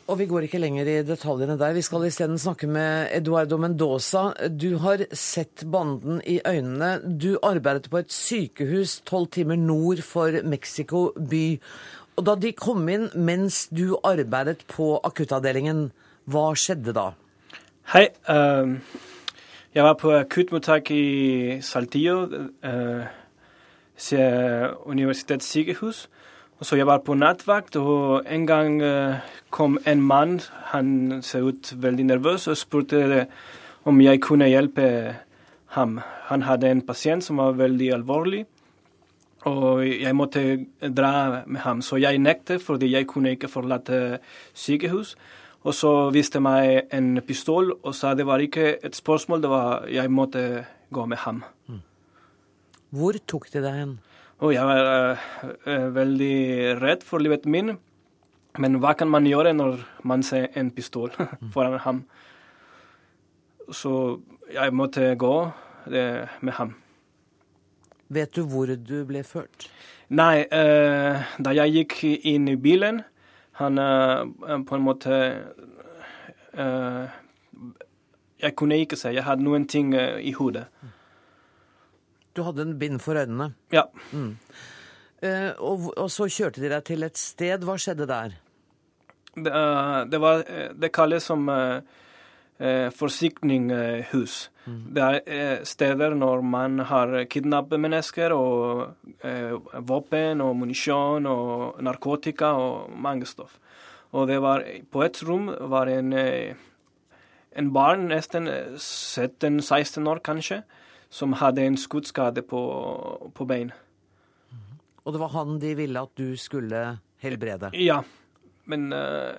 Og 0.10 0.18
vi 0.18 0.26
går 0.26 0.48
ikke 0.48 0.62
lenger 0.62 0.88
i 0.90 0.96
detaljene 1.06 1.54
der. 1.60 1.76
Vi 1.78 1.84
skal 1.86 2.08
isteden 2.08 2.40
snakke 2.42 2.66
med 2.66 3.12
Eduardo 3.14 3.60
Mendoza. 3.62 4.32
Du 4.50 4.80
har 4.82 5.04
sett 5.14 5.62
banden 5.70 6.18
i 6.26 6.40
øynene. 6.42 6.96
Du 7.06 7.36
arbeidet 7.46 7.92
på 7.92 8.00
et 8.02 8.10
sykehus 8.10 9.04
tolv 9.06 9.30
timer 9.36 9.60
nord 9.62 10.02
for 10.02 10.34
Mexico 10.42 11.12
by. 11.14 11.44
Og 12.18 12.26
da 12.26 12.36
de 12.42 12.56
kom 12.58 12.90
inn 12.90 13.06
mens 13.14 13.68
du 13.70 14.00
arbeidet 14.02 14.66
på 14.74 14.96
akuttavdelingen, 14.98 15.92
hva 16.26 16.48
skjedde 16.58 16.98
da? 16.98 17.12
Hei. 17.94 18.10
Um 18.26 18.80
jeg 19.76 19.84
var 19.84 19.94
på 19.94 20.12
akuttmottak 20.12 20.92
i 20.92 21.62
Saltillo, 21.62 22.24
eh, 22.64 23.06
universitetssykehus. 24.86 26.10
Og 26.60 26.66
så 26.66 26.76
jeg 26.76 26.88
var 26.88 26.98
på 26.98 27.14
nattvakt, 27.14 27.76
og 27.76 28.26
en 28.28 28.48
gang 28.48 28.82
eh, 28.82 29.16
kom 29.50 29.78
en 29.88 30.02
mann, 30.02 30.40
han 30.74 31.22
ser 31.22 31.42
ut 31.42 31.74
veldig 31.78 32.06
nervøs, 32.06 32.48
og 32.48 32.58
spurte 32.58 33.28
om 33.86 34.02
jeg 34.02 34.22
kunne 34.22 34.50
hjelpe 34.50 35.16
ham. 35.66 36.00
Han 36.28 36.42
hadde 36.42 36.72
en 36.72 36.82
pasient 36.82 37.24
som 37.24 37.38
var 37.38 37.52
veldig 37.52 37.94
alvorlig, 37.94 38.46
og 39.48 39.86
jeg 39.88 40.16
måtte 40.16 40.66
dra 40.82 41.44
med 41.48 41.62
ham. 41.62 41.82
Så 41.82 41.96
jeg 41.96 42.20
nektet, 42.20 42.62
fordi 42.62 42.92
jeg 42.92 43.08
kunne 43.08 43.32
ikke 43.32 43.48
forlate 43.48 44.20
sykehus. 44.54 45.16
Og 45.68 45.76
så 45.76 45.92
viste 46.16 46.40
meg 46.40 46.88
en 46.96 47.18
pistol 47.28 47.74
og 47.76 47.92
sa 47.96 48.14
det 48.16 48.28
var 48.28 48.40
ikke 48.40 48.78
et 48.86 48.96
spørsmål, 48.96 49.42
det 49.44 49.52
var 49.52 49.88
jeg 49.92 50.12
måtte 50.12 50.44
gå 50.94 51.06
med 51.06 51.20
ham. 51.26 51.44
Mm. 51.68 51.82
Hvor 52.96 53.20
tok 53.28 53.50
de 53.54 53.62
deg 53.64 53.76
hen? 53.76 53.98
Og 54.40 54.54
jeg 54.56 54.64
var 54.66 55.20
uh, 55.44 55.88
veldig 55.96 56.80
redd 56.80 57.04
for 57.04 57.20
livet 57.20 57.46
min. 57.46 57.76
Men 58.60 58.80
hva 58.82 58.96
kan 58.98 59.12
man 59.12 59.28
gjøre 59.28 59.52
når 59.54 59.84
man 60.08 60.24
ser 60.26 60.48
en 60.58 60.72
pistol 60.72 61.12
mm. 61.20 61.52
foran 61.54 61.80
ham? 61.84 62.04
Så 63.70 64.22
jeg 64.50 64.74
måtte 64.74 65.12
gå 65.20 65.36
det, 65.92 66.30
med 66.42 66.56
ham. 66.58 66.74
Vet 68.10 68.34
du 68.34 68.46
hvor 68.50 68.72
du 68.72 69.04
ble 69.06 69.22
ført? 69.28 69.68
Nei, 70.10 70.48
uh, 70.50 71.20
da 71.38 71.54
jeg 71.54 71.76
gikk 71.76 72.00
inn 72.26 72.48
i 72.50 72.58
bilen, 72.58 73.04
han 73.60 73.80
uh, 73.80 74.24
på 74.64 74.78
en 74.78 74.86
måte 74.86 75.16
uh, 76.56 77.06
Jeg 78.40 78.56
kunne 78.56 78.80
ikke 78.80 79.00
se. 79.00 79.12
Jeg 79.16 79.28
hadde 79.28 79.44
noen 79.44 79.68
ting 79.68 79.94
uh, 79.96 80.18
i 80.20 80.32
hodet. 80.38 80.66
Du 82.36 82.46
hadde 82.48 82.64
en 82.64 82.78
bind 82.80 83.02
for 83.04 83.20
øynene? 83.20 83.52
Ja. 83.74 83.90
Mm. 84.12 84.38
Og, 85.60 85.90
og, 85.98 86.06
så 86.08 86.30
kjørte 86.32 86.62
de 86.64 86.70
deg 86.72 86.84
til 86.88 87.04
et 87.04 87.18
sted. 87.20 87.66
Hva 87.68 87.74
skjedde 87.76 88.06
der? 88.08 88.38
Det, 89.36 89.64
det, 90.12 90.20
var, 90.24 90.46
det 90.80 90.90
kalles 90.96 91.28
som 91.28 91.50
eh, 92.60 92.90
forsikringshus. 92.94 94.50
Mm. 94.66 94.82
Det 94.94 95.04
er 95.04 95.20
eh, 95.26 95.64
steder 95.66 96.16
når 96.16 96.44
man 96.46 96.80
har 96.86 97.16
kidnappet 97.32 97.82
mennesker 97.82 98.36
og 98.36 98.84
eh, 99.26 99.56
våpen 99.88 100.44
og 100.46 100.56
munisjon 100.60 101.26
og 101.30 101.82
narkotika 101.86 102.54
og 102.60 102.92
mange 102.94 103.28
stoff. 103.30 103.58
Og 104.12 104.28
det 104.30 104.40
var 104.42 104.66
på 104.92 105.04
et 105.06 105.22
rom 105.26 105.50
var 105.72 105.90
en, 105.92 106.14
eh, 106.14 106.56
en 107.56 107.74
barn 107.74 108.10
nesten 108.10 108.50
17-16 108.76 110.10
år 110.10 110.24
kanskje, 110.26 110.64
som 111.10 111.34
hadde 111.34 111.66
en 111.66 111.78
skuddskade 111.78 112.44
på, 112.46 112.62
på 113.34 113.46
bein. 113.50 113.72
Mm. 114.52 114.80
Og 115.06 115.14
det 115.14 115.22
var 115.22 115.34
han 115.34 115.60
de 115.62 115.76
ville 115.78 116.02
at 116.02 116.14
du 116.18 116.36
skulle 116.38 117.00
helbrede? 117.24 117.72
Ja. 117.74 118.04
Men 118.70 118.94
uh, 118.94 119.34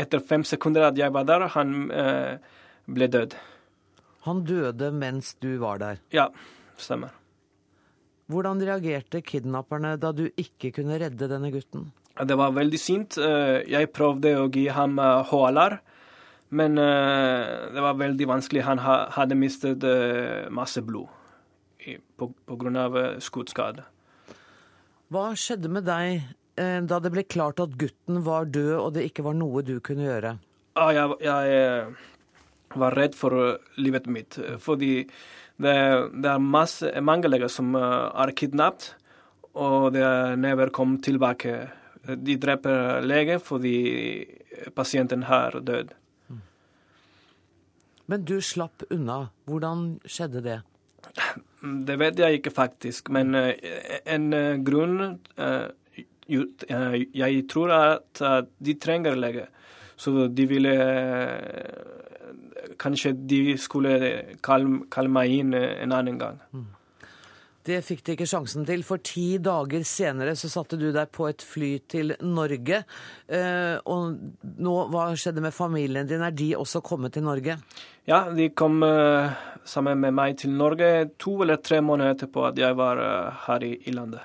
etter 0.00 0.22
fem 0.24 0.44
sekunder 0.48 0.88
at 0.88 0.98
jeg 0.98 1.12
var 1.12 1.26
der, 1.28 1.46
han 1.54 1.90
uh, 1.92 2.36
ble 2.88 3.10
død. 3.12 3.36
Han 4.26 4.44
døde 4.44 4.90
mens 4.92 5.34
du 5.40 5.54
var 5.60 5.80
der? 5.80 6.00
Ja, 6.12 6.28
stemmer. 6.80 7.14
Hvordan 8.30 8.60
reagerte 8.62 9.22
kidnapperne 9.26 9.96
da 9.98 10.12
du 10.14 10.28
ikke 10.38 10.70
kunne 10.76 11.00
redde 11.00 11.28
denne 11.30 11.50
gutten? 11.50 11.88
Det 12.20 12.36
var 12.36 12.52
veldig 12.54 12.78
sint. 12.78 13.16
Eh, 13.18 13.62
jeg 13.70 13.90
prøvde 13.96 14.34
å 14.38 14.48
gi 14.52 14.66
ham 14.74 14.98
HLR, 15.00 15.76
eh, 15.78 16.04
men 16.54 16.78
eh, 16.78 17.70
det 17.74 17.82
var 17.82 17.98
veldig 17.98 18.28
vanskelig. 18.28 18.66
Han 18.66 18.82
hadde 18.82 19.38
mistet 19.38 19.86
masse 20.52 20.82
blod 20.84 21.08
pga. 22.20 23.06
skuddskade. 23.24 23.86
Hva 25.10 25.30
skjedde 25.34 25.70
med 25.72 25.88
deg 25.88 26.28
da 26.56 26.98
det 27.00 27.12
ble 27.14 27.22
klart 27.24 27.60
at 27.62 27.76
gutten 27.80 28.18
var 28.26 28.48
død 28.52 28.74
og 28.76 28.88
det 28.96 29.06
ikke 29.08 29.24
var 29.24 29.36
noe 29.38 29.62
du 29.64 29.78
kunne 29.80 30.04
gjøre? 30.04 30.34
Ja, 30.76 30.88
jeg, 30.92 31.14
jeg, 31.24 31.94
var 32.78 32.94
redd 32.94 33.16
for 33.18 33.34
eh, 33.34 33.58
livet 33.80 34.06
mitt. 34.06 34.38
Eh, 34.38 34.56
fordi 34.60 35.04
det, 35.60 35.76
det 36.14 36.30
er 36.30 36.42
masse, 36.42 36.90
mange 37.02 37.30
leger 37.30 37.50
som 37.52 37.74
eh, 37.76 38.08
er 38.22 38.34
kidnappet, 38.36 38.94
og 39.58 39.90
det 39.96 40.06
never 40.38 40.70
kom 40.70 41.00
tilbake. 41.02 41.56
De 42.06 42.36
dreper 42.38 43.02
lege 43.02 43.40
fordi 43.42 43.74
pasienten 44.76 45.24
har 45.26 45.58
dødd. 45.58 45.90
Men 48.06 48.24
du 48.26 48.38
slapp 48.42 48.86
unna. 48.90 49.32
Hvordan 49.50 49.98
skjedde 50.06 50.42
det? 50.46 50.60
Det 51.60 51.96
vet 51.98 52.22
jeg 52.22 52.38
ikke, 52.38 52.54
faktisk. 52.54 53.10
Men 53.10 53.34
en 53.34 54.30
grunn 54.64 55.18
Jeg 56.30 57.46
tror 57.50 57.74
at 57.76 58.22
de 58.58 58.74
trenger 58.80 59.18
lege. 59.18 59.48
Så 60.00 60.28
de 60.32 60.46
ville 60.48 60.74
kanskje 62.80 63.14
de 63.28 63.40
skulle 63.60 63.96
kalle, 64.44 64.84
kalle 64.92 65.12
meg 65.12 65.40
inn 65.42 65.56
en 65.56 65.96
annen 65.96 66.20
gang. 66.20 66.38
Mm. 66.54 66.68
Det 67.60 67.82
fikk 67.84 68.00
de 68.06 68.14
ikke 68.16 68.26
sjansen 68.28 68.64
til, 68.64 68.80
for 68.88 69.02
ti 69.04 69.36
dager 69.44 69.82
senere 69.84 70.32
så 70.38 70.48
satte 70.48 70.78
du 70.80 70.86
deg 70.94 71.10
på 71.12 71.26
et 71.28 71.44
fly 71.44 71.68
til 71.92 72.14
Norge. 72.24 72.80
Eh, 73.28 73.76
og 73.84 74.16
nå, 74.64 74.76
hva 74.90 75.10
skjedde 75.12 75.44
med 75.44 75.52
familien 75.52 76.08
din? 76.08 76.24
Er 76.24 76.32
de 76.32 76.54
også 76.56 76.80
kommet 76.80 77.12
til 77.14 77.26
Norge? 77.28 77.58
Ja, 78.08 78.24
de 78.32 78.48
kom 78.56 78.80
sammen 79.68 80.00
med 80.00 80.16
meg 80.16 80.40
til 80.40 80.56
Norge 80.56 81.10
to 81.20 81.36
eller 81.44 81.60
tre 81.60 81.82
måneder 81.84 82.16
etterpå 82.16 82.48
at 82.48 82.58
jeg 82.58 82.80
var 82.80 83.04
her 83.44 83.68
i, 83.68 83.74
i 83.84 83.92
landet. 83.94 84.24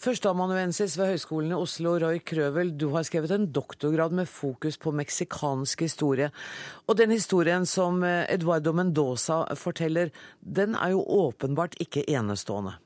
Førsteamanuensis 0.00 0.94
ved 0.96 1.10
Høgskolen 1.10 1.50
i 1.52 1.56
Oslo, 1.60 1.90
Roy 2.00 2.22
Krøvel, 2.24 2.70
du 2.80 2.86
har 2.94 3.04
skrevet 3.04 3.34
en 3.34 3.50
doktorgrad 3.52 4.14
med 4.16 4.30
fokus 4.32 4.78
på 4.80 4.94
meksikansk 4.96 5.82
historie. 5.84 6.30
Og 6.88 6.96
den 6.96 7.12
historien 7.12 7.66
som 7.68 8.00
eh, 8.02 8.24
Eduardo 8.32 8.72
Mendoza 8.72 9.42
forteller, 9.60 10.08
den 10.40 10.72
er 10.72 10.94
jo 10.94 11.04
åpenbart 11.04 11.76
ikke 11.84 12.06
enestående. 12.08 12.78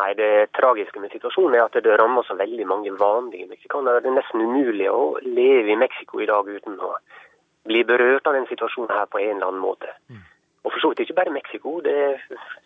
Nei, 0.00 0.10
Det 0.18 0.50
tragiske 0.58 0.98
med 1.00 1.14
situasjonen 1.14 1.54
er 1.54 1.68
at 1.68 1.78
det 1.78 1.94
rammer 1.94 2.26
så 2.26 2.34
veldig 2.34 2.66
mange 2.66 2.98
vanlige 2.98 3.46
meksikanere. 3.46 4.02
Det 4.02 4.10
er 4.10 4.18
nesten 4.18 4.42
umulig 4.42 4.90
å 4.90 5.04
leve 5.22 5.76
i 5.76 5.78
Mexico 5.78 6.20
i 6.20 6.26
dag 6.26 6.42
uten 6.42 6.74
å 6.82 6.96
bli 7.70 7.86
berørt 7.86 8.26
av 8.26 8.34
den 8.34 8.50
situasjonen 8.50 8.90
her 8.98 9.06
på 9.06 9.22
en 9.22 9.36
eller 9.36 9.52
annen 9.52 9.62
måte. 9.62 9.94
Mm. 10.10 10.26
Og 10.66 10.72
for 10.72 10.82
så 10.82 10.90
vidt 10.90 11.06
ikke 11.06 11.22
bare 11.22 11.38
Mexico. 11.38 11.78
Det, 11.86 12.16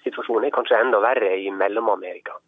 situasjonen 0.07 0.49
er 0.49 0.57
kanskje 0.57 0.81
enda 0.81 1.05
verre 1.05 1.37
i 1.37 1.53
Mellom-Amerika. 1.53 2.41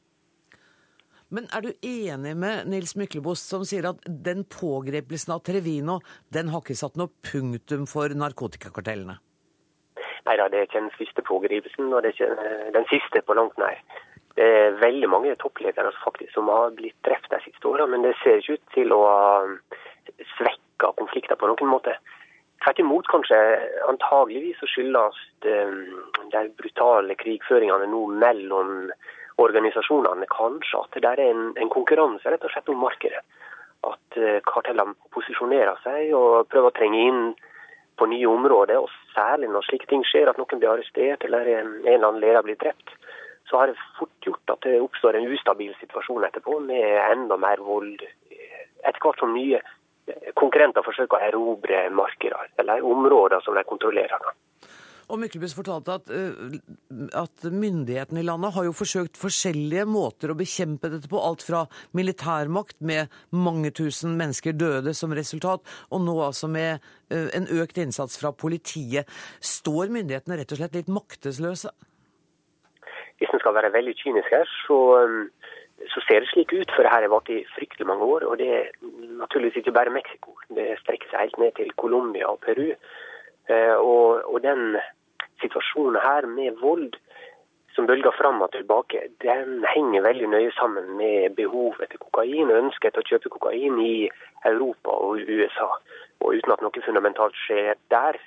Men 1.33 1.49
er 1.57 1.64
du 1.64 1.70
enig 1.80 2.35
med 2.37 2.66
Nils 2.68 2.93
Myklebost 3.01 3.49
som 3.49 3.62
sier 3.64 3.89
at 3.89 4.03
den 4.05 4.45
pågrepelsen 4.53 5.33
av 5.33 5.41
Trevino 5.47 5.99
den 6.35 6.51
har 6.53 6.61
ikke 6.61 6.76
satt 6.76 6.99
noe 7.01 7.09
punktum 7.24 7.87
for 7.89 8.12
narkotikakartellene? 8.12 9.16
Nei 10.26 10.35
da, 10.39 10.47
det 10.53 10.59
er 10.59 10.66
ikke 10.68 10.83
den 10.83 10.95
første 10.95 11.24
pågripelsen, 11.26 11.89
og 11.89 12.05
det 12.05 12.12
er 12.12 12.16
ikke 12.18 12.45
eh, 12.45 12.66
den 12.76 12.85
siste 12.93 13.22
på 13.24 13.37
langt 13.39 13.57
nær. 13.59 13.80
Det 14.37 14.45
er 14.45 14.76
veldig 14.80 15.09
mange 15.12 15.33
toppledere 15.41 15.91
faktisk 16.05 16.37
som 16.37 16.53
har 16.53 16.76
blitt 16.76 16.97
drept 17.09 17.33
de 17.33 17.41
siste 17.47 17.68
åra, 17.68 17.89
men 17.89 18.05
det 18.05 18.12
ser 18.20 18.39
ikke 18.41 18.59
ut 18.61 18.76
til 18.76 18.95
å 18.95 19.01
ha 19.03 19.33
svekka 20.37 20.93
konflikter 21.01 21.41
på 21.41 21.49
noen 21.49 21.72
måte. 21.72 21.97
Tvert 22.62 22.78
imot, 22.78 23.09
kanskje. 23.11 23.41
Antageligvis 23.91 24.61
så 24.61 24.68
skyldes 24.70 25.24
eh, 25.49 25.74
de 26.37 26.45
brutale 26.61 27.16
krigføringene 27.24 27.89
nå 27.91 28.05
mellom 28.20 28.93
organisasjonene 29.45 30.28
kanskje 30.30 30.80
at 30.80 30.99
det 30.99 31.09
er 31.12 31.22
en, 31.28 31.49
en, 31.57 31.70
konkurranse 31.72 32.30
rett 32.30 32.45
og 32.47 32.53
slett 32.55 32.70
om 32.72 32.82
markedet. 32.82 33.22
At 33.86 34.18
uh, 34.18 34.38
kartellene 34.47 34.95
posisjonerer 35.14 35.80
seg 35.84 36.12
og 36.16 36.49
prøver 36.53 36.70
å 36.70 36.76
trenge 36.76 37.03
inn 37.09 37.22
på 37.99 38.09
nye 38.11 38.28
områder. 38.30 38.78
og 38.78 38.90
Særlig 39.14 39.51
når 39.53 39.66
slike 39.68 39.90
ting 39.90 40.07
skjer, 40.09 40.30
at 40.30 40.40
noen 40.40 40.62
blir 40.62 40.72
arrestert 40.72 41.26
eller 41.26 41.51
en, 41.59 41.74
en 41.82 41.93
eller 41.95 42.09
annen 42.09 42.22
leder 42.24 42.47
blir 42.47 42.61
drept, 42.62 42.95
så 43.51 43.61
har 43.61 43.68
det 43.68 43.86
fort 43.99 44.26
gjort 44.26 44.55
at 44.55 44.64
det 44.64 44.80
oppstår 44.80 45.18
en 45.18 45.28
ustabil 45.28 45.74
situasjon 45.80 46.24
etterpå, 46.24 46.61
med 46.64 46.99
enda 47.11 47.36
mer 47.36 47.61
vold. 47.61 48.01
Etter 48.82 49.03
hvert 49.03 49.20
som 49.20 49.34
nye 49.34 49.61
konkurrenter 50.38 50.84
forsøker 50.86 51.18
å 51.18 51.26
erobre 51.28 51.82
markeder 51.95 52.49
eller 52.59 52.86
områder 52.86 53.45
som 53.45 53.55
de 53.59 53.62
kontrollerer. 53.68 54.32
Og 55.12 55.20
Myklebust 55.20 55.58
fortalte 55.58 55.92
at, 55.92 56.08
eh, 56.08 56.54
at, 57.20 57.44
myndighetene 57.44 58.22
i 58.22 58.24
landet 58.24 58.54
har 58.54 58.64
jo 58.64 58.72
forsøkt 58.72 59.20
forskjellige 59.20 59.84
måter 59.84 60.32
å 60.32 60.36
bekjempe 60.38 60.88
dette 60.88 61.10
på. 61.10 61.20
Alt 61.20 61.44
fra 61.44 61.66
militærmakt 61.92 62.80
med 62.80 63.12
mange 63.30 63.74
tusen 63.76 64.16
mennesker 64.16 64.56
døde 64.56 64.94
som 64.96 65.12
resultat, 65.12 65.60
og 65.92 66.00
nå 66.06 66.16
altså 66.24 66.48
med 66.48 66.80
eh, 67.12 67.28
en 67.36 67.48
økt 67.60 67.76
innsats 67.82 68.16
fra 68.22 68.32
politiet. 68.32 69.04
Står 69.44 69.92
myndighetene 69.92 70.40
rett 70.40 70.56
og 70.56 70.62
slett 70.62 70.80
litt 70.80 70.88
maktesløse? 70.88 71.74
Hvis 73.20 73.36
en 73.36 73.44
skal 73.44 73.54
være 73.58 73.74
veldig 73.76 73.94
kynisk 74.00 74.32
her, 74.32 74.48
så, 74.64 74.80
eh, 75.02 75.52
så 75.92 76.06
ser 76.06 76.24
det 76.24 76.32
slik 76.32 76.56
ut. 76.56 76.72
For 76.72 76.88
det 76.88 76.94
her 76.94 77.04
har 77.04 77.12
vart 77.12 77.28
i 77.28 77.42
fryktelig 77.52 77.90
mange 77.90 78.08
år. 78.16 78.24
Og 78.32 78.40
det 78.40 78.48
er 78.48 78.72
naturligvis 79.20 79.60
ikke 79.60 79.76
bare 79.76 79.92
Mexico. 79.92 80.38
Det 80.48 80.72
strekker 80.80 81.12
seg 81.12 81.26
helt 81.26 81.38
ned 81.44 81.52
til 81.60 81.76
Colombia 81.76 82.32
og 82.32 82.40
Peru. 82.40 82.72
Og, 83.52 84.22
og 84.32 84.38
den 84.40 84.78
situasjonen 85.43 86.01
her 86.03 86.26
med 86.30 86.59
vold 86.62 86.97
som 87.74 87.86
bølger 87.88 88.12
fram 88.16 88.43
og 88.45 88.53
tilbake, 88.53 89.01
den 89.24 89.64
henger 89.64 90.05
veldig 90.05 90.28
nøye 90.34 90.51
sammen 90.59 90.90
med 90.99 91.36
behovet 91.38 91.86
etter 91.86 92.01
kokain 92.03 92.51
og 92.51 92.59
ønsket 92.66 92.90
etter 92.90 93.05
å 93.05 93.09
kjøpe 93.09 93.32
kokain 93.32 93.78
i 93.80 93.95
Europa 94.49 94.93
og 95.07 95.22
USA. 95.24 95.70
Og 96.20 96.36
uten 96.36 96.53
at 96.53 96.64
noe 96.64 96.84
fundamentalt 96.84 97.38
skjer 97.47 97.78
der, 97.95 98.18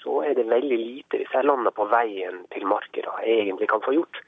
så 0.00 0.22
er 0.24 0.36
det 0.38 0.48
veldig 0.48 0.78
lite 0.80 1.20
disse 1.20 1.42
landene 1.44 1.74
på 1.76 1.88
veien 1.92 2.44
til 2.54 2.64
markedet 2.70 3.12
egentlig 3.26 3.68
kan 3.72 3.84
få 3.84 3.98
gjort. 3.98 4.22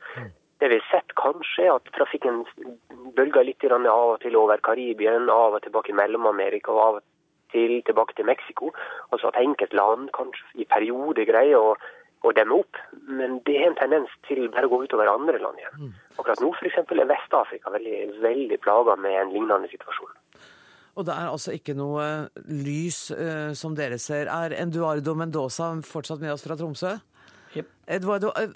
Det 0.58 0.68
vi 0.72 0.80
har 0.80 0.88
sett 0.90 1.14
kanskje, 1.16 1.68
er 1.68 1.76
at 1.76 1.92
trafikken 1.94 2.42
bølger 3.16 3.46
litt 3.46 3.64
av 3.70 3.86
og 3.86 4.18
til 4.20 4.36
over 4.36 4.58
Karibien, 4.58 5.30
av 5.30 5.54
og 5.54 5.62
tilbake 5.62 5.94
i 5.94 5.96
Mellom-Amerika 5.96 6.74
og 6.74 6.82
av 6.82 6.98
og 6.98 7.06
til 7.54 7.78
tilbake 7.86 8.16
til 8.18 8.26
Mexico. 8.26 8.72
Altså 9.12 9.30
at 9.30 9.38
enkeltland 9.40 10.10
kanskje 10.12 10.64
i 10.64 10.66
perioder 10.68 11.24
greier 11.30 11.62
å 11.62 11.76
å 12.26 12.32
demme 12.34 12.56
opp, 12.58 12.78
men 13.06 13.38
det 13.46 13.56
er 13.60 13.68
en 13.70 13.78
tendens 13.78 14.12
til 14.26 14.48
bare 14.52 14.66
å 14.66 14.72
gå 14.72 14.82
utover 14.86 15.10
andre 15.10 15.38
land 15.42 15.60
igjen. 15.60 15.76
Mm. 15.78 15.92
Akkurat 16.18 16.42
nå 16.42 16.50
f.eks. 16.56 16.80
er 16.82 17.10
Vest-Afrika 17.12 17.72
veldig, 17.74 17.98
veldig 18.24 18.58
plaga 18.64 18.96
med 18.98 19.20
en 19.20 19.34
lignende 19.34 19.70
situasjon. 19.70 20.16
Og 20.98 21.06
det 21.06 21.14
er 21.14 21.28
altså 21.30 21.54
ikke 21.54 21.76
noe 21.78 22.04
lys, 22.50 23.04
uh, 23.14 23.54
som 23.54 23.76
dere 23.78 24.00
ser. 24.02 24.26
Er 24.26 24.56
Eduardo 24.58 25.14
Mendoza 25.14 25.70
fortsatt 25.86 26.24
med 26.24 26.34
oss 26.34 26.42
fra 26.42 26.58
Tromsø? 26.58 26.96
Yep. 27.54 27.68
Eduardo, 27.94 28.32
uh, 28.34 28.50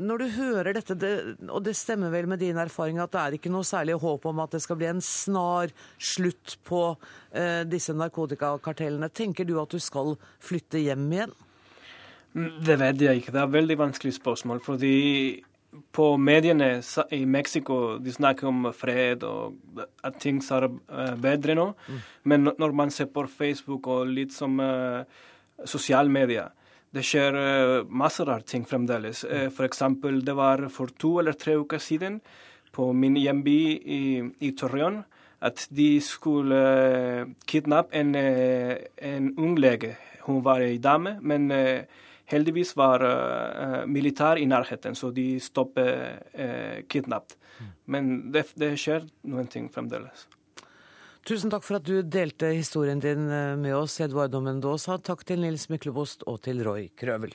når 0.00 0.24
du 0.24 0.26
hører 0.38 0.72
dette, 0.78 0.96
det, 0.96 1.12
og 1.44 1.60
det 1.66 1.76
stemmer 1.76 2.08
vel 2.14 2.30
med 2.30 2.40
din 2.40 2.56
erfaring 2.58 3.02
at 3.04 3.12
det 3.12 3.20
er 3.20 3.36
ikke 3.36 3.52
noe 3.52 3.68
særlig 3.68 3.98
håp 4.00 4.24
om 4.32 4.40
at 4.42 4.56
det 4.56 4.62
skal 4.64 4.80
bli 4.80 4.88
en 4.94 5.04
snar 5.04 5.74
slutt 6.00 6.56
på 6.64 6.86
uh, 6.96 7.62
disse 7.68 7.92
narkotikakartellene, 7.92 9.12
tenker 9.12 9.44
du 9.44 9.58
at 9.60 9.76
du 9.76 9.82
skal 9.82 10.16
flytte 10.42 10.80
hjem 10.80 11.04
igjen? 11.12 11.36
Det 12.34 12.78
vet 12.80 13.00
jeg 13.00 13.20
ikke. 13.20 13.32
Det 13.32 13.40
er 13.40 13.46
et 13.46 13.58
veldig 13.58 13.78
vanskelig 13.78 14.14
spørsmål. 14.16 14.60
fordi 14.60 14.94
på 15.94 16.16
mediene 16.16 16.82
i 17.10 17.24
Mexico 17.24 17.98
de 17.98 18.12
snakker 18.12 18.48
om 18.48 18.68
fred 18.76 19.24
og 19.26 19.54
at 20.06 20.18
ting 20.22 20.40
er 20.52 20.68
eh, 20.68 21.14
bedre 21.20 21.56
nå. 21.58 21.70
Mm. 21.88 22.02
Men 22.24 22.50
når 22.58 22.72
man 22.72 22.90
ser 22.90 23.10
på 23.10 23.26
Facebook 23.26 23.86
og 23.86 24.06
litt 24.06 24.32
som 24.32 24.60
uh, 24.60 25.02
sosiale 25.64 26.10
medier, 26.10 26.52
det 26.94 27.02
skjer 27.06 27.34
uh, 27.34 27.88
masse 27.88 28.22
rare 28.26 28.46
ting 28.46 28.66
fremdeles. 28.66 29.24
Uh, 29.24 29.48
F.eks. 29.50 29.82
det 30.22 30.36
var 30.36 30.68
for 30.70 30.94
to 30.98 31.18
eller 31.18 31.32
tre 31.32 31.56
uker 31.58 31.78
siden 31.78 32.20
på 32.74 32.92
min 32.92 33.16
hjemby 33.18 33.58
i, 33.84 34.22
i 34.40 34.54
Torreon 34.58 35.02
at 35.44 35.66
de 35.70 35.98
skulle 36.00 36.54
uh, 36.54 37.26
kidnappe 37.46 37.94
en, 37.94 38.14
en 38.14 39.34
ung 39.38 39.58
lege. 39.58 39.96
Hun 40.24 40.42
var 40.44 40.62
ei 40.64 40.78
dame, 40.78 41.18
men 41.20 41.50
uh, 41.50 41.82
Heldigvis 42.30 42.72
var 42.76 43.04
uh, 43.04 43.82
militær 43.90 44.40
i 44.40 44.46
nærheten, 44.48 44.96
så 44.96 45.10
de 45.14 45.34
stoppet 45.42 46.30
uh, 46.34 46.80
kidnappet. 46.88 47.36
Mm. 47.58 47.72
Men 47.86 48.12
det, 48.34 48.46
det, 48.58 48.74
skjer 48.80 49.04
noen 49.30 49.50
ting 49.50 49.68
fremdeles. 49.72 50.26
Tusen 51.24 51.52
takk 51.52 51.64
for 51.64 51.78
at 51.78 51.86
du 51.88 52.02
delte 52.02 52.50
historien 52.52 53.00
din 53.00 53.24
med 53.60 53.72
oss, 53.76 53.96
Eduardo 54.04 54.42
Mendoza. 54.44 54.98
Takk 55.00 55.24
til 55.24 55.40
Nils 55.40 55.70
Myklebost 55.72 56.26
og 56.28 56.42
til 56.44 56.60
Roy 56.66 56.90
Krøvel. 57.00 57.32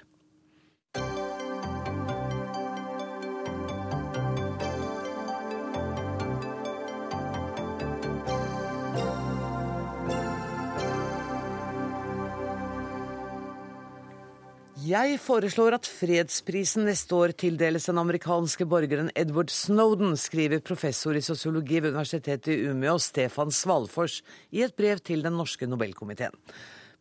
Jeg 14.79 15.17
foreslår 15.19 15.75
at 15.75 15.87
fredsprisen 15.89 16.85
neste 16.87 17.15
år 17.17 17.33
tildeles 17.35 17.89
den 17.89 17.97
amerikanske 17.99 18.63
borgeren 18.69 19.09
Edward 19.17 19.49
Snowden, 19.51 20.13
skriver 20.15 20.61
professor 20.63 21.17
i 21.17 21.23
sosiologi 21.25 21.81
ved 21.81 21.91
Universitetet 21.91 22.53
i 22.53 22.69
Umeå 22.69 22.93
Stefan 23.01 23.51
Svalfors 23.51 24.21
i 24.55 24.61
et 24.63 24.75
brev 24.77 25.01
til 25.03 25.25
den 25.25 25.35
norske 25.35 25.67
Nobelkomiteen. 25.67 26.37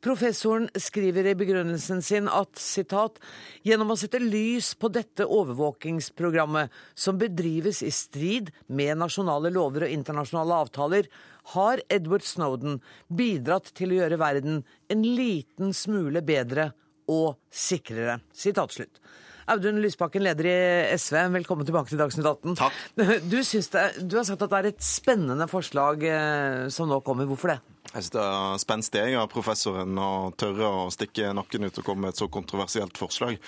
Professoren 0.02 0.66
skriver 0.80 1.28
i 1.28 1.36
begrunnelsen 1.38 2.02
sin 2.02 2.26
at 2.32 2.58
citat, 2.58 3.20
gjennom 3.66 3.94
å 3.94 3.98
sette 4.00 4.18
lys 4.22 4.72
på 4.74 4.90
dette 4.94 5.28
overvåkingsprogrammet, 5.28 6.74
som 6.98 7.20
bedrives 7.20 7.84
i 7.86 7.92
strid 7.94 8.50
med 8.66 8.98
nasjonale 9.04 9.54
lover 9.54 9.86
og 9.86 9.94
internasjonale 10.00 10.64
avtaler, 10.64 11.12
har 11.54 11.84
Edward 11.86 12.26
Snowden 12.26 12.80
bidratt 13.06 13.70
til 13.78 13.94
å 13.94 14.02
gjøre 14.02 14.22
verden 14.24 14.62
en 14.90 15.06
liten 15.06 15.74
smule 15.76 16.24
bedre 16.26 16.72
og 17.08 17.38
sikrere. 17.50 18.20
Sitat 18.36 18.74
slutt. 18.74 19.00
Audun 19.48 19.80
Lysbakken, 19.80 20.20
leder 20.26 20.44
i 20.44 20.56
SV, 21.00 21.16
velkommen 21.32 21.64
tilbake 21.64 21.88
til 21.88 22.00
Dagsnytt 22.00 22.26
18. 22.28 22.56
Takk. 22.58 22.80
Du, 22.98 23.38
det, 23.40 23.84
du, 24.04 24.16
har 24.18 24.26
sagt 24.28 24.44
at 24.44 24.52
det 24.52 24.58
er 24.58 24.68
et 24.74 24.84
spennende 24.84 25.46
forslag 25.48 26.04
eh, 26.04 26.66
som 26.72 26.90
nå 26.90 27.00
kommer. 27.06 27.28
Hvorfor 27.30 27.54
det? 27.54 27.58
Jeg 27.88 28.04
synes 28.04 28.12
det 28.18 28.24
er 28.26 28.60
spenstig 28.60 29.04
av 29.16 29.30
professoren 29.32 29.96
å 29.96 30.28
tørre 30.36 30.68
å 30.68 30.86
stikke 30.92 31.32
nakken 31.36 31.64
ut 31.64 31.80
og 31.80 31.86
komme 31.86 32.04
med 32.04 32.12
et 32.12 32.20
så 32.20 32.28
kontroversielt 32.32 33.00
forslag. 33.00 33.38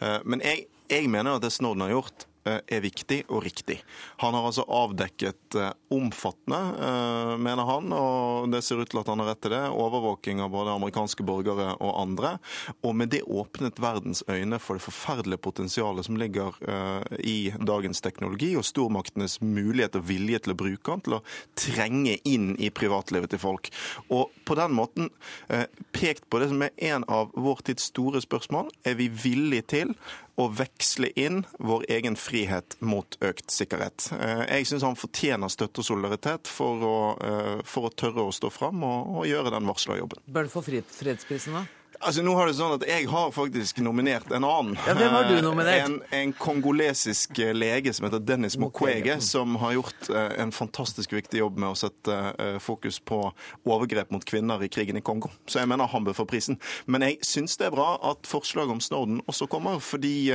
Eh, 0.00 0.20
men 0.24 0.44
jeg 0.44 0.68
Jeg 0.90 1.06
mener 1.06 1.36
at 1.36 1.44
det 1.44 1.52
Snorden 1.54 1.84
har 1.84 1.92
gjort, 1.92 2.24
er 2.44 2.80
viktig 2.80 3.24
og 3.28 3.42
riktig. 3.44 3.80
Han 4.22 4.34
har 4.34 4.46
altså 4.48 4.64
avdekket 4.64 5.56
eh, 5.60 5.72
omfattende, 5.92 6.60
eh, 6.86 7.32
mener 7.42 7.68
han, 7.68 7.92
og 7.92 8.48
det 8.52 8.62
ser 8.64 8.80
ut 8.80 8.90
til 8.90 9.02
at 9.02 9.10
han 9.12 9.20
har 9.22 9.32
rett 9.32 9.42
til 9.44 9.54
det, 9.54 9.62
overvåking 9.68 10.40
av 10.40 10.52
både 10.54 10.74
amerikanske 10.76 11.26
borgere 11.26 11.74
og 11.76 11.92
andre. 12.00 12.32
Og 12.86 12.96
med 12.96 13.12
det 13.12 13.22
åpnet 13.28 13.80
verdens 13.82 14.22
øyne 14.28 14.60
for 14.62 14.78
det 14.78 14.86
forferdelige 14.86 15.42
potensialet 15.44 16.06
som 16.06 16.18
ligger 16.20 16.56
i 17.18 17.52
dagens 17.66 18.00
teknologi, 18.04 18.52
og 18.56 18.64
stormaktenes 18.66 19.38
mulighet 19.42 19.98
og 19.98 20.06
vilje 20.08 20.40
til 20.44 20.54
å 20.54 20.58
bruke 20.58 20.94
den 20.94 21.04
til 21.04 21.16
å 21.18 21.22
trenge 21.58 22.16
inn 22.28 22.52
i 22.60 22.70
privatlivet 22.74 23.32
til 23.34 23.42
folk. 23.42 23.70
Og 24.08 24.32
på 24.48 24.56
den 24.58 24.74
måten 24.76 25.10
pekt 25.96 26.28
på 26.30 26.40
det 26.40 26.50
som 26.52 26.64
er 26.64 26.74
en 26.92 27.06
av 27.08 27.34
vår 27.36 27.64
tids 27.70 27.90
store 27.90 28.22
spørsmål. 28.24 28.70
Er 28.86 28.98
vi 29.00 29.10
villige 29.12 29.68
til 29.74 29.94
å 30.38 30.46
veksle 30.54 31.10
inn 31.18 31.42
vår 31.58 31.84
egen 31.96 32.16
frihet 32.16 32.76
mot 32.80 33.16
økt 33.24 33.50
sikkerhet. 33.52 34.10
Eh, 34.16 34.44
jeg 34.56 34.70
syns 34.70 34.86
han 34.86 34.98
fortjener 34.98 35.52
støtte 35.52 35.82
og 35.82 35.88
solidaritet 35.88 36.50
for 36.50 36.86
å, 36.86 37.00
eh, 37.24 37.64
for 37.64 37.88
å 37.88 37.94
tørre 37.94 38.28
å 38.28 38.34
stå 38.34 38.52
fram 38.54 38.84
og, 38.86 39.12
og 39.20 39.28
gjøre 39.30 39.54
den 39.56 39.68
varsla 39.70 39.98
jobben. 40.00 40.22
Bør 40.30 40.48
du 40.48 40.54
få 40.54 40.64
fredsprisen, 40.64 41.58
da? 41.58 41.66
Altså, 42.00 42.22
nå 42.24 42.32
har 42.32 42.48
det 42.48 42.54
sånn 42.56 42.72
at 42.78 42.84
Jeg 42.88 43.08
har 43.12 43.32
faktisk 43.34 43.82
nominert 43.84 44.30
en 44.32 44.44
annen. 44.48 44.76
Ja, 44.86 44.94
Hvem 44.96 45.12
har 45.12 45.26
du 45.28 45.42
nominert? 45.44 45.82
En, 45.84 45.98
en 46.16 46.32
kongolesisk 46.32 47.36
lege 47.52 47.92
som 47.92 48.06
heter 48.06 48.22
Dennis 48.24 48.56
Mukwege, 48.60 49.18
som 49.20 49.58
har 49.60 49.74
gjort 49.76 50.08
uh, 50.08 50.30
en 50.40 50.52
fantastisk 50.54 51.12
viktig 51.12 51.42
jobb 51.42 51.60
med 51.60 51.74
å 51.74 51.76
sette 51.76 52.16
uh, 52.38 52.56
fokus 52.62 53.02
på 53.04 53.20
overgrep 53.68 54.14
mot 54.16 54.24
kvinner 54.24 54.64
i 54.64 54.70
krigen 54.72 54.96
i 54.96 55.04
Kongo. 55.04 55.28
Så 55.44 55.60
jeg 55.60 55.68
mener 55.68 55.92
han 55.92 56.08
bør 56.08 56.16
få 56.22 56.28
prisen. 56.30 56.56
Men 56.88 57.04
jeg 57.04 57.20
syns 57.26 57.60
det 57.60 57.68
er 57.68 57.76
bra 57.76 57.92
at 58.14 58.24
forslaget 58.28 58.78
om 58.78 58.80
Snowden 58.80 59.20
også 59.28 59.50
kommer, 59.52 59.76
fordi 59.84 60.32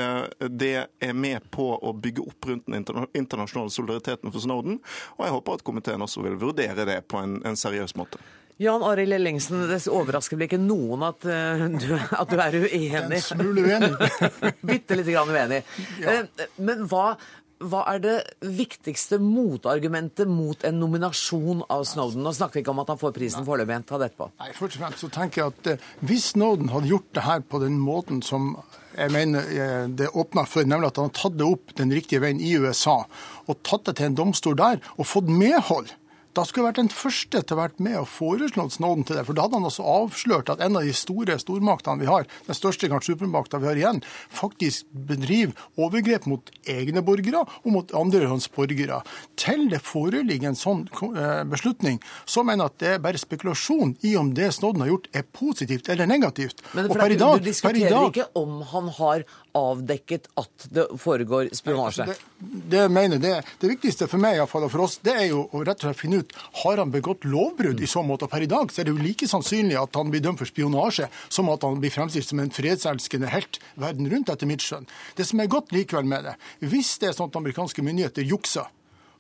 det 0.53 0.73
er 1.01 1.17
med 1.17 1.49
på 1.53 1.71
å 1.81 1.93
bygge 1.97 2.27
opp 2.29 2.49
rundt 2.49 2.69
den 2.69 2.85
internasjonale 3.17 3.73
solidariteten 3.73 4.29
for 4.29 4.43
Snowden. 4.43 4.79
Og 5.17 5.25
jeg 5.25 5.37
håper 5.39 5.57
at 5.57 5.65
komiteen 5.65 6.05
også 6.05 6.25
vil 6.25 6.37
vurdere 6.41 6.85
det 6.85 7.01
på 7.09 7.21
en, 7.21 7.39
en 7.47 7.57
seriøs 7.57 7.97
måte. 7.97 8.21
Jan 8.57 8.83
Arild 8.87 9.11
Ellingsen, 9.13 9.65
det 9.67 9.81
overrasker 9.91 10.39
vel 10.39 10.47
ikke 10.47 10.59
noen 10.61 11.01
at, 11.03 11.25
uh, 11.27 11.63
du, 11.81 11.89
at 11.95 12.29
du, 12.31 12.35
er 12.39 12.59
uenig? 12.63 13.17
En 13.17 13.23
smule 13.23 13.65
uenig. 13.65 13.89
Bitte 14.69 14.95
lite 14.95 15.11
grann 15.11 15.33
uenig. 15.33 15.65
Ja. 15.99 16.21
Uh, 16.23 16.45
men 16.63 16.85
hva, 16.87 17.17
hva, 17.59 17.81
er 17.91 17.99
det 18.05 18.15
viktigste 18.55 19.19
motargumentet 19.19 20.31
mot 20.31 20.63
en 20.67 20.79
nominasjon 20.79 21.65
av 21.67 21.83
Snowden? 21.89 22.23
Nå 22.23 22.31
snakker 22.37 22.61
vi 22.61 22.63
ikke 22.63 22.71
om 22.71 22.79
at 22.85 22.93
han 22.93 23.01
får 23.01 23.11
prisen 23.17 23.47
foreløpig. 23.47 23.81
Ta 23.89 23.99
det 23.99 24.13
på. 24.15 24.29
Nei, 24.39 24.53
Først 24.55 24.79
og 24.79 24.85
fremst 24.85 25.03
så 25.03 25.11
tenker 25.19 25.43
jeg 25.43 25.51
at 25.51 25.69
uh, 25.75 25.91
hvis 26.07 26.31
Snowden 26.31 26.71
hadde 26.71 26.93
gjort 26.93 27.11
det 27.19 27.27
her 27.27 27.43
på 27.43 27.63
den 27.65 27.75
måten 27.83 28.23
som 28.23 28.53
jeg 28.95 29.11
mener 29.11 29.89
det 29.91 30.07
åpna 30.15 30.45
for, 30.47 30.63
nemlig 30.63 30.87
at 30.87 31.01
han 31.01 31.09
hadde 31.09 31.19
tatt 31.19 31.33
det 31.35 31.43
opp 31.43 31.73
den 31.75 31.89
riktige 31.91 32.21
veien 32.23 32.39
i 32.39 32.53
USA, 32.55 33.01
og 33.43 33.57
tatt 33.67 33.89
det 33.89 33.97
til 33.99 34.07
en 34.07 34.15
domstol 34.15 34.55
der 34.55 34.79
og 34.95 35.09
fått 35.09 35.27
medhold 35.27 35.91
da 36.35 36.43
skulle 36.43 36.65
jeg 36.65 36.71
vært 36.73 36.81
den 36.81 36.91
første 36.91 37.39
til 37.41 37.55
å 37.55 37.59
vært 37.61 37.77
med 37.83 37.95
og 38.01 38.09
foreslått 38.11 38.75
Snowden 38.75 39.05
til 39.07 39.15
det. 39.17 39.23
For 39.27 39.37
da 39.37 39.45
hadde 39.45 39.59
han 39.59 39.67
altså 39.69 39.85
avslørt 39.87 40.51
at 40.51 40.63
en 40.63 40.79
av 40.79 40.83
de 40.87 40.95
store 40.95 41.37
stormaktene 41.39 42.03
vi 42.03 42.09
har, 42.09 42.27
den 42.47 42.57
største 42.57 42.89
kanskje 42.91 43.13
supermakta 43.13 43.61
vi 43.63 43.69
har 43.69 43.79
igjen, 43.79 44.01
faktisk 44.35 44.89
bedriver 45.07 45.55
overgrep 45.79 46.27
mot 46.27 46.51
egne 46.71 47.03
borgere 47.05 47.45
og 47.45 47.69
mot 47.71 47.95
andre 47.95 48.27
hans 48.31 48.49
borgere. 48.51 48.99
Til 49.39 49.67
det 49.71 49.79
foreligger 49.85 50.51
en 50.51 50.59
sånn 50.59 50.83
eh, 50.91 51.45
beslutning, 51.47 52.01
så 52.27 52.43
mener 52.43 52.65
jeg 52.65 52.73
at 52.73 52.83
det 52.83 52.91
er 52.95 53.03
bare 53.07 53.21
spekulasjon 53.21 53.95
i 54.03 54.15
om 54.19 54.33
det 54.35 54.51
Snowden 54.57 54.83
har 54.83 54.91
gjort, 54.91 55.09
er 55.15 55.27
positivt 55.35 55.89
eller 55.93 56.09
negativt. 56.09 56.63
Men 56.75 56.91
for 56.91 57.05
og 57.05 57.17
dag, 57.21 57.39
du 57.39 57.49
diskuterer 57.49 57.95
dag, 57.95 58.11
ikke 58.11 58.29
om 58.43 58.59
han 58.73 58.91
har 58.99 59.25
avdekket 59.55 60.29
at 60.39 60.67
det 60.73 60.85
foregår 61.01 61.49
spionasje? 61.55 62.05
Altså 62.05 62.15
det, 62.39 62.69
det, 62.73 62.83
mener 62.91 63.21
det, 63.21 63.33
det 63.61 63.71
viktigste 63.71 64.07
for 64.11 64.21
meg 64.21 64.41
og 64.43 64.49
for 64.51 64.85
oss, 64.85 64.99
det 65.05 65.15
er 65.15 65.27
jo 65.31 65.45
å 65.49 65.63
rett 65.65 65.81
og 65.81 65.89
slett 65.89 66.01
finne 66.01 66.21
ut 66.23 66.35
har 66.61 66.81
han 66.81 66.93
begått 66.93 67.27
lovbrudd 67.27 67.81
i 67.81 67.89
så 67.89 68.03
måte. 68.05 68.29
Per 68.31 68.45
i 68.45 68.51
dag 68.51 68.71
så 68.71 68.81
er 68.81 68.89
det 68.89 68.95
jo 68.95 69.03
like 69.03 69.29
sannsynlig 69.31 69.79
at 69.79 69.99
han 69.99 70.13
blir 70.13 70.23
dømt 70.23 70.41
for 70.41 70.49
spionasje, 70.49 71.09
som 71.29 71.51
at 71.53 71.65
han 71.65 71.81
blir 71.81 71.93
fremstilt 71.93 72.29
som 72.29 72.41
en 72.43 72.53
fredselskende 72.53 73.31
helt 73.33 73.59
verden 73.79 74.09
rundt, 74.11 74.31
etter 74.31 74.49
mitt 74.49 74.65
skjønn. 74.65 74.89
Det 75.17 75.27
som 75.27 75.41
er 75.41 75.51
godt 75.51 75.75
likevel 75.75 76.07
med 76.09 76.27
det, 76.29 76.39
hvis 76.65 76.97
det 77.01 77.11
er 77.11 77.17
sånn 77.17 77.31
at 77.31 77.39
amerikanske 77.41 77.85
myndigheter 77.85 78.25
jukser 78.27 78.71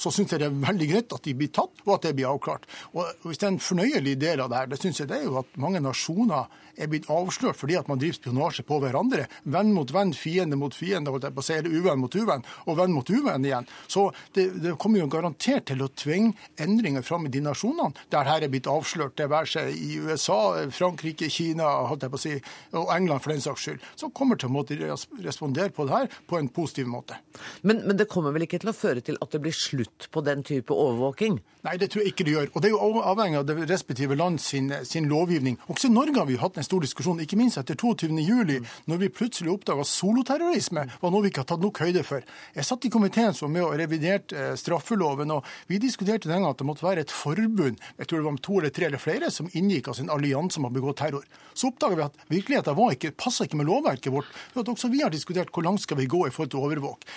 så 0.01 0.11
syns 0.11 0.33
jeg 0.33 0.41
det 0.41 0.49
er 0.49 0.59
veldig 0.65 0.87
greit 0.89 1.15
at 1.15 1.23
de 1.25 1.33
blir 1.37 1.51
tatt, 1.55 1.81
og 1.85 1.93
at 1.97 2.07
det 2.07 2.15
blir 2.17 2.29
avklart. 2.29 2.67
Og 2.93 3.25
Hvis 3.25 3.39
det 3.39 3.47
er 3.47 3.53
en 3.53 3.63
fornøyelig 3.63 4.15
del 4.19 4.43
av 4.43 4.51
det 4.51 4.59
her, 4.59 4.71
det 4.71 4.79
syns 4.81 4.99
jeg 5.01 5.11
det 5.11 5.21
er 5.21 5.27
jo 5.29 5.39
at 5.41 5.59
mange 5.61 5.81
nasjoner 5.83 6.51
er 6.77 6.91
blitt 6.91 7.09
avslørt 7.11 7.59
fordi 7.59 7.77
at 7.79 7.89
man 7.91 7.99
driver 8.01 8.19
spionasje 8.19 8.65
på 8.67 8.79
hverandre. 8.83 9.27
Venn 9.43 9.73
mot 9.75 9.91
venn, 9.93 10.13
fiende 10.15 10.59
mot 10.59 10.75
fiende, 10.75 11.13
holdt 11.13 11.27
jeg 11.29 11.35
på 11.35 11.43
å 11.43 11.47
si, 11.47 11.57
eller 11.57 11.75
uvenn 11.75 12.01
mot 12.01 12.15
uvenn, 12.15 12.45
og 12.65 12.79
venn 12.79 12.95
mot 12.95 13.09
uvenn 13.09 13.47
igjen. 13.47 13.69
Så 13.91 14.07
det, 14.35 14.47
det 14.63 14.75
kommer 14.81 15.01
jo 15.01 15.09
garantert 15.11 15.67
til 15.69 15.83
å 15.85 15.91
tvinge 15.91 16.35
endringer 16.61 17.05
fram 17.05 17.27
i 17.27 17.33
de 17.33 17.43
nasjonene 17.45 18.05
der 18.11 18.27
her 18.27 18.45
er 18.45 18.51
blitt 18.51 18.69
avslørt, 18.69 19.15
det 19.19 19.29
være 19.31 19.49
seg 19.49 19.71
i 19.75 19.97
USA, 20.03 20.39
Frankrike, 20.73 21.29
Kina 21.31 21.67
holdt 21.89 22.05
jeg 22.05 22.13
på 22.13 22.19
å 22.19 22.23
si, 22.23 22.35
og 22.75 22.91
England 22.95 23.23
for 23.23 23.33
den 23.33 23.43
saks 23.43 23.65
skyld, 23.65 23.89
som 23.99 24.13
kommer 24.15 24.39
til 24.39 24.51
å 24.51 24.55
måtte 24.55 24.77
respondere 25.23 25.73
på 25.75 25.87
det 25.87 25.95
her 25.95 26.21
på 26.29 26.39
en 26.39 26.51
positiv 26.53 26.89
måte. 26.91 27.19
Men, 27.63 27.83
men 27.85 27.99
det 27.99 28.09
kommer 28.11 28.35
vel 28.35 28.47
ikke 28.47 28.61
til 28.63 28.71
å 28.71 28.77
føre 28.77 29.03
til 29.05 29.19
at 29.21 29.33
det 29.33 29.43
blir 29.43 29.55
slutt 29.55 30.09
på 30.11 30.23
den 30.25 30.45
type 30.47 30.73
overvåking? 30.73 31.41
Nei, 31.65 31.79
det 31.81 31.87
tror 31.89 32.03
jeg 32.03 32.11
ikke 32.13 32.25
det 32.27 32.33
gjør. 32.35 32.49
Og 32.53 32.61
det 32.61 32.69
er 32.69 32.73
jo 32.75 33.01
avhengig 33.09 33.39
av 33.39 33.45
det 33.49 33.55
respektive 33.71 34.13
land 34.17 34.37
sin, 34.41 34.67
sin 34.85 35.07
lovgivning. 35.09 35.55
Også 35.71 35.89
i 35.89 35.93
Norge 35.93 36.19
har 36.19 36.27
vi 36.29 36.37
hatt 36.37 36.59
en 36.61 36.65
stor 36.67 36.83
diskusjon, 36.83 37.21
ikke 37.23 37.39
minst 37.39 37.57
etter 37.57 37.77
22.07, 37.79 38.11
mm. 38.11 38.67
når 38.91 38.99
vi 39.01 39.09
plutselig 39.09 39.49
oppdaga 39.55 39.85
soloterrorisme 39.89 40.83
var 41.01 41.13
noe 41.13 41.23
vi 41.25 41.31
ikke 41.31 41.41
har 41.41 41.47
tatt 41.49 41.63
nok 41.63 41.79
høyde 41.81 42.03
for. 42.05 42.25
Jeg 42.53 42.67
satt 42.67 42.85
i 42.85 42.91
komiteen 42.93 43.33
som 43.33 43.47
var 43.47 43.53
med 43.55 43.65
og 43.65 43.79
reviderte 43.81 44.37
eh, 44.37 44.51
straffeloven, 44.61 45.33
og 45.33 45.47
vi 45.71 45.79
diskuterte 45.81 46.29
den 46.29 46.43
gang 46.43 46.51
at 46.51 46.61
det 46.61 46.67
måtte 46.69 46.85
være 46.85 47.07
et 47.07 47.13
forbund, 47.13 47.81
jeg 47.97 48.09
tror 48.11 48.21
det 48.21 48.27
var 48.27 48.35
om 48.35 48.41
to 48.49 48.59
eller 48.59 48.75
tre 48.75 48.89
eller 48.91 49.01
flere, 49.01 49.31
som 49.33 49.49
inngikk 49.57 49.89
altså 49.89 50.05
en 50.05 50.13
allianse 50.13 50.59
som 50.59 50.67
har 50.69 50.75
begått 50.75 51.01
terror. 51.01 51.25
Så 51.57 51.71
oppdaga 51.71 51.97
vi 51.97 52.05
at 52.05 52.21
virkeligheten 52.29 52.77
var 52.77 52.93
ikke, 52.93 53.15
passa 53.17 53.49
ikke 53.49 53.57
med 53.57 53.71
lovverket 53.71 54.13
vårt. 54.13 54.29
At 54.53 54.69
også 54.69 54.93
vi 54.93 55.01
har 55.01 55.09
diskutert 55.13 55.49
hvor 55.49 55.65
langt 55.65 55.81
skal 55.81 55.97
vi 55.97 56.05
gå 56.11 56.27
i 56.27 56.33
forhold 56.35 56.53
til 56.53 56.61
å 56.61 56.69
overvåke. 56.69 57.09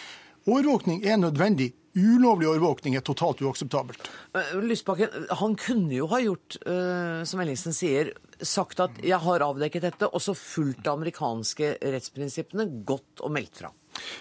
Overvåkning 0.48 1.02
er 1.04 1.18
nødvendig. 1.20 1.72
Ulovlig 1.98 2.46
overvåkning 2.48 2.94
er 2.96 3.02
totalt 3.04 3.42
uakseptabelt. 3.42 4.06
Eh, 4.36 4.54
Lysbakken, 4.64 5.26
han 5.40 5.56
kunne 5.60 5.92
jo 5.92 6.06
ha 6.08 6.20
gjort, 6.22 6.56
uh, 6.62 7.24
som 7.28 7.42
Ellingsen 7.42 7.74
sier, 7.76 8.12
sagt 8.40 8.80
at 8.80 9.00
jeg 9.04 9.18
har 9.24 9.44
avdekket 9.44 9.84
dette, 9.88 10.08
og 10.08 10.22
så 10.22 10.36
fulgt 10.38 10.84
de 10.86 10.92
amerikanske 10.92 11.74
rettsprinsippene 11.82 12.68
godt 12.88 13.24
og 13.26 13.34
meldt 13.34 13.60
fra. 13.60 13.72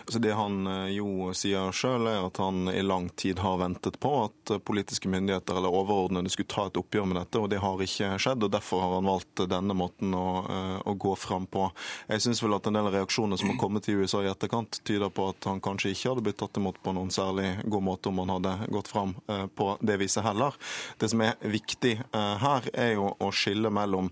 Altså 0.06 0.20
det 0.20 0.34
han 0.38 0.68
eh, 0.68 0.92
jo 0.96 1.32
sier 1.36 1.74
sjøl, 1.76 2.08
er 2.10 2.26
at 2.28 2.40
han 2.42 2.70
i 2.72 2.82
lang 2.86 3.10
tid 3.20 3.42
har 3.44 3.60
ventet 3.62 4.00
på 4.00 4.12
at 4.26 4.54
eh, 4.54 4.62
politiske 4.64 5.10
myndigheter 5.12 5.60
eller 5.60 5.74
overordnede 5.74 6.32
skulle 6.32 6.52
ta 6.52 6.68
et 6.68 6.80
oppgjør 6.80 7.10
med 7.10 7.20
dette, 7.20 7.42
og 7.42 7.50
det 7.52 7.62
har 7.64 7.84
ikke 7.84 8.14
skjedd. 8.22 8.46
og 8.48 8.54
Derfor 8.54 8.84
har 8.84 8.96
han 8.98 9.10
valgt 9.10 9.44
denne 9.52 9.78
måten 9.78 10.16
å, 10.18 10.28
eh, 10.46 10.78
å 10.88 10.96
gå 10.98 11.16
fram 11.20 11.48
på. 11.52 11.68
Jeg 12.08 12.26
syns 12.26 12.44
vel 12.44 12.58
at 12.58 12.70
en 12.70 12.80
del 12.80 12.92
reaksjoner 12.94 13.40
som 13.40 13.52
har 13.52 13.60
kommet 13.62 13.90
i 13.90 13.98
USA 13.98 14.24
i 14.24 14.32
etterkant, 14.32 14.80
tyder 14.88 15.12
på 15.14 15.30
at 15.34 15.50
han 15.50 15.62
kanskje 15.64 15.94
ikke 15.94 16.14
hadde 16.14 16.26
blitt 16.28 16.40
tatt 16.42 16.60
imot 16.60 16.80
på 16.84 16.96
noen 16.96 17.12
særlig 17.14 17.50
god 17.66 17.86
måte 17.90 18.12
om 18.12 18.24
han 18.24 18.36
hadde 18.38 18.56
gått 18.74 18.92
fram 18.92 19.16
på 19.28 19.68
det 19.84 19.98
viset 20.00 20.26
heller. 20.26 20.56
Det 21.00 21.10
som 21.12 21.22
er 21.26 21.36
viktig 21.42 21.94
her, 22.14 22.68
er 22.74 22.94
jo 22.96 23.10
å 23.24 23.30
skille 23.36 23.72
mellom 23.74 24.10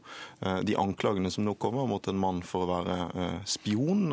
de 0.66 0.76
anklagene 0.80 1.32
som 1.34 1.46
nå 1.46 1.56
kommer 1.62 1.88
mot 1.90 2.08
en 2.08 2.20
mann 2.20 2.42
for 2.46 2.66
å 2.66 2.80
være 2.80 3.30
spion, 3.50 4.12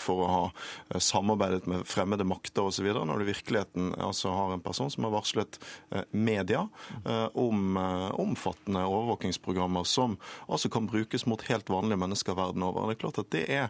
for 0.00 0.24
å 0.24 0.30
ha 0.32 0.42
Eh, 0.48 0.77
samarbeidet 0.98 1.66
med 1.66 1.86
fremmede 1.88 2.26
makter 2.28 2.68
osv., 2.68 2.86
når 2.92 3.18
du 3.18 3.24
i 3.26 3.30
virkeligheten 3.32 3.92
altså 4.00 4.32
har 4.34 4.54
en 4.54 4.64
person 4.64 4.90
som 4.90 5.06
har 5.06 5.14
varslet 5.14 5.58
eh, 5.90 6.04
media 6.10 6.66
eh, 7.04 7.26
om 7.38 7.76
omfattende 8.18 8.84
overvåkingsprogrammer 8.86 9.84
som 9.88 10.16
altså 10.48 10.70
kan 10.72 10.88
brukes 10.88 11.26
mot 11.26 11.42
helt 11.48 11.70
vanlige 11.70 12.00
mennesker 12.00 12.36
verden 12.38 12.64
over. 12.66 12.88
Det 12.88 12.96
er 12.96 13.02
klart 13.02 13.20
at 13.22 13.30
det 13.34 13.44
er 13.52 13.68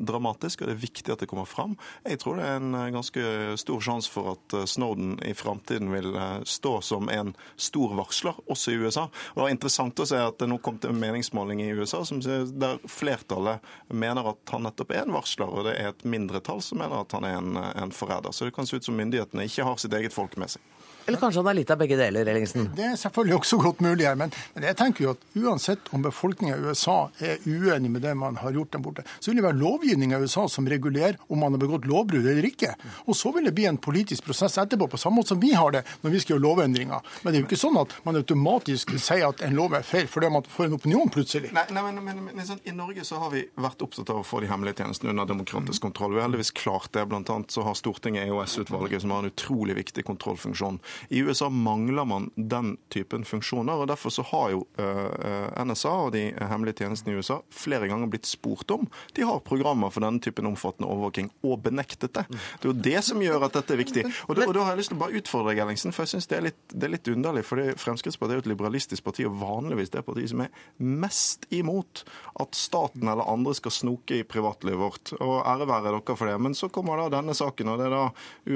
dramatisk, 0.00 0.62
og 0.62 0.70
det 0.70 0.76
er 0.76 0.82
viktig 0.82 1.12
at 1.12 1.22
det 1.22 1.28
kommer 1.30 1.46
fram. 1.48 1.76
Jeg 2.04 2.20
tror 2.22 2.38
det 2.38 2.46
er 2.48 2.60
en 2.60 2.76
ganske 2.94 3.24
stor 3.60 3.82
sjanse 3.84 4.10
for 4.10 4.34
at 4.34 4.56
Snowden 4.68 5.16
i 5.26 5.34
framtiden 5.36 5.92
vil 5.92 6.16
stå 6.48 6.78
som 6.84 7.10
en 7.12 7.34
stor 7.56 7.94
varsler, 7.98 8.38
også 8.50 8.74
i 8.74 8.80
USA. 8.82 9.06
Og 9.06 9.38
Det 9.38 9.44
var 9.44 9.54
interessant 9.54 10.02
å 10.02 10.08
se 10.08 10.20
at 10.20 10.38
det 10.40 10.50
nå 10.50 10.58
kom 10.64 10.80
til 10.82 10.92
en 10.92 11.00
meningsmåling 11.00 11.62
i 11.64 11.70
USA 11.76 12.02
der 12.06 12.78
flertallet 12.88 13.64
mener 13.88 14.32
at 14.32 14.52
han 14.52 14.66
nettopp 14.66 14.92
er 14.94 15.04
en 15.04 15.14
varsler, 15.16 15.50
og 15.50 15.66
det 15.68 15.76
er 15.80 15.92
et 15.92 16.04
mindretall 16.08 16.45
som 16.46 16.78
mener 16.78 17.02
at 17.02 17.12
han 17.16 17.26
er 17.26 17.38
en, 17.40 17.56
en 17.56 17.92
forræder. 17.92 18.32
Så 18.32 18.48
det 18.48 18.54
kan 18.56 18.66
se 18.66 18.78
ut 18.78 18.86
som 18.86 18.96
myndighetene 18.98 19.46
ikke 19.48 19.66
har 19.66 19.80
sitt 19.82 19.94
eget 19.96 20.14
folk 20.14 20.36
med 20.40 20.54
seg. 20.54 20.62
Eller 21.06 21.20
kanskje 21.20 21.42
han 21.42 21.50
er 21.52 21.58
litt 21.60 21.70
av 21.70 21.78
begge 21.78 21.96
deler, 21.98 22.26
Ellingsen? 22.26 22.70
Det 22.76 22.84
er 22.88 22.96
selvfølgelig 22.98 23.36
også 23.38 23.58
godt 23.62 23.82
mulig 23.84 24.08
her, 24.08 24.16
men, 24.18 24.32
men 24.56 24.66
jeg 24.66 24.76
tenker 24.78 25.04
jo 25.04 25.12
at 25.14 25.22
uansett 25.38 25.90
om 25.94 26.02
befolkninga 26.02 26.56
i 26.56 26.66
USA 26.66 26.96
er 27.22 27.42
uenig 27.46 27.92
med 27.94 28.02
det 28.02 28.14
man 28.18 28.38
har 28.42 28.56
gjort 28.56 28.72
der 28.74 28.82
borte, 28.82 29.04
så 29.20 29.30
vil 29.30 29.40
det 29.40 29.46
være 29.46 29.60
lovgivninga 29.60 30.18
i 30.18 30.26
USA 30.26 30.46
som 30.50 30.66
regulerer 30.68 31.18
om 31.28 31.42
man 31.42 31.54
har 31.54 31.62
begått 31.62 31.86
lovbrudd 31.86 32.26
eller 32.26 32.48
ikke. 32.48 32.72
Og 33.06 33.14
så 33.18 33.30
vil 33.36 33.46
det 33.46 33.54
bli 33.54 33.68
en 33.70 33.78
politisk 33.78 34.26
prosess 34.26 34.58
etterpå, 34.58 34.88
på 34.90 35.00
samme 35.00 35.20
måte 35.20 35.34
som 35.34 35.42
vi 35.42 35.52
har 35.54 35.76
det 35.76 35.84
når 36.02 36.16
vi 36.16 36.22
skal 36.24 36.36
gjøre 36.36 36.46
lovendringer. 36.48 37.14
Men 37.22 37.32
det 37.32 37.38
er 37.38 37.44
jo 37.44 37.48
ikke 37.50 37.60
sånn 37.60 37.78
at 37.80 37.94
man 38.06 38.18
automatisk 38.18 38.96
sier 38.98 39.28
at 39.28 39.44
en 39.46 39.56
lov 39.56 39.78
er 39.78 39.86
feil 39.86 40.10
fordi 40.10 40.32
man 40.32 40.46
får 40.50 40.68
en 40.68 40.76
opinion 40.80 41.12
plutselig. 41.12 41.52
Nei, 41.54 41.66
nei 41.70 41.86
men, 41.86 42.02
men, 42.04 42.24
men 42.32 42.48
sånn, 42.48 42.62
I 42.66 42.74
Norge 42.74 43.06
så 43.06 43.20
har 43.22 43.30
vi 43.34 43.44
vært 43.54 43.86
opptatt 43.86 44.10
av 44.10 44.24
å 44.24 44.26
få 44.26 44.42
de 44.42 44.50
hemmelige 44.50 44.82
tjenestene 44.82 45.14
under 45.14 45.30
demokratisk 45.30 45.86
kontroll. 45.86 46.16
Vi 46.16 46.22
har 46.22 46.28
heldigvis 46.28 46.54
klart 46.56 46.90
det. 46.96 47.06
Blant 47.06 47.30
annet 47.30 47.54
så 47.54 47.62
har 47.66 47.78
Stortinget 47.78 48.26
EOS-utvalget 48.26 49.04
som 49.04 49.14
har 49.14 49.22
en 49.22 49.30
utrolig 49.30 49.78
viktig 49.78 50.06
kontrollfunksjon. 50.08 50.80
I 51.08 51.22
USA 51.26 51.48
mangler 51.52 52.06
man 52.08 52.30
den 52.36 52.76
typen 52.92 53.24
funksjoner, 53.26 53.82
og 53.82 53.90
derfor 53.90 54.14
så 54.14 54.24
har 54.30 54.52
jo 54.54 54.64
uh, 54.80 55.64
NSA 55.66 55.94
og 56.06 56.12
de 56.16 56.28
hemmelige 56.36 56.82
tjenestene 56.82 57.14
i 57.14 57.20
USA 57.20 57.40
flere 57.52 57.88
ganger 57.90 58.10
blitt 58.10 58.28
spurt 58.28 58.70
om 58.74 58.86
de 59.16 59.24
har 59.26 59.42
programmer 59.46 59.92
for 59.92 60.04
denne 60.04 60.22
typen 60.22 60.48
omfattende 60.48 60.88
overvåking, 60.90 61.30
og 61.46 61.60
benektet 61.64 62.14
det. 62.16 62.26
Det 62.28 62.68
er 62.68 62.70
jo 62.70 62.76
det 62.86 63.02
som 63.06 63.22
gjør 63.22 63.46
at 63.48 63.58
dette 63.58 63.74
er 63.74 63.80
viktig. 63.80 64.04
Og, 64.26 64.36
da, 64.38 64.46
og 64.46 64.54
da 64.56 64.64
har 64.66 64.74
jeg 64.74 64.82
lyst 64.82 64.92
til 64.92 64.98
å 64.98 65.02
bare 65.02 65.20
utfordre 65.20 65.52
deg, 65.52 65.62
Ellingsen, 65.64 65.94
for 65.94 66.06
jeg 66.06 66.16
syns 66.16 66.30
det, 66.30 66.40
det, 66.72 66.82
er 66.86 66.94
litt 66.94 67.10
underlig. 67.12 67.44
fordi 67.46 67.68
Fremskrittspartiet 67.80 68.36
er 68.36 68.40
jo 68.40 68.44
et 68.44 68.50
liberalistisk 68.52 69.06
parti, 69.06 69.26
og 69.28 69.38
vanligvis 69.40 69.92
det 69.94 70.04
partiet 70.06 70.32
som 70.32 70.44
er 70.44 70.64
mest 70.78 71.46
imot 71.54 72.04
at 72.42 72.58
staten 72.58 73.08
eller 73.08 73.28
andre 73.30 73.54
skal 73.56 73.74
snoke 73.74 74.20
i 74.20 74.26
privatlivet 74.26 74.80
vårt. 74.80 75.14
Og 75.20 75.38
ære 75.42 75.68
være 75.70 75.94
dere 75.96 76.16
for 76.16 76.30
det. 76.30 76.36
Men 76.42 76.56
så 76.58 76.70
kommer 76.72 77.00
da 77.00 77.08
denne 77.18 77.36
saken, 77.36 77.72
og 77.72 77.80
det 77.80 77.88
er 77.88 77.96
da 77.96 78.04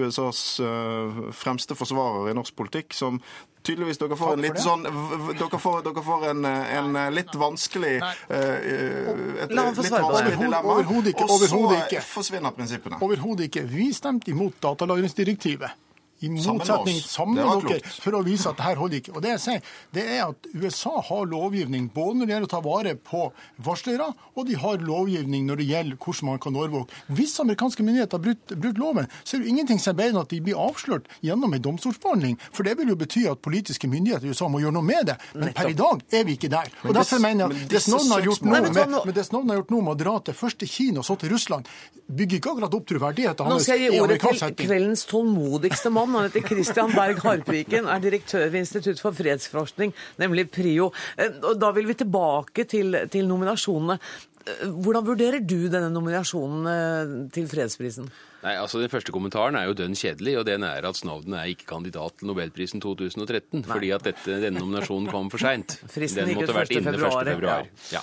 USAs 0.00 0.42
uh, 0.64 1.22
fremste 1.36 1.76
forsvarer 1.78 2.29
i 2.30 2.36
norsk 2.38 2.56
politikk 2.56 2.94
som 2.96 3.20
tydeligvis 3.66 4.00
dere 4.00 4.16
får 4.16 4.36
en 4.36 4.44
litt 4.44 4.60
sånn 4.60 4.86
dere 4.86 5.60
får, 5.60 5.82
dere 5.84 6.04
får 6.06 6.26
en, 6.30 6.48
en, 6.48 6.98
litt 7.12 7.34
vanskelig 7.36 7.98
uh, 8.00 8.16
et, 8.30 9.52
La 9.52 9.68
svare 9.74 10.32
på 10.32 10.48
det. 10.48 10.62
Overhodet 10.64 11.12
ikke. 11.12 11.26
Og 11.26 11.44
så 11.44 12.02
forsvinner 12.14 12.56
prinsippene. 12.56 13.00
Overhodet 13.04 13.50
ikke. 13.50 13.66
Vi 13.68 13.90
stemte 13.96 14.32
imot 14.32 14.56
datalagringsdirektivet. 14.64 15.89
I 16.20 16.28
motsetning 16.28 16.98
sammen 17.00 17.38
med 17.38 17.64
dere 17.64 17.92
for 18.00 18.16
å 18.18 18.22
vise 18.26 18.50
at 18.50 18.58
det 18.58 18.66
her 18.66 18.80
holder 18.80 19.00
ikke. 19.00 19.14
Og 19.16 19.22
Det 19.24 19.30
jeg 19.34 19.42
sier, 19.44 19.62
det 19.96 20.04
er 20.04 20.22
at 20.26 20.48
USA 20.52 20.92
har 21.08 21.28
lovgivning 21.30 21.88
både 21.94 22.20
når 22.20 22.26
det 22.28 22.34
gjelder 22.34 22.48
å 22.48 22.52
ta 22.52 22.60
vare 22.64 22.94
på 23.10 23.22
varslere, 23.64 24.10
og 24.36 24.48
de 24.48 24.58
har 24.60 24.84
lovgivning 24.84 25.46
når 25.48 25.62
det 25.62 25.68
gjelder 25.70 26.00
hvordan 26.00 26.28
man 26.30 26.42
kan 26.42 26.58
overvåke. 26.60 27.00
Hvis 27.08 27.38
amerikanske 27.40 27.86
myndigheter 27.86 28.18
har 28.18 28.24
brutt, 28.26 28.54
brutt 28.54 28.80
loven, 28.82 29.08
så 29.24 29.36
er 29.36 29.44
det 29.44 29.54
ingenting 29.54 29.80
som 29.80 29.94
er 29.94 30.00
bedre 30.02 30.14
enn 30.14 30.22
at 30.24 30.34
de 30.34 30.42
blir 30.44 30.60
avslørt 30.60 31.08
gjennom 31.24 31.56
en 31.56 31.64
domstolsbehandling. 31.64 32.36
For 32.52 32.68
det 32.68 32.76
vil 32.80 32.92
jo 32.92 32.98
bety 33.00 33.24
at 33.30 33.40
politiske 33.44 33.88
myndigheter 33.88 34.28
i 34.28 34.34
USA 34.34 34.50
må 34.52 34.60
gjøre 34.60 34.76
noe 34.76 34.86
med 34.86 35.08
det. 35.12 35.16
Men 35.34 35.54
per 35.56 35.72
i 35.72 35.78
dag 35.78 36.04
er 36.12 36.28
vi 36.28 36.36
ikke 36.36 36.52
der. 36.52 36.68
Og 36.84 36.94
Derfor 36.96 37.22
mener 37.22 37.48
jeg 37.48 37.64
at 37.64 37.72
det 37.72 37.82
noen 37.94 38.12
har 38.12 38.28
gjort 38.28 38.44
noe 38.44 38.60
med, 38.60 38.76
med, 38.76 39.56
gjort 39.56 39.72
noe 39.72 39.86
med 39.88 39.94
å 39.94 39.98
dra 40.04 40.14
til 40.26 40.36
først 40.36 40.60
til 40.60 40.68
Kina 40.70 41.00
og 41.00 41.08
så 41.08 41.16
til 41.20 41.32
Russland, 41.32 41.68
bygger 42.10 42.40
ikke 42.40 42.52
akkurat 42.54 42.76
opp 42.76 42.86
troverdigheten 42.90 43.46
hans. 43.46 43.56
Nå 43.56 43.64
skal 43.64 43.80
jeg 43.80 43.94
gi 43.94 44.00
ordet 44.02 44.20
til 44.20 44.54
kveldens 44.66 45.06
tålmodigste 45.08 45.92
mann. 45.94 46.09
Han 46.16 46.26
heter 46.28 46.46
Christian 46.46 46.94
Berg 46.94 47.20
Harpviken, 47.24 47.88
er 47.90 48.02
direktør 48.02 48.48
ved 48.48 48.64
Institutt 48.64 49.02
for 49.02 49.16
fredsforskning, 49.16 49.94
nemlig 50.20 50.48
PRIO. 50.50 50.90
Eh, 51.16 51.38
og 51.42 51.60
Da 51.60 51.70
vil 51.76 51.86
vi 51.90 51.98
tilbake 52.00 52.64
til, 52.64 52.96
til 53.12 53.28
nominasjonene. 53.28 53.98
Eh, 54.46 54.66
hvordan 54.68 55.06
vurderer 55.06 55.44
du 55.44 55.68
denne 55.68 55.90
nominasjonen 55.92 56.66
eh, 56.70 57.14
til 57.34 57.48
fredsprisen? 57.50 58.10
Nei, 58.40 58.54
altså 58.56 58.80
Den 58.80 58.88
første 58.88 59.12
kommentaren 59.12 59.58
er 59.58 59.66
jo 59.68 59.76
dønn 59.76 59.96
kjedelig, 59.98 60.38
og 60.40 60.46
den 60.48 60.64
er 60.64 60.86
at 60.88 60.96
Snowden 60.96 61.36
er 61.36 61.50
ikke 61.52 61.68
kandidat 61.74 62.16
til 62.18 62.30
Nobelprisen 62.30 62.80
2013. 62.80 63.60
Nei. 63.60 63.66
Fordi 63.68 63.90
at 63.92 64.06
dette, 64.08 64.38
denne 64.40 64.62
nominasjonen 64.62 65.10
kom 65.12 65.28
for 65.32 65.42
seint. 65.42 65.76
Den 65.92 66.32
måtte 66.38 66.56
vært 66.56 66.72
inne 66.72 66.96
1. 66.96 67.34
februar. 67.34 67.68
Ja. 67.92 68.00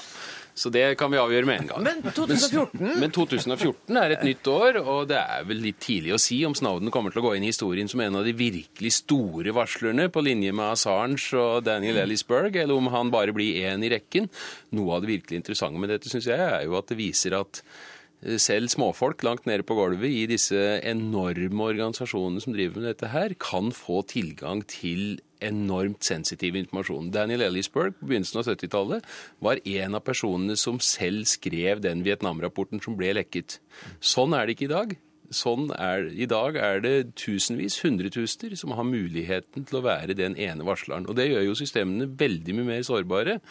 Så 0.58 0.72
det 0.74 0.84
kan 0.98 1.12
vi 1.14 1.20
avgjøre 1.22 1.46
med 1.46 1.62
en 1.62 1.68
gang. 1.70 1.84
Men 1.86 2.14
2014? 2.16 2.80
Men, 2.82 2.96
men 3.04 3.12
2014 3.14 4.00
er 4.02 4.16
et 4.16 4.24
nytt 4.26 4.48
år, 4.50 4.80
og 4.82 5.04
det 5.12 5.20
er 5.20 5.44
vel 5.46 5.62
litt 5.62 5.78
tidlig 5.84 6.16
å 6.16 6.22
si 6.22 6.40
om 6.48 6.56
Snowden 6.58 6.90
kommer 6.94 7.14
til 7.14 7.22
å 7.22 7.28
gå 7.28 7.36
inn 7.38 7.46
i 7.46 7.52
historien 7.52 7.90
som 7.92 8.02
en 8.02 8.18
av 8.18 8.26
de 8.26 8.34
virkelig 8.38 8.96
store 8.98 9.54
varslerne, 9.54 10.08
på 10.10 10.24
linje 10.26 10.56
med 10.58 10.72
Assange 10.72 11.38
og 11.38 11.62
Daniel 11.68 12.02
Ellisberg, 12.02 12.58
eller 12.64 12.74
om 12.74 12.90
han 12.94 13.14
bare 13.14 13.36
blir 13.38 13.70
én 13.70 13.86
i 13.86 13.92
rekken. 13.94 14.32
Noe 14.74 14.98
av 14.98 15.06
det 15.06 15.14
virkelig 15.14 15.44
interessante 15.44 15.84
med 15.84 15.94
dette, 15.94 16.10
syns 16.10 16.30
jeg, 16.32 16.42
er 16.42 16.66
jo 16.66 16.80
at 16.80 16.90
det 16.90 16.98
viser 16.98 17.38
at 17.38 17.62
eh, 17.62 18.42
selv 18.42 18.74
småfolk 18.74 19.22
langt 19.28 19.46
nede 19.46 19.68
på 19.68 19.78
gulvet 19.78 20.10
i 20.10 20.26
disse 20.32 20.58
enorme 20.82 21.70
organisasjonene 21.70 22.42
som 22.42 22.58
driver 22.58 22.82
med 22.82 22.90
dette 22.96 23.14
her, 23.14 23.38
kan 23.38 23.70
få 23.76 24.02
tilgang 24.10 24.66
til 24.66 25.20
enormt 25.44 26.06
sensitiv 26.06 26.56
informasjon. 26.60 27.12
Daniel 27.14 27.46
Ellisberg 27.48 27.96
på 27.98 28.10
begynnelsen 28.10 28.42
av 28.42 28.48
70-tallet 28.50 29.10
var 29.44 29.62
en 29.64 29.98
av 29.98 30.06
personene 30.06 30.58
som 30.60 30.80
selv 30.84 31.28
skrev 31.30 31.82
den 31.84 32.04
Vietnam-rapporten 32.06 32.82
som 32.84 32.98
ble 33.00 33.14
lekket. 33.18 33.60
Sånn 34.00 34.36
er 34.38 34.48
det 34.48 34.58
ikke 34.58 34.70
i 34.70 34.74
dag. 34.74 34.96
Sånn 35.34 35.68
er, 35.76 36.06
I 36.16 36.28
dag 36.30 36.56
er 36.56 36.80
det 36.84 36.94
tusenvis, 37.20 37.82
hundretusener, 37.84 38.56
som 38.56 38.72
har 38.78 38.88
muligheten 38.88 39.68
til 39.68 39.82
å 39.82 39.84
være 39.84 40.16
den 40.16 40.38
ene 40.40 40.66
varsleren. 40.68 41.08
Og 41.10 41.18
Det 41.20 41.28
gjør 41.28 41.50
jo 41.50 41.58
systemene 41.60 42.08
veldig 42.08 42.56
mye 42.56 42.72
mer 42.72 42.88
sårbare. 42.88 43.42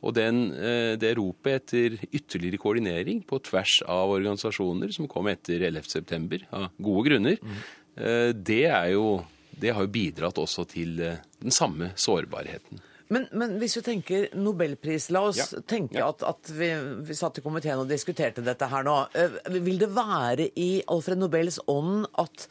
Og 0.00 0.14
den, 0.16 0.48
eh, 0.56 0.96
det 0.96 1.18
ropet 1.18 1.60
etter 1.60 1.98
ytterligere 2.08 2.56
koordinering 2.56 3.20
på 3.28 3.36
tvers 3.44 3.82
av 3.84 4.08
organisasjoner 4.08 4.94
som 4.96 5.06
kom 5.06 5.28
etter 5.28 5.60
11.9, 5.60 6.46
av 6.56 6.70
gode 6.80 7.10
grunner, 7.10 7.36
mm. 7.36 7.60
det 8.40 8.64
er 8.64 8.94
jo 8.94 9.20
det 9.60 9.74
har 9.76 9.86
jo 9.86 9.92
bidratt 9.92 10.38
også 10.40 10.66
til 10.70 11.00
eh, 11.04 11.20
den 11.42 11.54
samme 11.54 11.92
sårbarheten. 11.98 12.80
Men, 13.10 13.26
men, 13.34 13.56
hvis 13.58 13.74
vi 13.80 13.82
tenker 13.82 14.28
nobelpris, 14.38 15.08
la 15.10 15.24
oss 15.32 15.40
ja. 15.40 15.62
tenke 15.66 15.98
ja. 15.98 16.12
at, 16.12 16.22
at 16.22 16.52
vi, 16.54 16.70
vi, 17.08 17.16
satt 17.18 17.40
i 17.40 17.42
komiteen 17.42 17.82
og 17.82 17.90
diskuterte 17.90 18.44
dette 18.46 18.68
her 18.70 18.86
nå. 18.86 18.96
Eh, 19.18 19.40
vil 19.58 19.82
det 19.82 19.90
være 19.96 20.46
i 20.54 20.70
Alfred 20.90 21.18
Nobels 21.18 21.58
ånd 21.70 22.06
at 22.22 22.46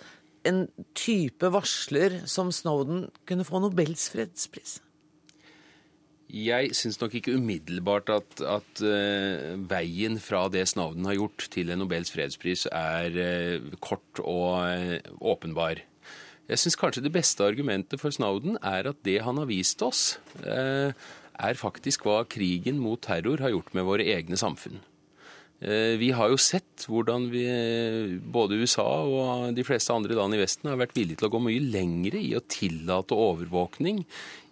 en 0.47 0.66
type 0.97 1.47
varsler 1.51 2.22
som 2.28 2.51
Snowden 2.55 3.07
kunne 3.28 3.47
få 3.47 3.64
Nobels 3.64 4.10
fredspris? 4.12 4.80
Jeg 6.30 6.76
syns 6.78 6.99
nok 7.01 7.16
ikke 7.18 7.34
umiddelbart 7.39 8.12
at, 8.14 8.41
at 8.45 8.82
uh, 8.86 9.55
veien 9.72 10.20
fra 10.22 10.43
det 10.53 10.68
Snowden 10.70 11.07
har 11.10 11.18
gjort 11.18 11.47
til 11.49 11.72
en 11.74 11.82
Nobels 11.82 12.14
fredspris, 12.14 12.68
er 12.70 13.16
uh, 13.18 13.72
kort 13.82 14.22
og 14.22 14.60
uh, 14.62 14.99
åpenbar. 15.26 15.82
Jeg 16.50 16.64
syns 16.64 16.78
kanskje 16.82 17.04
det 17.06 17.14
beste 17.14 17.45
argumentet 17.45 18.02
for 18.02 18.14
Snowden 18.14 18.58
er 18.66 18.88
at 18.89 19.04
det 19.06 19.20
han 19.22 19.38
har 19.38 19.50
vist 19.50 19.84
oss, 19.86 20.18
eh, 20.41 20.89
er 21.39 21.60
faktisk 21.60 22.08
hva 22.08 22.24
krigen 22.26 22.80
mot 22.82 23.00
terror 23.06 23.38
har 23.43 23.54
gjort 23.54 23.76
med 23.78 23.86
våre 23.86 24.08
egne 24.10 24.39
samfunn. 24.39 24.80
Eh, 25.62 25.93
vi 26.00 26.10
har 26.16 26.32
jo 26.32 26.39
sett 26.41 26.88
hvordan 26.88 27.28
vi, 27.30 27.43
både 28.34 28.58
USA 28.64 28.88
og 29.04 29.54
de 29.54 29.66
fleste 29.68 29.93
andre 29.93 30.16
land 30.18 30.34
i 30.34 30.39
Vesten 30.39 30.72
har 30.72 30.80
vært 30.80 30.95
villige 30.97 31.20
til 31.20 31.28
å 31.28 31.34
gå 31.36 31.43
mye 31.43 31.62
lengre 31.62 32.18
i 32.18 32.34
å 32.34 32.41
tillate 32.41 33.14
overvåkning, 33.14 34.02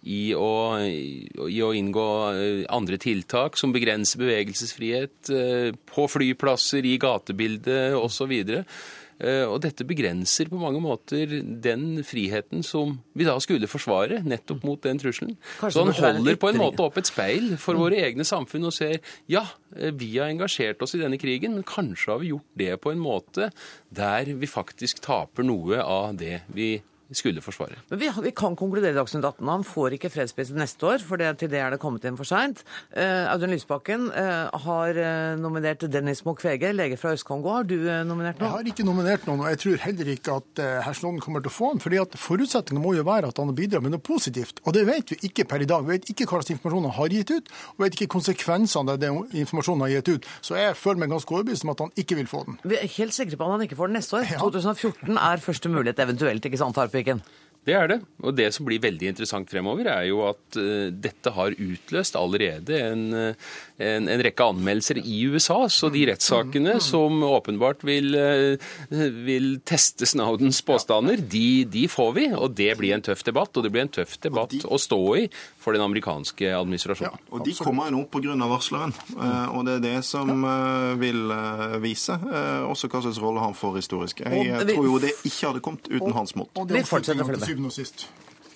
i 0.06 0.22
å, 0.38 0.78
i 0.78 1.58
å 1.64 1.72
inngå 1.74 2.08
eh, 2.30 2.62
andre 2.70 3.00
tiltak 3.02 3.58
som 3.58 3.74
begrenser 3.74 4.22
bevegelsesfrihet 4.22 5.34
på 5.88 6.08
flyplasser, 6.14 6.86
i 6.86 6.94
gatebildet 7.02 7.98
osv. 7.98 8.38
Eh, 9.18 9.44
og 9.48 9.58
dette 9.64 9.86
begrenser 9.86 10.50
på 10.50 10.60
mange 10.60 10.80
måter 10.82 11.32
den 11.42 12.04
friheten 12.06 12.62
som 12.66 12.96
vi 13.18 13.26
da 13.26 13.34
skulle 13.42 13.70
forsvare, 13.70 14.20
nettopp 14.22 14.66
mot 14.66 14.82
den 14.84 15.00
trusselen. 15.02 15.34
Kanskje 15.58 15.74
Så 15.74 15.86
han 15.86 16.18
holder 16.18 16.38
på 16.38 16.52
en 16.52 16.60
måte 16.60 16.84
opp 16.86 17.00
et 17.00 17.10
speil 17.10 17.56
for 17.56 17.74
mm. 17.74 17.82
våre 17.82 18.02
egne 18.06 18.26
samfunn 18.28 18.68
og 18.70 18.76
ser 18.76 19.00
ja, 19.30 19.44
eh, 19.74 19.90
vi 19.90 20.14
har 20.16 20.30
engasjert 20.30 20.82
oss 20.84 20.94
i 20.94 21.02
denne 21.02 21.18
krigen, 21.18 21.58
men 21.58 21.66
kanskje 21.66 22.12
har 22.12 22.22
vi 22.22 22.30
gjort 22.32 22.52
det 22.62 22.76
på 22.84 22.94
en 22.94 23.02
måte 23.02 23.50
der 23.90 24.30
vi 24.38 24.50
faktisk 24.50 25.02
taper 25.02 25.46
noe 25.46 25.82
av 25.82 26.14
det 26.18 26.44
vi 26.54 26.76
skulle 27.16 27.40
forsvare. 27.44 27.78
Men 27.88 28.00
vi, 28.02 28.10
vi 28.24 28.32
kan 28.36 28.56
konkludere 28.58 28.92
i 28.92 28.98
Dagsnytt 28.98 29.24
18. 29.24 29.48
Han 29.48 29.64
får 29.66 29.96
ikke 29.96 30.10
fredsprisen 30.12 30.58
neste 30.60 30.86
år, 30.86 31.04
for 31.04 31.20
det, 31.20 31.30
til 31.40 31.50
det 31.52 31.60
er 31.62 31.72
det 31.72 31.80
kommet 31.82 32.04
inn 32.08 32.18
for 32.18 32.28
seint. 32.28 32.60
Uh, 32.92 33.30
Audun 33.32 33.54
Lysbakken 33.54 34.08
uh, 34.12 34.52
har 34.66 34.98
uh, 34.98 35.38
nominert 35.40 35.86
Dennis 35.88 36.24
Mukwege, 36.26 36.74
lege 36.76 36.98
fra 37.00 37.14
Øst-Kongo. 37.16 37.54
Har 37.54 37.68
du 37.68 37.76
nominert 37.78 38.40
noen? 38.40 38.48
Jeg 38.48 38.56
har 38.56 38.72
ikke 38.74 38.86
nominert 38.86 39.24
noen, 39.28 39.44
og 39.44 39.52
jeg 39.54 39.62
tror 39.64 39.82
heller 39.86 40.12
ikke 40.14 40.36
at 40.42 40.62
uh, 40.62 40.66
herr 40.84 41.20
kommer 41.24 41.44
til 41.44 41.50
å 41.50 41.54
få 41.54 41.72
den. 41.72 41.82
fordi 41.84 42.02
at 42.02 42.18
Forutsetningen 42.18 42.84
må 42.84 42.94
jo 42.98 43.06
være 43.08 43.32
at 43.32 43.40
han 43.40 43.54
bidrar 43.56 43.84
med 43.84 43.94
noe 43.94 44.04
positivt. 44.04 44.60
Og 44.66 44.76
det 44.76 44.84
vet 44.88 45.14
vi 45.14 45.20
ikke 45.30 45.46
per 45.48 45.64
i 45.64 45.68
dag. 45.68 45.86
Vi 45.86 45.96
vet 45.96 46.12
ikke 46.12 46.28
hva 46.28 46.42
slags 46.42 46.52
informasjon 46.56 46.88
han 46.90 46.96
har 46.98 47.14
gitt 47.14 47.32
ut, 47.32 47.50
og 47.72 47.80
vi 47.80 47.86
vet 47.86 47.98
ikke 47.98 48.12
konsekvensene 48.18 48.94
av 48.94 49.00
den 49.00 49.22
informasjonen 49.42 49.84
han 49.84 49.88
har 49.88 49.96
gitt 49.96 50.12
ut. 50.12 50.28
Så 50.44 50.58
jeg 50.58 50.76
føler 50.76 51.04
meg 51.04 51.14
ganske 51.14 51.34
overbevist 51.34 51.64
om 51.64 51.72
at 51.72 51.84
han 51.86 51.94
ikke 52.04 52.20
vil 52.20 52.30
få 52.30 52.44
den. 52.48 52.60
Vi 52.68 52.78
er 52.78 52.92
helt 52.98 53.16
sikre 53.16 53.40
på 53.40 53.48
at 53.48 53.56
han 53.56 53.64
ikke 53.64 53.78
får 53.80 53.92
den 53.92 53.98
neste 54.00 54.20
år. 54.20 54.28
Ja. 54.28 54.42
2014 54.44 55.22
er 55.24 55.44
første 55.48 55.72
mulighet 55.72 56.04
eventuelt, 56.04 56.44
ikke 56.44 56.60
sant 56.60 56.76
Harpe? 56.78 56.97
Haltbrekken? 56.98 57.22
Det 57.68 57.74
er 57.76 57.88
det. 57.90 57.98
Og 58.24 58.32
det 58.32 58.46
som 58.54 58.64
blir 58.64 58.80
veldig 58.80 59.10
interessant 59.10 59.50
fremover, 59.50 59.90
er 59.92 60.06
jo 60.08 60.22
at 60.24 60.56
uh, 60.56 60.88
dette 60.88 61.32
har 61.34 61.52
utløst 61.52 62.16
allerede 62.16 62.78
en, 62.80 63.02
en, 63.12 64.08
en, 64.08 64.22
rekke 64.24 64.46
anmeldelser 64.54 65.02
i 65.02 65.18
USA. 65.28 65.58
Så 65.68 65.90
de 65.92 66.06
rettssakene 66.08 66.78
som 66.80 67.20
åpenbart 67.28 67.84
vil, 67.84 68.16
uh, 68.16 69.02
vil 69.26 69.58
teste 69.68 70.08
Snowdens 70.08 70.62
påstander, 70.64 71.20
de, 71.20 71.66
de, 71.68 71.84
får 71.92 72.14
vi. 72.16 72.26
Og 72.38 72.56
det 72.56 72.70
blir 72.80 72.96
en 72.96 73.04
tøff 73.04 73.26
debatt. 73.26 73.52
Og 73.52 73.66
det 73.66 73.74
blir 73.74 73.84
en 73.84 73.94
tøff 74.00 74.16
debatt 74.24 74.56
de, 74.56 74.62
å 74.64 74.80
stå 74.80 75.02
i 75.20 75.26
for 75.68 75.76
den 75.76 75.84
amerikanske 75.84 76.52
administrasjonen. 76.56 77.20
Ja, 77.20 77.32
og 77.36 77.44
de 77.44 77.54
kommer 77.60 77.90
jo 77.90 77.98
nå 77.98 78.04
pga. 78.08 78.36
varsleren. 78.48 78.94
Uh, 79.12 79.56
og 79.58 79.66
det 79.68 79.76
er 79.78 79.84
det 79.84 79.96
som 80.08 80.46
vil 81.00 81.34
vise 81.84 82.16
også 82.16 82.88
hva 82.88 83.02
slags 83.04 83.20
rolle 83.20 83.42
han 83.44 83.56
får 83.56 83.76
historisk. 83.82 84.24
Jeg 84.24 84.70
tror 84.72 84.88
jo 84.88 84.96
det 85.02 85.12
ikke 85.20 85.50
hadde 85.50 85.62
kommet 85.64 85.92
uten 85.92 86.16
hans 86.16 86.34
mot. 86.38 86.64
Vi 86.72 86.82
fortsetter 86.88 87.26
å 87.26 87.28
følge 87.28 87.60
med. 87.60 88.08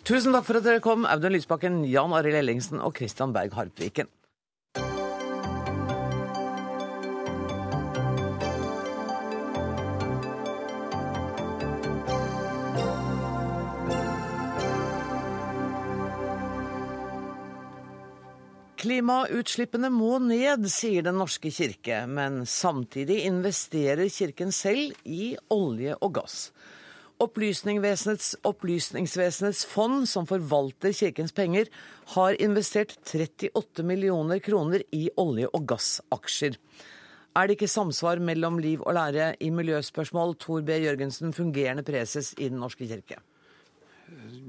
Tusen 0.03 0.35
takk 0.35 0.49
for 0.49 0.59
at 0.59 0.65
dere 0.67 0.83
kom, 0.83 1.05
Audun 1.07 1.37
Lysbakken, 1.37 1.83
Jan 1.87 2.15
Arild 2.17 2.41
Ellingsen 2.41 2.81
og 2.83 2.97
Christian 2.99 3.31
Berg 3.37 3.55
Harpviken. 3.55 4.09
Klimautslippene 18.83 19.93
må 19.95 20.16
ned, 20.18 20.64
sier 20.66 21.05
Den 21.07 21.20
norske 21.20 21.53
kirke, 21.55 22.01
men 22.11 22.41
samtidig 22.51 23.20
investerer 23.28 24.09
kirken 24.11 24.51
selv 24.51 24.97
i 25.07 25.37
olje 25.55 25.95
og 26.03 26.16
gass. 26.16 26.49
Opplysningsvesenets, 27.22 28.33
Opplysningsvesenets 28.43 29.62
fond, 29.70 30.09
som 30.11 30.26
forvalter 30.26 30.91
kirkens 30.99 31.30
penger, 31.37 31.70
har 32.16 32.35
investert 32.43 32.97
38 33.07 33.87
millioner 33.87 34.43
kroner 34.43 34.83
i 34.91 35.05
olje- 35.14 35.53
og 35.55 35.68
gassaksjer. 35.70 36.59
Er 37.39 37.47
det 37.47 37.61
ikke 37.61 37.70
samsvar 37.70 38.18
mellom 38.18 38.59
liv 38.59 38.83
og 38.83 38.97
lære 38.99 39.37
i 39.39 39.55
miljøspørsmål, 39.55 40.35
Tor 40.43 40.66
B. 40.66 40.83
Jørgensen, 40.83 41.30
fungerende 41.30 41.87
preses 41.87 42.35
i 42.35 42.51
Den 42.51 42.59
norske 42.59 42.91
kirke? 42.91 43.22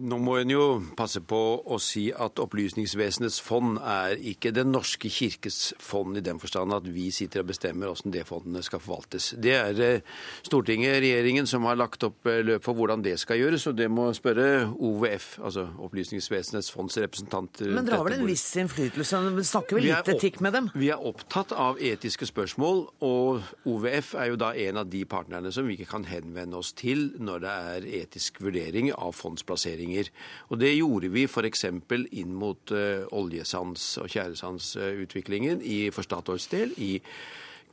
Nå 0.04 0.18
må 0.20 0.34
en 0.42 0.50
jo 0.52 0.64
passe 0.98 1.22
på 1.24 1.38
å 1.64 1.78
si 1.82 2.08
at 2.12 2.40
Opplysningsvesenets 2.42 3.38
fond 3.44 3.78
er 3.78 4.18
ikke 4.32 4.52
Den 4.56 4.72
norske 4.74 5.08
kirkes 5.12 5.76
fond 5.82 6.18
i 6.18 6.24
den 6.26 6.40
forstand 6.42 6.74
at 6.76 6.88
vi 6.90 7.06
sitter 7.14 7.44
og 7.44 7.52
bestemmer 7.52 7.92
hvordan 7.92 8.14
det 8.16 8.26
fondet 8.28 8.66
skal 8.68 8.82
forvaltes. 8.84 9.30
Det 9.40 9.54
er 9.56 9.80
eh, 9.86 10.18
Stortinget, 10.44 10.98
regjeringen, 11.04 11.48
som 11.50 11.68
har 11.70 11.78
lagt 11.80 12.04
opp 12.08 12.28
eh, 12.28 12.42
løp 12.44 12.66
for 12.66 12.78
hvordan 12.78 13.04
det 13.06 13.16
skal 13.22 13.40
gjøres, 13.40 13.68
og 13.70 13.78
det 13.78 13.88
må 13.94 14.10
spørre 14.18 14.66
OVF, 14.74 15.30
altså 15.46 15.68
Opplysningsvesenets 15.86 16.72
fonds 16.74 16.98
representanter. 17.00 17.72
Men 17.72 17.88
dere 17.88 18.02
har 18.02 18.10
vel 18.10 18.18
en 18.18 18.28
viss 18.28 18.46
innflytelse? 18.60 19.22
Snakker 19.54 19.80
vel 19.80 19.88
litt 19.92 20.12
etikk 20.16 20.42
med 20.44 20.58
dem? 20.58 20.70
Vi 20.76 20.92
er 20.94 21.00
opptatt 21.00 21.56
av 21.56 21.80
etiske 21.80 22.28
spørsmål, 22.30 22.86
og 23.06 23.70
OVF 23.70 24.14
er 24.20 24.34
jo 24.34 24.42
da 24.42 24.52
en 24.68 24.84
av 24.84 24.92
de 24.92 25.06
partnerne 25.08 25.54
som 25.54 25.70
vi 25.70 25.78
ikke 25.78 25.92
kan 25.96 26.10
henvende 26.10 26.60
oss 26.60 26.74
til 26.78 27.12
når 27.24 27.46
det 27.46 27.56
er 27.78 27.90
etisk 28.04 28.44
vurdering 28.44 28.92
av 28.98 29.14
fondsplassering 29.16 29.53
plasseringer. 29.54 30.10
Og 30.50 30.60
det 30.62 30.74
gjorde 30.76 31.12
vi 31.14 31.28
f.eks. 31.30 31.66
inn 32.12 32.34
mot 32.36 32.74
uh, 32.74 33.06
oljesands- 33.14 33.96
og 34.02 34.10
tjæresandsutviklingen 34.10 35.64
for 35.94 36.06
Statoils 36.06 36.50
del 36.52 36.74
i 36.82 36.98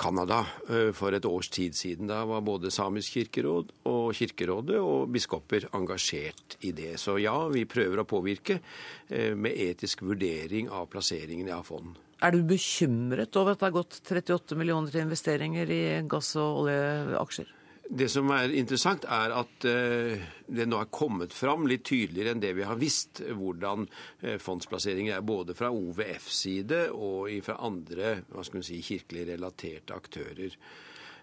Canada 0.00 0.44
uh, 0.70 0.90
for 0.96 1.16
et 1.16 1.26
års 1.28 1.50
tid 1.52 1.76
siden. 1.76 2.08
Da 2.10 2.22
var 2.28 2.44
både 2.44 2.70
Samisk 2.72 3.18
kirkeråd 3.18 3.72
og 3.90 4.12
Kirkerådet 4.16 4.80
og 4.80 5.10
biskoper 5.12 5.68
engasjert 5.76 6.58
i 6.60 6.72
det. 6.72 6.94
Så 7.00 7.18
ja, 7.20 7.36
vi 7.52 7.66
prøver 7.68 8.02
å 8.02 8.08
påvirke 8.08 8.60
uh, 8.60 9.34
med 9.36 9.56
etisk 9.56 10.04
vurdering 10.06 10.70
av 10.70 10.88
plasseringen 10.92 11.50
av 11.52 11.66
fond. 11.68 11.96
Er 12.20 12.34
du 12.34 12.42
bekymret 12.44 13.36
over 13.40 13.54
at 13.54 13.62
det 13.62 13.70
har 13.70 13.78
gått 13.78 14.02
38 14.04 14.56
millioner 14.60 14.92
til 14.92 15.06
investeringer 15.06 15.70
i 15.72 15.82
gass- 16.04 16.34
og 16.36 16.66
oljeaksjer? 16.66 17.56
Det 17.90 18.06
som 18.06 18.28
er 18.30 18.52
interessant, 18.54 19.02
er 19.10 19.32
at 19.34 19.64
eh, 19.66 20.20
det 20.46 20.66
nå 20.68 20.78
er 20.78 20.92
kommet 20.94 21.32
fram 21.34 21.64
litt 21.66 21.82
tydeligere 21.88 22.36
enn 22.36 22.42
det 22.42 22.52
vi 22.54 22.62
har 22.62 22.78
visst, 22.78 23.18
hvordan 23.34 23.88
eh, 24.22 24.36
fondsplasseringer 24.38 25.16
er 25.16 25.26
både 25.26 25.56
fra 25.58 25.72
OVF-side 25.74 26.84
og 26.94 27.32
fra 27.42 27.58
andre 27.66 28.20
hva 28.30 28.46
skal 28.46 28.62
si, 28.62 28.78
kirkelig 28.86 29.26
relaterte 29.32 29.98
aktører. 29.98 30.54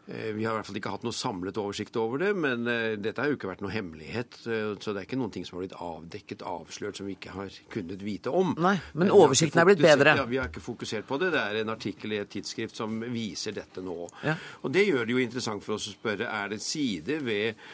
Eh, 0.08 0.32
vi 0.34 0.46
har 0.46 0.54
i 0.54 0.60
hvert 0.60 0.68
fall 0.70 0.78
ikke 0.80 0.92
hatt 0.94 1.04
noe 1.04 1.16
samlet 1.16 1.58
oversikt 1.60 1.98
over 2.00 2.22
det, 2.22 2.30
men 2.40 2.64
eh, 2.72 2.96
dette 2.96 3.20
har 3.20 3.28
jo 3.28 3.36
ikke 3.36 3.50
vært 3.50 3.64
noe 3.66 3.74
hemmelighet. 3.74 4.38
Eh, 4.48 4.70
så 4.80 4.94
det 4.94 5.02
er 5.02 5.08
ikke 5.10 5.20
noen 5.20 5.34
ting 5.36 5.44
som 5.48 5.58
har 5.58 5.66
blitt 5.66 5.76
avdekket, 5.84 6.46
avslørt, 6.48 7.00
som 7.00 7.10
vi 7.10 7.18
ikke 7.18 7.34
har 7.36 7.58
kunnet 7.74 8.06
vite 8.06 8.32
om. 8.32 8.54
Nei, 8.64 8.78
Men 8.96 9.12
oversikten 9.12 9.64
er 9.64 9.68
blitt 9.68 9.84
bedre? 9.84 10.16
Ja, 10.22 10.28
Vi 10.30 10.40
har 10.40 10.48
ikke 10.48 10.64
fokusert 10.64 11.10
på 11.10 11.20
det. 11.20 11.34
Det 11.36 11.44
er 11.44 11.60
en 11.62 11.74
artikkel 11.76 12.16
i 12.16 12.22
et 12.22 12.32
tidsskrift 12.32 12.80
som 12.80 13.02
viser 13.12 13.58
dette 13.58 13.84
nå. 13.84 14.08
Ja. 14.24 14.38
Og 14.64 14.72
det 14.72 14.88
gjør 14.88 15.04
det 15.04 15.18
jo 15.18 15.26
interessant 15.26 15.66
for 15.66 15.76
oss 15.76 15.90
å 15.92 15.98
spørre 15.98 16.32
er 16.32 16.56
det 16.56 16.62
sider 16.64 17.20
ved 17.28 17.68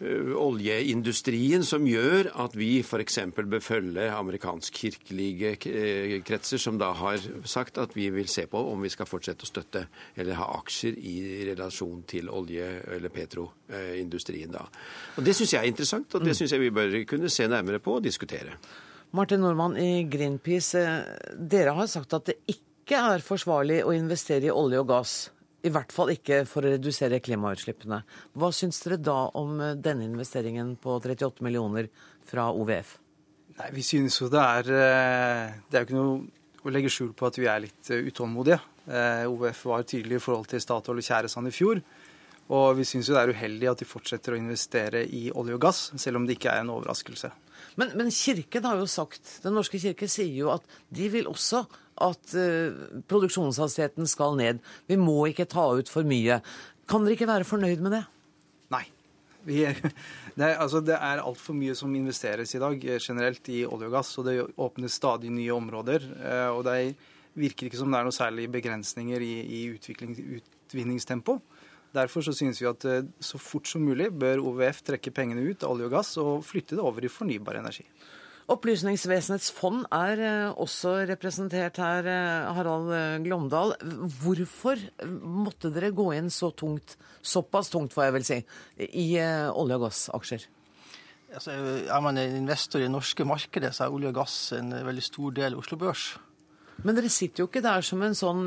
oljeindustrien 0.00 1.64
som 1.66 1.86
gjør 1.88 2.30
at 2.44 2.54
vi 2.58 2.78
f.eks. 2.84 3.18
bør 3.34 3.62
følge 3.62 4.08
amerikansk-kirkelige 4.14 5.52
eh, 5.70 6.14
kretser, 6.26 6.60
som 6.62 6.78
da 6.80 6.92
har 6.98 7.22
sagt 7.48 7.80
at 7.82 7.96
vi 7.96 8.08
vil 8.14 8.28
se 8.30 8.46
på 8.50 8.60
om 8.72 8.84
vi 8.84 8.92
skal 8.92 9.08
fortsette 9.08 9.46
å 9.46 9.50
støtte 9.50 9.84
eller 10.16 10.38
ha 10.38 10.50
aksjer 10.58 10.98
i 10.98 11.16
relasjon 11.50 12.04
til 12.08 12.30
olje- 12.30 12.82
eller 12.96 13.12
petroindustrien 13.14 14.54
da. 14.54 14.66
Og 15.16 15.24
Det 15.26 15.34
syns 15.36 15.56
jeg 15.56 15.62
er 15.62 15.72
interessant, 15.72 16.14
og 16.14 16.22
det 16.22 16.34
mm. 16.34 16.38
syns 16.42 16.54
jeg 16.54 16.64
vi 16.66 16.74
bør 16.74 17.00
kunne 17.08 17.32
se 17.32 17.48
nærmere 17.48 17.82
på 17.82 17.98
og 17.98 18.06
diskutere. 18.06 18.58
Martin 19.16 19.40
Normann 19.40 19.76
i 19.80 20.04
Greenpeace, 20.10 20.78
eh, 20.78 21.34
dere 21.38 21.74
har 21.74 21.90
sagt 21.90 22.14
at 22.14 22.30
det 22.30 22.38
ikke 22.46 23.00
er 23.14 23.24
forsvarlig 23.24 23.82
å 23.84 23.96
investere 23.96 24.48
i 24.48 24.54
olje 24.54 24.80
og 24.80 24.88
gass 24.88 25.16
i 25.66 25.72
hvert 25.74 25.92
fall 25.94 26.12
ikke 26.14 26.44
for 26.46 26.62
å 26.62 26.72
redusere 26.74 27.20
klimautslippene. 27.24 28.00
Hva 28.38 28.50
syns 28.54 28.80
dere 28.84 29.00
da 29.02 29.18
om 29.38 29.58
eh, 29.60 29.74
denne 29.74 30.06
investeringen 30.06 30.76
på 30.82 30.98
38 31.02 31.44
millioner 31.46 31.90
fra 32.28 32.48
OVF? 32.54 32.96
Nei, 33.58 33.70
Vi 33.74 33.82
synes 33.86 34.20
jo 34.20 34.28
det 34.30 34.42
er 34.42 34.68
eh, 34.70 35.56
Det 35.66 35.78
er 35.78 35.82
jo 35.82 35.88
ikke 35.88 35.98
noe 35.98 36.66
å 36.66 36.74
legge 36.74 36.92
skjul 36.92 37.10
på 37.16 37.26
at 37.26 37.38
vi 37.40 37.48
er 37.50 37.64
litt 37.66 37.90
eh, 37.94 38.04
utålmodige. 38.10 38.60
OVF 38.88 39.58
var 39.68 39.82
tydelig 39.84 40.16
i 40.16 40.22
forhold 40.24 40.46
til 40.48 40.62
Statoil 40.64 40.96
og 41.02 41.04
Tjæresand 41.04 41.50
i 41.50 41.52
fjor. 41.52 41.82
Og 42.56 42.78
vi 42.78 42.86
syns 42.88 43.10
jo 43.10 43.16
det 43.16 43.26
er 43.26 43.34
uheldig 43.36 43.68
at 43.68 43.82
de 43.82 43.88
fortsetter 43.88 44.32
å 44.32 44.38
investere 44.38 45.02
i 45.04 45.26
olje 45.28 45.58
og 45.58 45.60
gass, 45.60 45.80
selv 46.00 46.16
om 46.16 46.24
det 46.24 46.38
ikke 46.38 46.54
er 46.54 46.62
en 46.62 46.72
overraskelse. 46.72 47.28
Men, 47.76 47.92
men 47.98 48.08
Kirken 48.14 48.64
har 48.64 48.80
jo 48.80 48.86
sagt, 48.88 49.34
Den 49.44 49.58
norske 49.58 49.80
kirke 49.82 50.08
sier 50.08 50.32
jo 50.32 50.48
at 50.54 50.64
de 50.88 51.10
vil 51.12 51.28
også 51.28 51.66
at 52.04 52.34
uh, 52.36 53.00
produksjonshastigheten 53.10 54.08
skal 54.10 54.36
ned. 54.38 54.62
Vi 54.90 54.98
må 55.00 55.20
ikke 55.30 55.48
ta 55.50 55.66
ut 55.78 55.90
for 55.90 56.06
mye. 56.08 56.40
Kan 56.88 57.04
dere 57.04 57.18
ikke 57.18 57.28
være 57.30 57.48
fornøyd 57.48 57.84
med 57.84 57.98
det? 57.98 58.04
Nei. 58.74 58.84
Vi, 59.48 59.60
det, 60.38 60.48
altså, 60.54 60.82
det 60.84 60.96
er 60.96 61.22
altfor 61.22 61.56
mye 61.58 61.76
som 61.78 61.94
investeres 61.96 62.54
i 62.56 62.62
dag 62.62 62.82
eh, 62.84 63.00
generelt 63.02 63.48
i 63.52 63.62
olje 63.68 63.90
og 63.90 63.94
gass, 63.98 64.14
og 64.20 64.28
det 64.28 64.40
åpnes 64.56 64.98
stadig 65.00 65.32
nye 65.34 65.54
områder. 65.54 66.04
Eh, 66.18 66.48
og 66.52 66.64
det 66.68 66.78
virker 67.38 67.68
ikke 67.68 67.80
som 67.80 67.92
det 67.92 68.00
er 68.00 68.08
noe 68.08 68.16
særlig 68.16 68.48
begrensninger 68.52 69.24
i, 69.24 69.34
i 69.60 69.60
utvinningstempo. 69.72 71.38
Derfor 71.94 72.24
så 72.24 72.34
synes 72.36 72.58
vi 72.60 72.66
at 72.68 72.84
så 73.24 73.38
fort 73.40 73.68
som 73.70 73.80
mulig 73.80 74.10
bør 74.12 74.42
OVF 74.44 74.82
trekke 74.84 75.12
pengene 75.14 75.46
ut 75.46 75.62
av 75.64 75.72
olje 75.72 75.86
og 75.88 75.94
gass 75.94 76.10
og 76.20 76.42
flytte 76.44 76.76
det 76.76 76.84
over 76.84 77.06
i 77.06 77.10
fornybar 77.12 77.62
energi. 77.62 77.86
Opplysningsvesenets 78.48 79.50
fond 79.52 79.82
er 79.92 80.20
eh, 80.24 80.52
også 80.56 80.94
representert 81.10 81.76
her, 81.82 82.06
eh, 82.08 82.46
Harald 82.56 82.88
Glomdal. 83.26 83.74
Hvorfor 84.22 84.80
måtte 85.20 85.68
dere 85.74 85.90
gå 85.92 86.06
inn 86.16 86.30
så 86.32 86.48
tungt, 86.56 86.96
såpass 87.20 87.68
tungt 87.74 87.92
får 87.92 88.06
jeg 88.06 88.14
vel 88.16 88.24
si, 88.24 88.38
i 88.88 89.08
olje- 89.20 89.76
og 89.76 89.84
gassaksjer? 89.84 90.48
Altså, 91.28 91.52
er 91.84 92.00
man 92.00 92.16
en 92.16 92.38
investor 92.38 92.80
i 92.80 92.86
det 92.86 92.94
norske 92.94 93.26
markedet, 93.28 93.74
så 93.76 93.84
er 93.84 93.92
olje 93.92 94.14
og 94.14 94.16
gass 94.22 94.38
en 94.56 94.72
veldig 94.72 95.04
stor 95.04 95.36
del 95.36 95.52
av 95.52 95.60
Oslo 95.60 95.76
Børs. 95.82 96.08
Men 96.86 96.96
dere 96.96 97.10
sitter 97.12 97.42
jo 97.42 97.50
ikke 97.50 97.60
der 97.60 97.84
som 97.84 98.00
en 98.06 98.16
sånn 98.16 98.46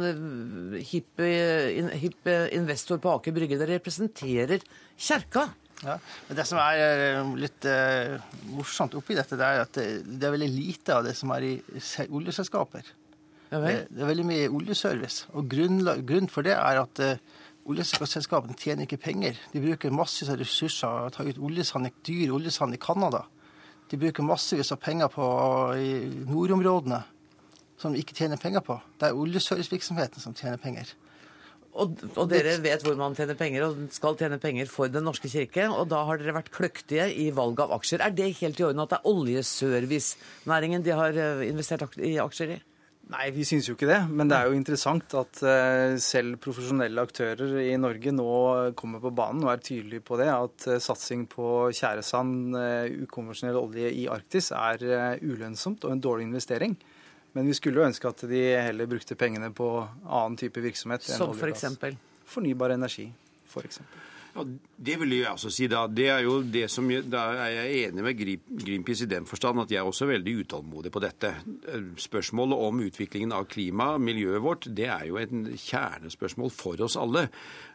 hipp, 0.88 1.20
hipp 1.20 2.30
investor 2.56 2.98
på 3.04 3.20
Aker 3.20 3.36
Brygge. 3.36 3.60
Dere 3.60 3.78
representerer 3.78 4.64
kjerka. 4.96 5.52
Ja. 5.82 5.98
Men 6.28 6.38
det 6.38 6.46
som 6.46 6.60
er 6.62 6.80
eh, 6.86 7.30
litt 7.42 7.66
uh, 7.66 8.18
morsomt 8.54 8.96
oppi 8.98 9.18
dette, 9.18 9.38
det 9.40 9.48
er 9.48 9.64
at 9.64 9.78
det, 9.78 9.86
det, 10.06 10.28
er 10.28 10.36
veldig 10.36 10.50
lite 10.54 10.98
av 10.98 11.06
det 11.08 11.16
som 11.18 11.34
er 11.34 11.48
i 11.48 11.54
oljeselskaper. 12.08 12.92
Ja, 13.52 13.60
det, 13.60 13.74
det, 13.90 14.00
er 14.00 14.12
veldig 14.12 14.28
mye 14.30 14.50
oljeservice. 14.54 15.26
Og 15.36 15.50
grunnen 15.52 16.06
grunn 16.08 16.30
for 16.32 16.46
det 16.46 16.54
er 16.56 16.82
at 16.84 17.02
uh, 17.02 17.16
oljeselskapene 17.72 18.58
tjener 18.58 18.86
ikke 18.86 19.02
penger. 19.02 19.40
De 19.54 19.64
bruker 19.64 19.94
massevis 19.94 20.32
av 20.34 20.40
ressurser 20.42 21.08
å 21.08 21.14
ta 21.14 21.26
ut 21.26 21.42
oljesand, 21.42 21.90
dyr 22.06 22.34
oljesand 22.36 22.78
i 22.78 22.82
Canada. 22.82 23.26
De 23.92 24.00
bruker 24.00 24.24
massevis 24.24 24.72
av 24.72 24.80
penger 24.82 25.10
på 25.12 25.26
i 25.76 25.96
nordområdene 26.30 27.02
som 27.82 27.94
de 27.94 28.02
ikke 28.02 28.16
tjener 28.16 28.40
penger 28.40 28.64
på. 28.64 28.78
Det 29.02 29.10
er 29.10 29.18
oljeservicevirksomheten 29.18 30.22
som 30.24 30.36
tjener 30.38 30.62
penger. 30.62 30.94
Og, 31.72 32.02
og 32.20 32.26
dere 32.32 32.58
vet 32.64 32.84
hvor 32.84 32.98
man 33.00 33.14
tjener 33.16 33.38
penger, 33.40 33.64
og 33.70 33.94
skal 33.96 34.18
tjene 34.20 34.40
penger 34.42 34.68
for 34.72 34.92
Den 34.92 35.06
norske 35.08 35.32
kirke. 35.32 35.70
Og 35.72 35.88
da 35.92 36.04
har 36.08 36.20
dere 36.20 36.36
vært 36.36 36.52
kløktige 36.54 37.08
i 37.24 37.30
valg 37.36 37.62
av 37.64 37.78
aksjer. 37.78 38.04
Er 38.04 38.16
det 38.16 38.34
helt 38.42 38.60
i 38.60 38.68
orden 38.68 38.84
at 38.84 38.92
det 38.92 39.00
er 39.00 39.14
oljeservicenæringen 39.14 40.84
de 40.84 40.98
har 40.98 41.16
eh, 41.16 41.48
investert 41.48 41.96
i 42.02 42.18
aksjer 42.22 42.58
i? 42.58 42.60
Nei, 43.12 43.26
vi 43.36 43.44
syns 43.44 43.68
jo 43.68 43.76
ikke 43.76 43.90
det. 43.90 44.02
Men 44.12 44.30
det 44.32 44.38
er 44.38 44.52
jo 44.52 44.60
interessant 44.60 45.16
at 45.20 45.42
eh, 45.48 45.96
selv 46.04 46.42
profesjonelle 46.44 47.08
aktører 47.08 47.58
i 47.64 47.80
Norge 47.80 48.16
nå 48.16 48.32
kommer 48.80 49.04
på 49.04 49.16
banen 49.16 49.48
og 49.48 49.56
er 49.56 49.64
tydelige 49.64 50.04
på 50.08 50.20
det. 50.20 50.28
At 50.32 50.68
eh, 50.68 50.84
satsing 50.84 51.26
på 51.32 51.70
tjæresand, 51.72 52.56
ukonvensjonell 53.08 53.60
olje 53.64 53.96
i 53.96 54.10
Arktis, 54.12 54.52
er 54.52 54.84
ulønnsomt 55.24 55.88
og 55.88 55.96
en 55.96 56.04
dårlig 56.04 56.28
investering. 56.28 56.76
Men 57.34 57.48
vi 57.48 57.54
skulle 57.56 57.80
jo 57.82 57.88
ønske 57.88 58.08
at 58.10 58.26
de 58.28 58.42
heller 58.60 58.86
brukte 58.92 59.16
pengene 59.16 59.54
på 59.56 59.68
annen 60.06 60.38
type 60.38 60.60
virksomhet. 60.62 61.06
enn 61.10 61.18
Som 61.18 61.30
f.eks.? 61.32 61.40
for 61.40 61.48
eksempel? 61.54 61.98
Fornybar 62.28 62.74
energi, 62.76 63.12
for 63.48 63.64
eksempel. 63.68 64.08
Ja, 64.36 64.44
Det 64.80 64.94
vil 65.00 65.10
jeg 65.18 65.28
også 65.28 65.50
si. 65.52 65.68
da. 65.68 65.88
Det 65.88 66.06
er 66.08 66.20
jo 66.24 66.38
det 66.42 66.70
som, 66.72 66.88
da 67.12 67.24
er 67.44 67.50
jeg 67.52 67.90
enig 67.92 68.04
med 68.04 68.18
Green- 68.20 68.60
Greenpeace 68.64 69.04
i 69.04 69.10
den 69.12 69.26
forstand 69.28 69.60
at 69.60 69.72
jeg 69.72 69.80
er 69.82 69.84
også 69.90 70.08
veldig 70.08 70.36
utålmodig 70.46 70.92
på 70.92 71.02
dette. 71.04 71.34
Spørsmålet 72.00 72.58
om 72.68 72.80
utviklingen 72.80 73.34
av 73.36 73.46
klima, 73.52 73.98
miljøet 74.00 74.42
vårt, 74.44 74.68
det 74.76 74.88
er 74.88 75.06
jo 75.10 75.18
et 75.20 75.30
kjernespørsmål 75.32 76.52
for 76.56 76.80
oss 76.88 76.96
alle. 77.00 77.28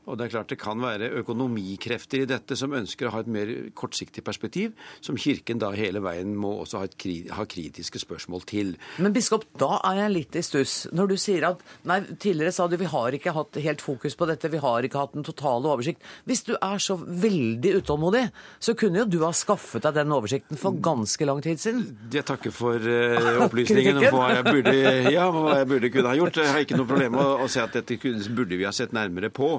Og 0.06 0.18
det 0.18 0.26
er 0.28 0.32
klart 0.36 0.52
det 0.52 0.58
kan 0.62 0.78
være 0.82 1.08
økonomikrefter 1.18 2.22
i 2.22 2.28
dette 2.30 2.56
som 2.58 2.74
ønsker 2.78 3.08
å 3.08 3.12
ha 3.16 3.22
et 3.24 3.30
mer 3.30 3.50
kortsiktig 3.76 4.22
perspektiv, 4.26 4.74
som 5.02 5.18
Kirken 5.18 5.58
da 5.62 5.72
hele 5.74 5.98
veien 6.04 6.34
må 6.38 6.52
også 6.62 6.82
ha, 6.84 6.88
kri- 6.94 7.26
ha 7.34 7.42
kritiske 7.48 7.98
spørsmål 8.02 8.44
til. 8.46 8.74
Men 9.02 9.14
biskop, 9.16 9.48
da 9.58 9.80
er 9.90 10.04
jeg 10.04 10.14
litt 10.14 10.38
i 10.38 10.44
stuss. 10.46 10.76
Når 10.94 11.10
du 11.10 11.16
sier 11.18 11.48
at 11.50 11.64
nei, 11.90 12.00
tidligere 12.22 12.54
sa 12.54 12.68
du 12.70 12.76
vi 12.78 12.90
har 12.92 13.16
ikke 13.18 13.34
hatt 13.34 13.58
helt 13.64 13.82
fokus 13.82 14.14
på 14.18 14.28
dette, 14.30 14.50
vi 14.52 14.60
har 14.62 14.86
ikke 14.86 15.00
hatt 15.02 15.16
den 15.18 15.26
totale 15.26 15.72
oversikt. 15.74 16.04
Hvis 16.28 16.44
du 16.46 16.54
er 16.56 16.78
så 16.82 16.98
veldig 17.02 17.74
utålmodig, 17.80 18.24
så 18.62 18.76
kunne 18.78 19.02
jo 19.02 19.08
du 19.10 19.18
ha 19.26 19.32
skaffet 19.34 19.84
deg 19.88 19.98
den 19.98 20.14
oversikten 20.14 20.60
for 20.60 20.78
ganske 20.86 21.26
lang 21.26 21.42
tid 21.44 21.62
siden. 21.62 21.82
Jeg 22.14 22.26
takker 22.30 22.54
for 22.54 22.78
uh, 22.78 23.42
opplysningen 23.48 23.98
om 24.04 24.08
hva 24.14 24.30
jeg, 24.36 24.46
burde, 24.52 24.76
ja, 25.10 25.26
hva 25.34 25.58
jeg 25.60 25.70
burde 25.74 25.92
kunne 25.98 26.14
ha 26.14 26.18
gjort. 26.22 26.40
Jeg 26.44 26.54
har 26.54 26.64
ikke 26.66 26.78
noe 26.78 26.90
problem 26.94 27.18
med 27.18 27.26
å, 27.26 27.36
å 27.42 27.50
si 27.50 27.62
at 27.62 27.74
dette 27.74 27.98
burde 28.36 28.54
vi 28.54 28.66
ha 28.68 28.74
sett 28.76 28.94
nærmere 28.96 29.32
på. 29.34 29.56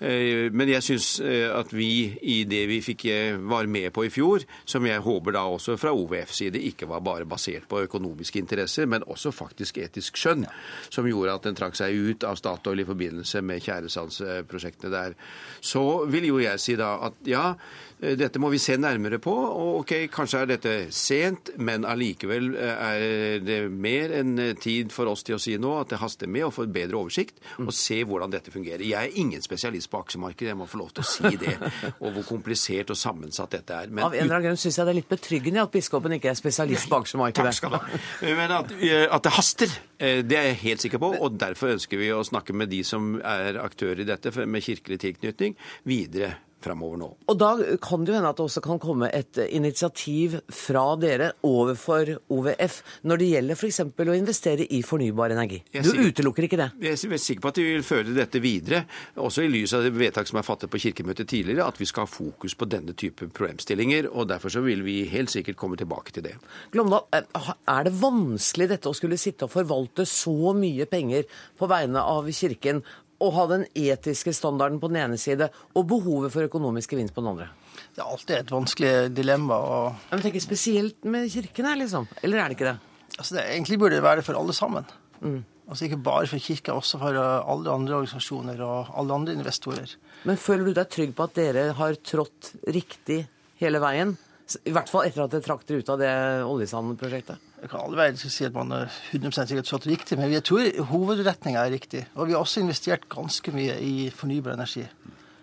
Eh, 0.00 0.52
Men 0.52 0.68
jeg 0.68 0.82
syns 0.82 1.08
at 1.58 1.72
vi 1.74 2.18
i 2.22 2.44
det 2.48 2.62
vi 2.70 2.78
fikk 2.84 3.04
eh, 3.10 3.36
var 3.50 3.66
med 3.66 3.90
på 3.94 4.04
i 4.06 4.12
fjor, 4.12 4.44
som 4.68 4.86
jeg 4.86 5.02
håper 5.04 5.34
da 5.34 5.42
også 5.48 5.76
fra 5.80 5.92
OVF 5.94 6.32
side 6.34 6.60
ikke 6.70 6.88
var 6.90 7.02
bare 7.04 7.26
basert 7.28 7.66
på 7.68 7.82
økonomiske 7.86 8.38
interesser, 8.38 8.86
men 8.86 9.06
også 9.06 9.32
faktisk 9.34 9.78
etisk 9.82 10.16
skjønn, 10.20 10.46
som 10.90 11.08
gjorde 11.08 11.34
at 11.34 11.48
den 11.48 11.58
trakk 11.58 11.76
seg 11.78 11.94
ut 11.94 12.26
av 12.28 12.38
Statoil 12.38 12.84
i 12.84 12.88
forbindelse 12.88 13.42
med 13.42 13.62
tjæresandsprosjektene 13.64 14.92
der. 14.92 15.18
Så 15.60 15.84
vil 16.10 16.28
jo 16.30 16.38
jeg 16.42 16.62
si 16.62 16.76
da 16.78 16.94
at 17.08 17.18
ja, 17.28 17.50
eh, 17.50 17.87
dette 17.98 18.38
må 18.38 18.50
vi 18.52 18.60
se 18.62 18.76
nærmere 18.78 19.18
på. 19.22 19.32
og 19.32 19.80
ok, 19.80 19.92
Kanskje 20.14 20.42
er 20.42 20.50
dette 20.52 20.74
sent, 20.94 21.50
men 21.58 21.86
allikevel 21.88 22.52
eh, 22.54 22.84
er 22.88 23.42
det 23.42 23.58
mer 23.72 24.14
enn 24.20 24.38
eh, 24.42 24.54
tid 24.58 24.92
for 24.94 25.10
oss 25.10 25.24
til 25.26 25.34
å 25.34 25.40
si 25.42 25.56
nå 25.58 25.72
at 25.80 25.90
det 25.92 25.98
haster 26.02 26.30
med 26.30 26.46
å 26.46 26.52
få 26.54 26.68
bedre 26.70 27.00
oversikt 27.00 27.42
og 27.58 27.72
se 27.74 28.00
hvordan 28.06 28.32
dette 28.32 28.54
fungerer. 28.54 28.84
Jeg 28.86 29.10
er 29.10 29.18
ingen 29.18 29.42
spesialist 29.42 29.90
på 29.90 30.02
aksjemarkedet, 30.04 30.52
jeg 30.52 30.60
må 30.60 30.68
få 30.70 30.82
lov 30.82 30.94
til 30.94 31.04
å 31.04 31.08
si 31.08 31.34
det. 31.40 31.56
Og 32.04 32.12
hvor 32.14 32.24
komplisert 32.28 32.90
og 32.92 32.98
sammensatt 32.98 33.52
dette 33.56 33.74
er. 33.74 33.90
Men 33.90 34.06
Av 34.06 34.14
en 34.14 34.22
eller 34.22 34.38
annen 34.38 34.48
grunn 34.48 34.60
syns 34.60 34.78
jeg 34.78 34.86
det 34.86 34.92
er 34.94 34.98
litt 35.00 35.10
betryggende 35.10 35.64
at 35.64 35.72
biskopen 35.74 36.14
ikke 36.16 36.30
er 36.30 36.38
spesialist 36.38 36.88
på 36.90 37.00
aksjemarkedet. 37.02 37.50
Takk 37.50 37.58
skal 37.58 37.74
du 37.74 37.78
ha. 37.78 38.00
Men 38.38 38.54
at, 38.54 38.74
at 39.18 39.26
det 39.26 39.34
haster, 39.34 39.78
eh, 39.98 40.20
det 40.26 40.38
er 40.38 40.50
jeg 40.52 40.60
helt 40.64 40.86
sikker 40.86 41.02
på. 41.02 41.12
Og 41.18 41.38
derfor 41.40 41.74
ønsker 41.74 42.00
vi 42.00 42.12
å 42.14 42.24
snakke 42.26 42.56
med 42.56 42.70
de 42.72 42.84
som 42.86 43.16
er 43.18 43.58
aktører 43.62 44.04
i 44.04 44.08
dette 44.08 44.34
med 44.46 44.64
kirkelig 44.64 45.02
tilknytning, 45.02 45.58
videre 45.88 46.36
framover 46.62 47.00
nå. 47.00 47.08
Og 47.30 47.38
da 47.38 47.50
kan 47.82 48.04
det 48.04 48.12
jo 48.12 48.18
hende 48.18 48.30
at 48.32 48.38
det 48.38 48.46
også 48.46 48.62
kan 48.64 48.80
komme 48.82 49.10
et 49.14 49.38
initiativ 49.48 50.38
fra 50.52 50.84
dere 51.00 51.30
overfor 51.46 52.14
OVF 52.34 52.80
når 53.08 53.22
det 53.22 53.30
gjelder 53.32 53.58
f.eks. 53.58 53.80
å 53.86 54.16
investere 54.16 54.66
i 54.74 54.82
fornybar 54.86 55.34
energi. 55.34 55.60
Du 55.72 55.92
utelukker 55.94 56.48
ikke 56.48 56.60
det? 56.60 56.70
Jeg 56.82 56.98
er 56.98 57.22
sikker 57.22 57.44
på 57.44 57.52
at 57.52 57.60
vi 57.60 57.66
vil 57.72 57.86
føre 57.86 58.16
dette 58.16 58.42
videre, 58.42 58.84
også 59.18 59.44
i 59.44 59.52
lys 59.52 59.74
av 59.76 59.86
det 59.86 59.94
vedtak 59.96 60.28
som 60.30 60.40
er 60.40 60.46
fattet 60.46 60.72
på 60.72 60.80
kirkemøtet 60.82 61.30
tidligere, 61.30 61.66
at 61.68 61.80
vi 61.80 61.88
skal 61.88 62.06
ha 62.06 62.10
fokus 62.10 62.56
på 62.58 62.68
denne 62.70 62.94
type 62.98 63.30
problemstillinger. 63.34 64.10
og 64.12 64.28
Derfor 64.30 64.52
så 64.52 64.62
vil 64.64 64.84
vi 64.86 65.00
helt 65.10 65.32
sikkert 65.32 65.58
komme 65.60 65.78
tilbake 65.78 66.14
til 66.14 66.26
det. 66.26 66.36
Glomdal, 66.74 67.06
eh, 67.12 67.52
er 67.68 67.84
det 67.84 67.96
vanskelig 68.00 68.70
dette 68.74 68.90
å 68.90 68.96
skulle 68.96 69.18
sitte 69.20 69.46
og 69.46 69.54
forvalte 69.54 70.06
så 70.08 70.54
mye 70.56 70.88
penger 70.90 71.28
på 71.58 71.68
vegne 71.70 72.02
av 72.02 72.28
Kirken, 72.38 72.82
og 73.18 73.34
ha 73.34 73.46
den 73.50 73.64
etiske 73.74 74.32
standarden 74.36 74.78
på 74.82 74.90
den 74.92 75.00
ene 75.02 75.18
side 75.20 75.48
og 75.74 75.88
behovet 75.90 76.34
for 76.34 76.46
økonomisk 76.46 76.94
gevinst 76.94 77.16
på 77.16 77.24
den 77.24 77.32
andre? 77.32 77.48
Det 77.94 78.02
er 78.02 78.10
alltid 78.10 78.34
et 78.36 78.52
vanskelig 78.52 78.92
dilemma. 79.14 79.58
Og... 79.58 80.08
Men 80.12 80.22
tenker 80.22 80.42
spesielt 80.42 81.06
med 81.08 81.30
Kirken 81.32 81.66
her, 81.66 81.78
liksom. 81.80 82.06
Eller 82.22 82.42
er 82.42 82.50
det 82.50 82.58
ikke 82.58 82.72
det? 82.72 82.78
Altså, 83.18 83.38
det 83.38 83.46
egentlig 83.48 83.78
burde 83.82 83.98
det 83.98 84.04
være 84.04 84.22
for 84.26 84.38
alle 84.38 84.54
sammen. 84.54 84.86
Mm. 85.20 85.40
Altså 85.68 85.84
Ikke 85.84 85.98
bare 86.00 86.28
for 86.30 86.40
kirka, 86.40 86.72
også 86.72 86.98
for 87.00 87.16
uh, 87.18 87.44
alle 87.44 87.72
andre 87.72 87.98
organisasjoner 87.98 88.60
og 88.64 88.92
alle 88.96 89.18
andre 89.18 89.34
investorer. 89.36 89.90
Men 90.24 90.40
føler 90.40 90.70
du 90.70 90.78
deg 90.78 90.88
trygg 90.88 91.12
på 91.16 91.26
at 91.26 91.34
dere 91.36 91.66
har 91.76 91.98
trådt 92.00 92.54
riktig 92.72 93.20
hele 93.60 93.82
veien? 93.82 94.14
I 94.64 94.72
hvert 94.72 94.88
fall 94.88 95.04
etter 95.04 95.26
at 95.26 95.34
dere 95.34 95.44
trakk 95.44 95.66
dere 95.68 95.82
ut 95.82 95.92
av 95.92 96.00
det 96.00 96.12
oljesandprosjektet? 96.48 97.47
Jeg 97.58 97.70
kan 97.72 97.82
aldri 97.82 97.98
være 97.98 98.30
si 98.30 98.46
at 98.46 98.54
man 98.54 98.70
er 98.74 98.90
100% 99.10 99.50
sikkert 99.50 99.66
trådt 99.66 99.86
riktig, 99.90 100.18
men 100.18 100.30
jeg 100.30 100.44
tror 100.46 100.68
hovedretninga 100.92 101.64
er 101.64 101.74
riktig. 101.74 102.04
Og 102.14 102.28
vi 102.28 102.36
har 102.36 102.44
også 102.44 102.62
investert 102.62 103.08
ganske 103.10 103.54
mye 103.54 103.74
i 103.82 103.94
fornybar 104.14 104.54
energi. 104.54 104.84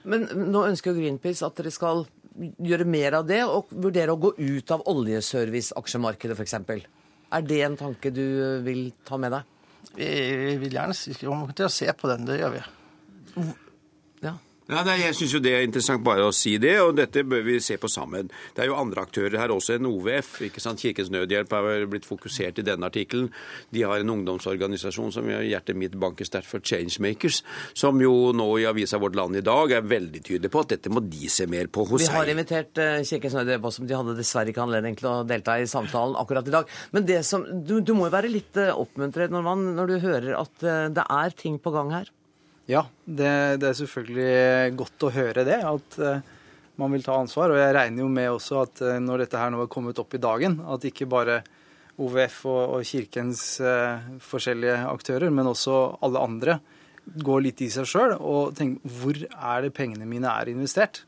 Men 0.08 0.28
nå 0.54 0.62
ønsker 0.70 0.96
Greenpeace 0.96 1.44
at 1.46 1.58
dere 1.60 1.74
skal 1.74 2.06
gjøre 2.36 2.88
mer 2.88 3.20
av 3.20 3.28
det, 3.28 3.42
og 3.48 3.72
vurdere 3.72 4.16
å 4.16 4.22
gå 4.22 4.32
ut 4.38 4.72
av 4.72 4.86
oljeservice-aksjemarkedet 4.92 6.38
f.eks. 6.38 6.56
Er 7.36 7.46
det 7.48 7.60
en 7.66 7.78
tanke 7.80 8.12
du 8.16 8.26
vil 8.64 8.88
ta 9.08 9.20
med 9.20 9.36
deg? 9.36 9.52
Vi, 9.96 10.08
vi 10.08 10.56
vil 10.64 10.76
gjerne 10.76 10.96
vi 10.96 11.20
kommer 11.22 11.56
til 11.56 11.68
å 11.68 11.74
se 11.74 11.92
på 11.96 12.12
den, 12.12 12.28
det 12.28 12.40
gjør 12.40 12.58
vi. 12.58 12.66
Ja, 14.66 14.80
nei, 14.82 14.96
jeg 15.04 15.14
syns 15.14 15.34
jo 15.36 15.40
det 15.46 15.52
er 15.54 15.62
interessant 15.62 16.02
bare 16.02 16.24
å 16.26 16.32
si 16.34 16.56
det, 16.58 16.74
og 16.82 16.96
dette 16.98 17.22
bør 17.22 17.44
vi 17.46 17.60
se 17.62 17.76
på 17.78 17.90
sammen. 17.92 18.32
Det 18.56 18.64
er 18.64 18.72
jo 18.72 18.78
andre 18.80 19.04
aktører 19.06 19.38
her 19.38 19.52
også 19.54 19.76
enn 19.76 19.86
OVF. 19.86 20.40
ikke 20.48 20.64
sant? 20.64 20.82
Kirkens 20.82 21.12
Nødhjelp 21.14 21.54
har 21.54 21.62
vel 21.68 21.86
blitt 21.92 22.08
fokusert 22.10 22.64
i 22.64 22.66
denne 22.66 22.90
artikkelen. 22.90 23.28
De 23.70 23.84
har 23.86 24.02
en 24.02 24.14
ungdomsorganisasjon 24.16 25.14
som 25.14 25.30
gjør 25.30 25.46
hjertet 25.46 25.78
mitt 25.78 25.94
banker 26.02 26.26
sterkt 26.26 26.50
for 26.50 26.66
Changemakers, 26.66 27.44
som 27.78 28.02
jo 28.02 28.34
nå 28.34 28.50
i 28.58 28.66
avisa 28.66 28.98
Vårt 29.02 29.20
Land 29.20 29.38
i 29.38 29.46
dag 29.46 29.76
er 29.78 29.86
veldig 29.86 30.24
tydelig 30.26 30.50
på 30.50 30.66
at 30.66 30.74
dette 30.74 30.90
må 30.90 31.06
de 31.06 31.30
se 31.30 31.46
mer 31.46 31.70
på 31.70 31.86
hos 31.86 32.02
seg. 32.02 32.10
Vi 32.10 32.18
har 32.18 32.34
invitert 32.34 32.82
eh, 32.82 33.06
Kirkens 33.06 33.38
Nødhjelp 33.38 33.70
også, 33.70 33.86
men 33.86 33.94
de 33.94 34.00
hadde 34.02 34.18
dessverre 34.18 34.50
ikke 34.50 34.66
anledning 34.66 34.98
til 34.98 35.12
å 35.14 35.16
delta 35.30 35.60
i 35.62 35.70
samtalen 35.70 36.18
akkurat 36.18 36.50
i 36.50 36.58
dag. 36.58 36.76
Men 36.98 37.06
det 37.06 37.22
som, 37.30 37.46
du, 37.46 37.78
du 37.86 37.94
må 37.94 38.10
jo 38.10 38.18
være 38.18 38.34
litt 38.34 38.58
eh, 38.58 38.74
oppmuntret 38.74 39.30
når, 39.30 39.46
man, 39.46 39.66
når 39.78 39.94
du 39.94 39.98
hører 40.10 40.36
at 40.42 40.66
eh, 40.66 40.86
det 40.90 41.06
er 41.22 41.42
ting 41.46 41.62
på 41.62 41.78
gang 41.78 42.00
her. 42.00 42.16
Ja, 42.70 42.88
det, 43.06 43.32
det 43.62 43.70
er 43.70 43.78
selvfølgelig 43.78 44.78
godt 44.80 45.06
å 45.06 45.12
høre 45.14 45.44
det, 45.46 45.60
at 45.70 45.98
uh, 46.02 46.24
man 46.82 46.96
vil 46.96 47.06
ta 47.06 47.18
ansvar. 47.20 47.54
Og 47.54 47.60
jeg 47.62 47.76
regner 47.78 48.02
jo 48.02 48.10
med 48.12 48.32
også 48.32 48.64
at 48.64 48.82
uh, 48.82 48.96
når 49.02 49.26
dette 49.26 49.42
her 49.42 49.54
nå 49.54 49.62
er 49.64 49.72
kommet 49.72 50.02
opp 50.02 50.16
i 50.18 50.22
dagen, 50.22 50.58
at 50.74 50.88
ikke 50.90 51.10
bare 51.10 51.44
OVF 52.02 52.40
og, 52.50 52.62
og 52.80 52.88
kirkens 52.90 53.44
uh, 53.64 54.02
forskjellige 54.24 54.80
aktører, 54.90 55.30
men 55.30 55.52
også 55.52 55.78
alle 56.06 56.26
andre 56.26 56.60
går 57.06 57.44
litt 57.46 57.62
i 57.62 57.70
seg 57.70 57.86
sjøl 57.86 58.16
og 58.18 58.56
tenker 58.58 58.96
hvor 58.98 59.20
er 59.22 59.60
det 59.62 59.76
pengene 59.78 60.08
mine 60.10 60.32
er 60.32 60.50
investert? 60.50 61.04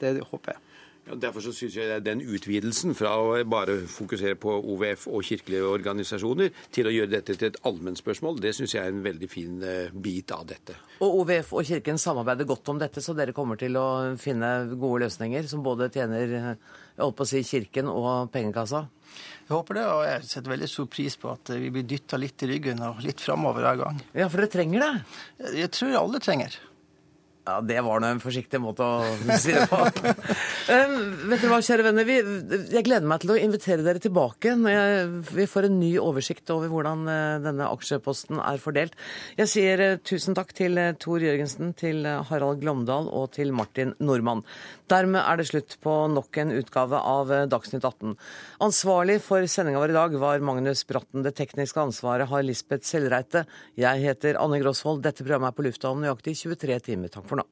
Det 0.00 0.18
håper 0.28 0.52
jeg. 0.52 0.69
Derfor 1.16 1.42
så 1.44 1.52
synes 1.56 1.76
jeg 1.76 2.02
den 2.04 2.22
utvidelsen 2.22 2.94
fra 2.98 3.12
å 3.18 3.32
bare 3.48 3.80
fokusere 3.90 4.36
på 4.40 4.52
OVF 4.74 5.08
og 5.10 5.24
kirkelige 5.26 5.66
organisasjoner 5.66 6.52
til 6.74 6.88
å 6.88 6.94
gjøre 6.94 7.14
dette 7.16 7.36
til 7.36 7.50
et 7.50 7.58
allmennspørsmål, 7.66 8.38
det 8.42 8.54
syns 8.56 8.76
jeg 8.76 8.84
er 8.84 8.94
en 8.94 9.02
veldig 9.04 9.30
fin 9.30 9.58
eh, 9.66 9.90
bit 9.90 10.30
av 10.36 10.46
dette. 10.50 10.76
Og 11.00 11.22
OVF 11.22 11.54
og 11.58 11.66
Kirken 11.66 11.98
samarbeider 12.00 12.48
godt 12.48 12.70
om 12.72 12.80
dette, 12.80 13.02
så 13.02 13.16
dere 13.16 13.34
kommer 13.36 13.58
til 13.60 13.76
å 13.80 13.88
finne 14.20 14.52
gode 14.76 15.06
løsninger 15.06 15.50
som 15.50 15.64
både 15.66 15.90
tjener 15.94 16.36
jeg 16.36 16.56
holdt 17.00 17.18
på 17.18 17.26
å 17.26 17.30
si, 17.30 17.44
Kirken 17.46 17.90
og 17.90 18.30
pengekassa? 18.34 18.86
Jeg 19.48 19.56
håper 19.56 19.80
det, 19.80 19.84
og 19.90 20.02
jeg 20.06 20.26
setter 20.30 20.52
veldig 20.52 20.70
stor 20.70 20.86
pris 20.92 21.16
på 21.18 21.30
at 21.32 21.50
vi 21.58 21.72
blir 21.74 21.86
dytta 21.88 22.20
litt 22.20 22.44
i 22.46 22.50
ryggen 22.52 22.82
og 22.86 23.00
litt 23.02 23.22
framover 23.24 23.66
hver 23.66 23.80
gang. 23.80 24.02
Ja, 24.14 24.28
for 24.30 24.38
dere 24.38 24.52
trenger 24.52 24.84
det? 24.84 24.92
Jeg 25.58 25.72
tror 25.74 25.96
alle 26.04 26.20
trenger. 26.22 26.54
Ja, 27.50 27.60
Det 27.60 27.80
var 27.82 28.02
nå 28.02 28.10
en 28.14 28.22
forsiktig 28.22 28.60
måte 28.62 28.86
å 28.86 29.02
si 29.42 29.54
det 29.54 29.66
på. 29.70 29.80
um, 29.80 30.96
vet 31.30 31.42
dere 31.42 31.50
hva, 31.50 31.60
kjære 31.64 31.86
venner, 31.88 32.06
vi, 32.06 32.18
Jeg 32.76 32.86
gleder 32.86 33.08
meg 33.10 33.24
til 33.24 33.34
å 33.34 33.38
invitere 33.40 33.86
dere 33.86 34.02
tilbake 34.02 34.54
når 34.60 34.74
jeg, 34.74 35.08
vi 35.40 35.48
får 35.50 35.68
en 35.68 35.78
ny 35.80 35.92
oversikt 36.02 36.52
over 36.54 36.70
hvordan 36.72 37.06
uh, 37.10 37.38
denne 37.42 37.70
aksjeposten 37.70 38.40
er 38.42 38.62
fordelt. 38.62 38.94
Jeg 39.40 39.50
sier 39.50 39.84
uh, 39.84 39.96
tusen 40.06 40.38
takk 40.38 40.54
til 40.56 40.78
uh, 40.78 40.92
Tor 41.00 41.22
Jørgensen, 41.24 41.74
til 41.80 42.06
Harald 42.30 42.62
Glomdal 42.62 43.10
og 43.10 43.32
til 43.36 43.54
Martin 43.56 43.96
Nordmann. 43.98 44.44
Dermed 44.90 45.22
er 45.22 45.38
det 45.38 45.46
slutt 45.46 45.76
på 45.84 45.92
nok 46.10 46.40
en 46.42 46.50
utgave 46.56 46.98
av 46.98 47.30
Dagsnytt 47.52 47.84
18. 47.86 48.16
Ansvarlig 48.66 49.20
for 49.22 49.46
sendinga 49.46 49.78
vår 49.82 49.94
i 49.94 49.98
dag 49.98 50.16
var 50.18 50.42
Magnus 50.42 50.82
Bratten. 50.88 51.22
Det 51.22 51.36
tekniske 51.38 51.78
ansvaret 51.78 52.26
har 52.30 52.42
Lisbeth 52.42 52.88
Sellreite. 52.88 53.44
Jeg 53.78 54.02
heter 54.02 54.40
Anne 54.42 54.58
Grosvold. 54.62 55.04
Dette 55.06 55.22
programmet 55.22 55.52
er 55.52 55.58
på 55.58 55.68
lufta 55.68 55.94
om 55.94 56.02
nøyaktig 56.02 56.34
23 56.42 56.80
timer. 56.90 57.14
Takk 57.14 57.30
for 57.30 57.38
nå. 57.38 57.46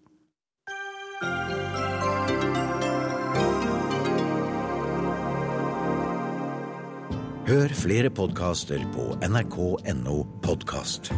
Hør 7.49 7.73
flere 7.73 8.11
podkaster 8.13 8.83
på 8.93 9.15
nrk.no 9.25 10.19
podkast. 10.45 11.09